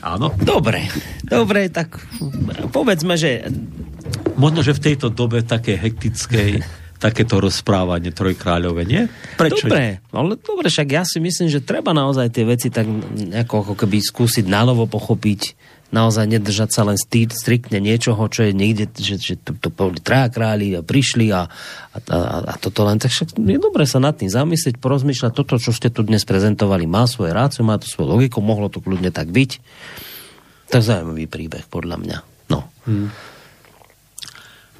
Áno? 0.00 0.32
Dobre. 0.40 0.88
Dobre, 1.20 1.68
tak 1.68 2.00
povedzme, 2.72 3.20
že... 3.20 3.44
Možno, 4.40 4.64
že 4.64 4.72
v 4.72 4.80
tejto 4.80 5.12
dobe 5.12 5.44
také 5.44 5.76
hektickej 5.76 6.62
takéto 6.98 7.38
rozprávanie 7.38 8.10
trojkráľové, 8.10 8.82
nie? 8.82 9.02
Prečo? 9.38 9.70
Dobre, 9.70 10.02
ale 10.10 10.34
dobre, 10.34 10.66
však 10.66 10.88
ja 10.90 11.06
si 11.06 11.22
myslím, 11.22 11.46
že 11.46 11.62
treba 11.62 11.94
naozaj 11.94 12.34
tie 12.34 12.42
veci 12.42 12.74
tak 12.74 12.90
nejako 13.14 13.70
ako 13.70 13.74
keby 13.78 14.02
skúsiť 14.02 14.44
nalovo 14.50 14.90
pochopiť 14.90 15.54
naozaj 15.88 16.28
nedržať 16.28 16.70
sa 16.72 16.84
len 16.84 17.00
stý, 17.00 17.24
striktne 17.28 17.80
niečoho, 17.80 18.20
čo 18.28 18.44
je 18.44 18.52
niekde, 18.52 18.92
že, 19.00 19.16
že 19.16 19.34
to, 19.40 19.56
to 19.56 19.72
boli 19.72 19.96
traja 20.00 20.28
králi 20.28 20.76
a 20.76 20.84
prišli 20.84 21.32
a, 21.32 21.48
a, 21.48 21.98
a, 22.12 22.36
a 22.44 22.54
toto 22.60 22.84
len. 22.84 23.00
Tak 23.00 23.08
však 23.08 23.28
je 23.40 23.58
dobre 23.60 23.88
sa 23.88 23.96
nad 23.96 24.12
tým 24.12 24.28
zamyslieť, 24.28 24.76
porozmýšľať. 24.76 25.32
Toto, 25.32 25.56
čo 25.56 25.72
ste 25.72 25.88
tu 25.88 26.04
dnes 26.04 26.20
prezentovali, 26.28 26.84
má 26.84 27.08
svoje 27.08 27.32
rácio, 27.32 27.64
má 27.64 27.80
to 27.80 27.88
svoju 27.88 28.20
logiku, 28.20 28.44
mohlo 28.44 28.68
to 28.68 28.84
kľudne 28.84 29.08
tak 29.08 29.32
byť. 29.32 29.50
Tak 30.68 30.84
zaujímavý 30.84 31.24
príbeh, 31.24 31.64
podľa 31.72 31.96
mňa. 31.96 32.18
No. 32.52 32.68
Hmm. 32.84 33.08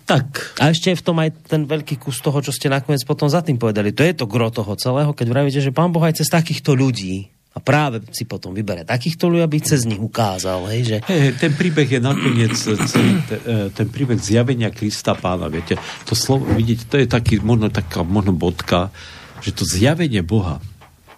Tak. 0.05 0.57
A 0.61 0.73
ešte 0.73 0.93
je 0.93 1.01
v 1.01 1.05
tom 1.05 1.17
aj 1.21 1.37
ten 1.49 1.69
veľký 1.69 2.01
kus 2.01 2.21
toho, 2.25 2.41
čo 2.41 2.53
ste 2.53 2.73
nakoniec 2.73 3.05
potom 3.05 3.29
za 3.29 3.45
tým 3.45 3.61
povedali. 3.61 3.93
To 3.93 4.05
je 4.05 4.17
to 4.17 4.25
gro 4.25 4.49
toho 4.49 4.73
celého, 4.77 5.13
keď 5.13 5.27
vravíte, 5.29 5.61
že 5.61 5.73
pán 5.73 5.93
Boh 5.93 6.01
aj 6.01 6.21
cez 6.21 6.29
takýchto 6.33 6.73
ľudí 6.77 7.29
a 7.59 7.61
práve 7.61 8.07
si 8.15 8.23
potom 8.23 8.55
vybere 8.55 8.87
takýchto 8.87 9.27
ľudí, 9.27 9.43
aby 9.43 9.59
cez 9.59 9.83
nich 9.83 9.99
ukázal. 9.99 10.71
Hej, 10.71 10.83
že... 10.87 10.97
Hey, 11.11 11.35
ten 11.35 11.51
príbeh 11.59 11.91
je 11.91 11.99
nakoniec 11.99 12.55
celý, 12.55 13.19
e, 13.19 13.75
ten 13.75 13.91
príbeh 13.91 14.23
zjavenia 14.23 14.71
Krista 14.71 15.19
pána, 15.19 15.51
viete. 15.51 15.75
To 16.07 16.15
slovo, 16.15 16.47
vidíte, 16.55 16.87
to 16.87 16.97
je 17.03 17.11
taký, 17.11 17.43
možno 17.43 17.67
taká 17.67 18.07
možno 18.07 18.31
bodka, 18.31 18.95
že 19.43 19.51
to 19.51 19.67
zjavenie 19.67 20.23
Boha 20.23 20.63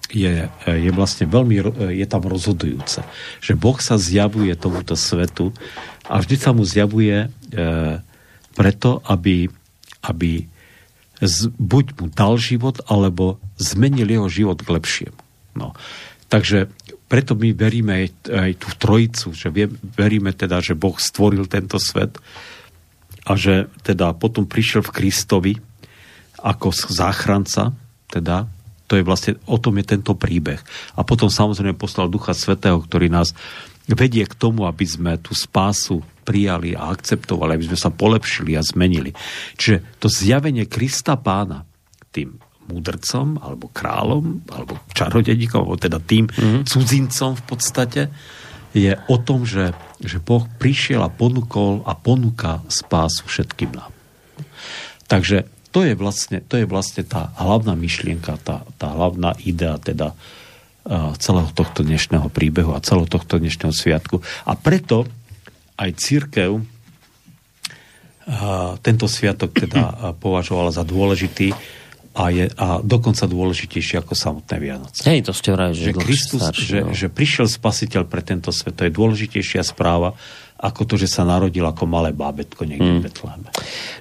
je, 0.08 0.48
e, 0.48 0.70
je 0.80 0.90
vlastne 0.96 1.28
veľmi, 1.28 1.54
e, 1.60 1.62
je 2.00 2.06
tam 2.08 2.24
rozhodujúce. 2.24 3.04
Že 3.44 3.52
Boh 3.60 3.76
sa 3.76 4.00
zjavuje 4.00 4.56
tomuto 4.56 4.96
svetu 4.96 5.52
a 6.08 6.24
vždy 6.24 6.36
sa 6.40 6.50
mu 6.56 6.64
zjavuje 6.64 7.26
e, 7.26 7.28
preto, 8.56 9.04
aby, 9.06 9.52
aby 10.08 10.48
z, 11.20 11.52
buď 11.52 12.00
mu 12.00 12.06
dal 12.08 12.40
život, 12.40 12.80
alebo 12.88 13.36
zmenil 13.60 14.08
jeho 14.08 14.28
život 14.32 14.58
k 14.64 14.72
lepšiemu. 14.72 15.20
No. 15.54 15.76
Takže 16.30 16.70
preto 17.10 17.34
my 17.34 17.50
veríme 17.50 18.06
aj, 18.06 18.06
aj 18.30 18.50
tú 18.62 18.68
trojicu, 18.78 19.34
že 19.34 19.50
veríme 19.98 20.30
teda, 20.30 20.62
že 20.62 20.78
Boh 20.78 20.94
stvoril 20.94 21.50
tento 21.50 21.82
svet 21.82 22.14
a 23.26 23.34
že 23.34 23.66
teda 23.82 24.14
potom 24.14 24.46
prišiel 24.46 24.86
v 24.86 24.94
Kristovi 24.94 25.52
ako 26.38 26.70
záchranca, 26.70 27.74
teda 28.06 28.46
to 28.86 28.98
je 28.98 29.06
vlastne, 29.06 29.38
o 29.46 29.58
tom 29.58 29.78
je 29.78 29.86
tento 29.86 30.18
príbeh. 30.18 30.58
A 30.98 31.06
potom 31.06 31.30
samozrejme 31.30 31.78
poslal 31.78 32.10
Ducha 32.10 32.34
Svetého, 32.34 32.82
ktorý 32.82 33.06
nás 33.06 33.34
vedie 33.86 34.26
k 34.26 34.34
tomu, 34.34 34.66
aby 34.66 34.82
sme 34.82 35.14
tú 35.18 35.30
spásu 35.34 36.02
prijali 36.26 36.74
a 36.74 36.90
akceptovali, 36.90 37.54
aby 37.54 37.70
sme 37.70 37.78
sa 37.78 37.90
polepšili 37.90 38.58
a 38.58 38.62
zmenili. 38.62 39.14
Čiže 39.58 39.98
to 40.02 40.06
zjavenie 40.10 40.66
Krista 40.66 41.14
pána 41.14 41.66
tým 42.10 42.38
múdrcom, 42.70 43.42
alebo 43.42 43.66
kráľom, 43.74 44.46
alebo 44.54 44.78
čarodejníkom, 44.94 45.66
alebo 45.66 45.74
teda 45.74 45.98
tým 45.98 46.30
mm-hmm. 46.30 46.62
cudzincom 46.70 47.34
v 47.34 47.44
podstate, 47.44 48.02
je 48.70 48.94
o 49.10 49.16
tom, 49.18 49.42
že, 49.42 49.74
že 49.98 50.22
Boh 50.22 50.46
prišiel 50.62 51.02
a 51.02 51.10
ponúkol 51.10 51.82
a 51.82 51.98
ponúka 51.98 52.62
spásu 52.70 53.26
všetkým 53.26 53.74
nám. 53.74 53.90
Takže 55.10 55.50
to 55.74 55.82
je 55.86 55.98
vlastne, 55.98 56.38
to 56.46 56.58
je 56.58 56.66
vlastne 56.66 57.02
tá 57.06 57.34
hlavná 57.38 57.74
myšlienka, 57.74 58.38
tá, 58.42 58.62
tá 58.78 58.94
hlavná 58.94 59.34
idea 59.42 59.78
teda 59.78 60.14
uh, 60.14 61.14
celého 61.18 61.50
tohto 61.50 61.82
dnešného 61.82 62.30
príbehu 62.30 62.74
a 62.74 62.82
celého 62.82 63.06
tohto 63.10 63.38
dnešného 63.38 63.74
sviatku. 63.74 64.22
A 64.46 64.54
preto 64.54 65.06
aj 65.74 65.90
církev 65.98 66.62
uh, 66.62 66.64
tento 68.82 69.06
sviatok 69.10 69.50
teda 69.54 69.82
uh, 69.82 70.14
považovala 70.14 70.70
za 70.74 70.86
dôležitý, 70.86 71.54
a 72.10 72.34
je 72.34 72.50
a 72.58 72.82
dokonca 72.82 73.22
dôležitejšie 73.30 74.02
ako 74.02 74.18
samotné 74.18 74.56
Vianoce. 74.58 75.06
Hej, 75.06 75.30
to 75.30 75.32
ste 75.32 75.54
vraj, 75.54 75.70
že, 75.70 75.90
že 75.90 75.92
Kristus, 75.94 76.42
starší, 76.42 76.66
že, 76.66 76.78
no. 76.82 76.90
že 76.90 77.06
prišiel 77.06 77.46
spasiteľ 77.46 78.02
pre 78.10 78.22
tento 78.26 78.50
svet, 78.50 78.74
to 78.74 78.82
je 78.82 78.92
dôležitejšia 78.92 79.62
správa 79.62 80.18
ako 80.60 80.84
to, 80.84 80.94
že 81.00 81.08
sa 81.08 81.24
narodil 81.24 81.64
ako 81.64 81.88
malé 81.88 82.12
bábetko 82.12 82.68
niekde 82.68 82.84
hmm. 82.84 83.00
v 83.00 83.04
Betleheme. 83.08 83.48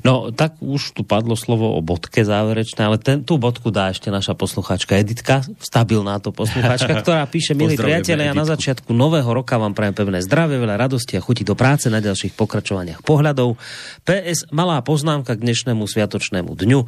No, 0.03 0.35
tak 0.35 0.59
už 0.59 0.91
tu 0.91 1.07
padlo 1.07 1.39
slovo 1.39 1.71
o 1.71 1.79
bodke 1.79 2.27
záverečné, 2.27 2.81
ale 2.83 2.99
ten, 2.99 3.23
tú 3.23 3.39
bodku 3.39 3.71
dá 3.71 3.95
ešte 3.95 4.11
naša 4.11 4.35
poslucháčka 4.35 4.99
Editka, 4.99 5.47
stabilná 5.63 6.19
to 6.19 6.35
poslucháčka, 6.35 6.99
ktorá 7.03 7.23
píše, 7.31 7.55
milí 7.55 7.79
priatelia, 7.79 8.31
ja 8.31 8.35
na 8.35 8.43
začiatku 8.43 8.91
nového 8.91 9.27
roka 9.31 9.55
vám 9.55 9.71
prajem 9.71 9.95
pevné 9.95 10.19
zdravie, 10.19 10.59
veľa 10.59 10.75
radosti 10.75 11.15
a 11.15 11.23
chuti 11.23 11.47
do 11.47 11.55
práce 11.55 11.87
na 11.87 12.03
ďalších 12.03 12.35
pokračovaniach 12.35 13.07
pohľadov. 13.07 13.55
PS, 14.03 14.51
malá 14.51 14.83
poznámka 14.83 15.39
k 15.39 15.43
dnešnému 15.43 15.87
sviatočnému 15.87 16.51
dňu. 16.59 16.79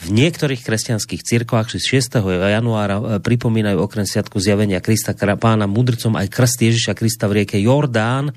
V 0.00 0.06
niektorých 0.08 0.64
kresťanských 0.64 1.20
cirkvách 1.20 1.76
6. 1.76 2.16
januára 2.24 2.96
e, 2.96 3.04
pripomínajú 3.20 3.76
okrem 3.84 4.08
sviatku 4.08 4.40
zjavenia 4.40 4.80
Krista 4.80 5.12
pána 5.36 5.68
mudrcom 5.68 6.16
aj 6.16 6.26
krst 6.32 6.58
Ježiša 6.64 6.92
Krista 6.96 7.28
v 7.28 7.42
rieke 7.42 7.58
Jordán 7.60 8.32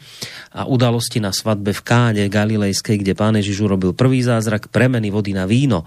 a 0.51 0.67
udalosti 0.81 1.21
na 1.21 1.29
svadbe 1.29 1.77
v 1.77 1.85
Káne 1.85 2.25
Galilejskej, 2.25 3.05
kde 3.05 3.13
pán 3.13 3.37
Ježiš 3.37 3.69
urobil 3.69 3.93
prvý 3.93 4.25
zázrak 4.25 4.73
premeny 4.73 5.13
vody 5.13 5.29
na 5.29 5.45
víno. 5.45 5.85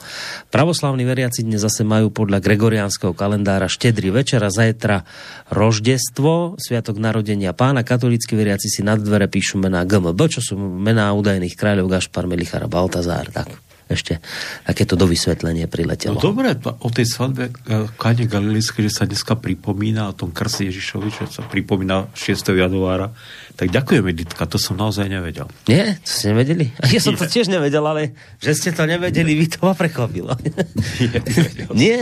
Pravoslavní 0.54 1.02
veriaci 1.02 1.42
dnes 1.42 1.66
zase 1.66 1.82
majú 1.82 2.14
podľa 2.14 2.38
gregoriánskeho 2.38 3.10
kalendára 3.10 3.66
štedrý 3.66 4.14
večer 4.14 4.38
a 4.46 4.54
zajtra 4.54 5.02
roždestvo, 5.50 6.62
sviatok 6.62 7.02
narodenia 7.02 7.50
pána. 7.50 7.82
Katolícky 7.82 8.38
veriaci 8.38 8.70
si 8.70 8.86
nad 8.86 9.02
dvere 9.02 9.26
píšu 9.26 9.58
mená 9.58 9.82
GMB, 9.82 10.20
čo 10.30 10.38
sú 10.38 10.54
mená 10.62 11.10
údajných 11.10 11.58
kráľov 11.58 11.90
Gašpar, 11.90 12.30
Melichar 12.30 12.62
a 12.62 12.70
Baltazár. 12.70 13.34
Tak 13.34 13.73
ešte 13.84 14.24
takéto 14.64 14.96
dovysvetlenie 14.96 15.68
priletelo. 15.68 16.16
No 16.16 16.32
dobre, 16.32 16.56
o 16.56 16.88
tej 16.88 17.04
svadbe 17.04 17.52
Káne 18.00 18.24
Galilejskej, 18.24 18.88
že 18.88 18.92
sa 18.92 19.04
dneska 19.04 19.36
pripomína 19.36 20.08
o 20.08 20.16
tom 20.16 20.32
krse 20.32 20.72
Ježišovi, 20.72 21.08
čo 21.12 21.28
sa 21.28 21.44
pripomína 21.44 22.08
6. 22.16 22.56
januára, 22.56 23.12
tak 23.54 23.68
ďakujem, 23.68 24.04
Editka, 24.08 24.48
to 24.48 24.56
som 24.56 24.80
naozaj 24.80 25.06
nevedel. 25.06 25.46
Nie? 25.68 26.00
To 26.00 26.10
ste 26.10 26.32
nevedeli? 26.32 26.72
Ja 26.94 27.00
som 27.02 27.18
to 27.18 27.26
tiež 27.26 27.50
nevedel, 27.50 27.84
ale 27.84 28.14
že 28.38 28.54
ste 28.54 28.70
to 28.70 28.86
nevedeli, 28.86 29.34
vy 29.34 29.46
to 29.50 29.58
ma 29.66 29.74
prekvapilo. 29.76 30.32
Nie? 31.00 31.20
Nie? 31.84 31.98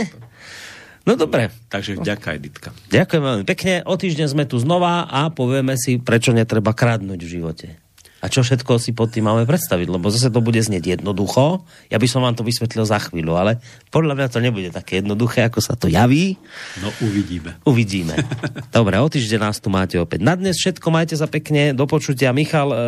No 1.03 1.19
dobre. 1.19 1.51
Takže 1.67 1.99
vďaka, 1.99 2.39
Editka. 2.39 2.71
Ďakujem 2.87 3.23
veľmi 3.23 3.43
pekne. 3.43 3.83
O 3.83 3.99
týždeň 3.99 4.27
sme 4.31 4.47
tu 4.47 4.55
znova 4.55 5.03
a 5.03 5.27
povieme 5.35 5.75
si, 5.75 5.99
prečo 5.99 6.31
netreba 6.31 6.71
kradnúť 6.71 7.19
v 7.19 7.27
živote 7.27 7.82
a 8.23 8.31
čo 8.31 8.39
všetko 8.39 8.79
si 8.79 8.95
pod 8.95 9.11
tým 9.11 9.27
máme 9.27 9.43
predstaviť, 9.43 9.91
lebo 9.91 10.07
zase 10.07 10.31
to 10.31 10.39
bude 10.39 10.55
znieť 10.55 10.95
jednoducho. 10.95 11.67
Ja 11.91 11.99
by 11.99 12.07
som 12.07 12.23
vám 12.23 12.39
to 12.39 12.47
vysvetlil 12.47 12.87
za 12.87 12.95
chvíľu, 13.03 13.35
ale 13.35 13.59
podľa 13.91 14.15
mňa 14.15 14.27
to 14.31 14.39
nebude 14.39 14.71
také 14.71 15.03
jednoduché, 15.03 15.43
ako 15.51 15.59
sa 15.59 15.75
to 15.75 15.91
javí. 15.91 16.39
No 16.79 16.87
uvidíme. 17.03 17.59
Uvidíme. 17.67 18.15
Dobre, 18.75 18.95
o 19.03 19.11
týždeň 19.11 19.39
nás 19.43 19.59
tu 19.59 19.67
máte 19.67 19.99
opäť. 19.99 20.23
Na 20.23 20.39
dnes 20.39 20.55
všetko 20.55 20.87
majte 20.87 21.19
sa 21.19 21.27
pekne, 21.27 21.75
do 21.75 21.83
počutia. 21.83 22.31
Michal, 22.31 22.71
e 22.71 22.81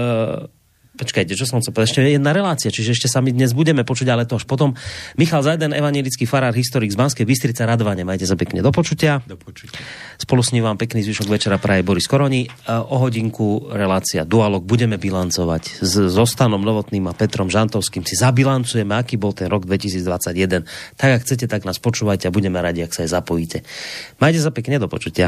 Počkajte, 0.95 1.35
čo 1.35 1.43
som 1.43 1.59
chcel 1.59 1.75
povedať? 1.75 1.91
Ešte 1.91 2.01
jedna 2.07 2.31
relácia, 2.31 2.71
čiže 2.71 2.95
ešte 2.95 3.11
sa 3.11 3.19
my 3.19 3.35
dnes 3.35 3.51
budeme 3.51 3.83
počuť, 3.83 4.07
ale 4.07 4.23
to 4.23 4.39
až 4.39 4.47
potom. 4.47 4.79
Michal 5.19 5.43
Zajden, 5.43 5.75
evangelický 5.75 6.23
farár, 6.23 6.55
historik 6.55 6.87
z 6.87 6.95
Banskej 6.95 7.27
Bystrice, 7.27 7.67
Radovane. 7.67 8.07
Majte 8.07 8.23
sa 8.23 8.39
pekne 8.39 8.63
do 8.63 8.71
počutia. 8.71 9.19
Do 9.27 9.35
počutia. 9.35 9.75
Spolu 10.15 10.39
s 10.39 10.55
ním 10.55 10.63
vám 10.63 10.79
pekný 10.79 11.03
zvyšok 11.03 11.27
večera 11.27 11.59
praje 11.59 11.83
Boris 11.83 12.07
Koroni. 12.07 12.47
O 12.71 12.95
hodinku 13.03 13.67
relácia 13.75 14.23
Dualog 14.23 14.63
budeme 14.63 14.95
bilancovať 14.95 15.83
s 15.83 15.93
Zostanom 16.15 16.63
Novotným 16.63 17.11
a 17.11 17.13
Petrom 17.13 17.51
Žantovským. 17.51 18.07
Si 18.07 18.15
zabilancujeme, 18.15 18.95
aký 18.95 19.19
bol 19.19 19.35
ten 19.35 19.51
rok 19.51 19.67
2021. 19.67 20.63
Tak, 20.95 21.09
ak 21.11 21.21
chcete, 21.27 21.51
tak 21.51 21.67
nás 21.67 21.75
počúvajte 21.75 22.31
a 22.31 22.31
budeme 22.31 22.63
radi, 22.63 22.87
ak 22.87 22.95
sa 22.95 23.03
aj 23.03 23.11
zapojíte. 23.11 23.67
Majte 24.23 24.39
sa 24.39 24.55
pekne 24.55 24.79
do 24.79 24.87
počutia. 24.87 25.27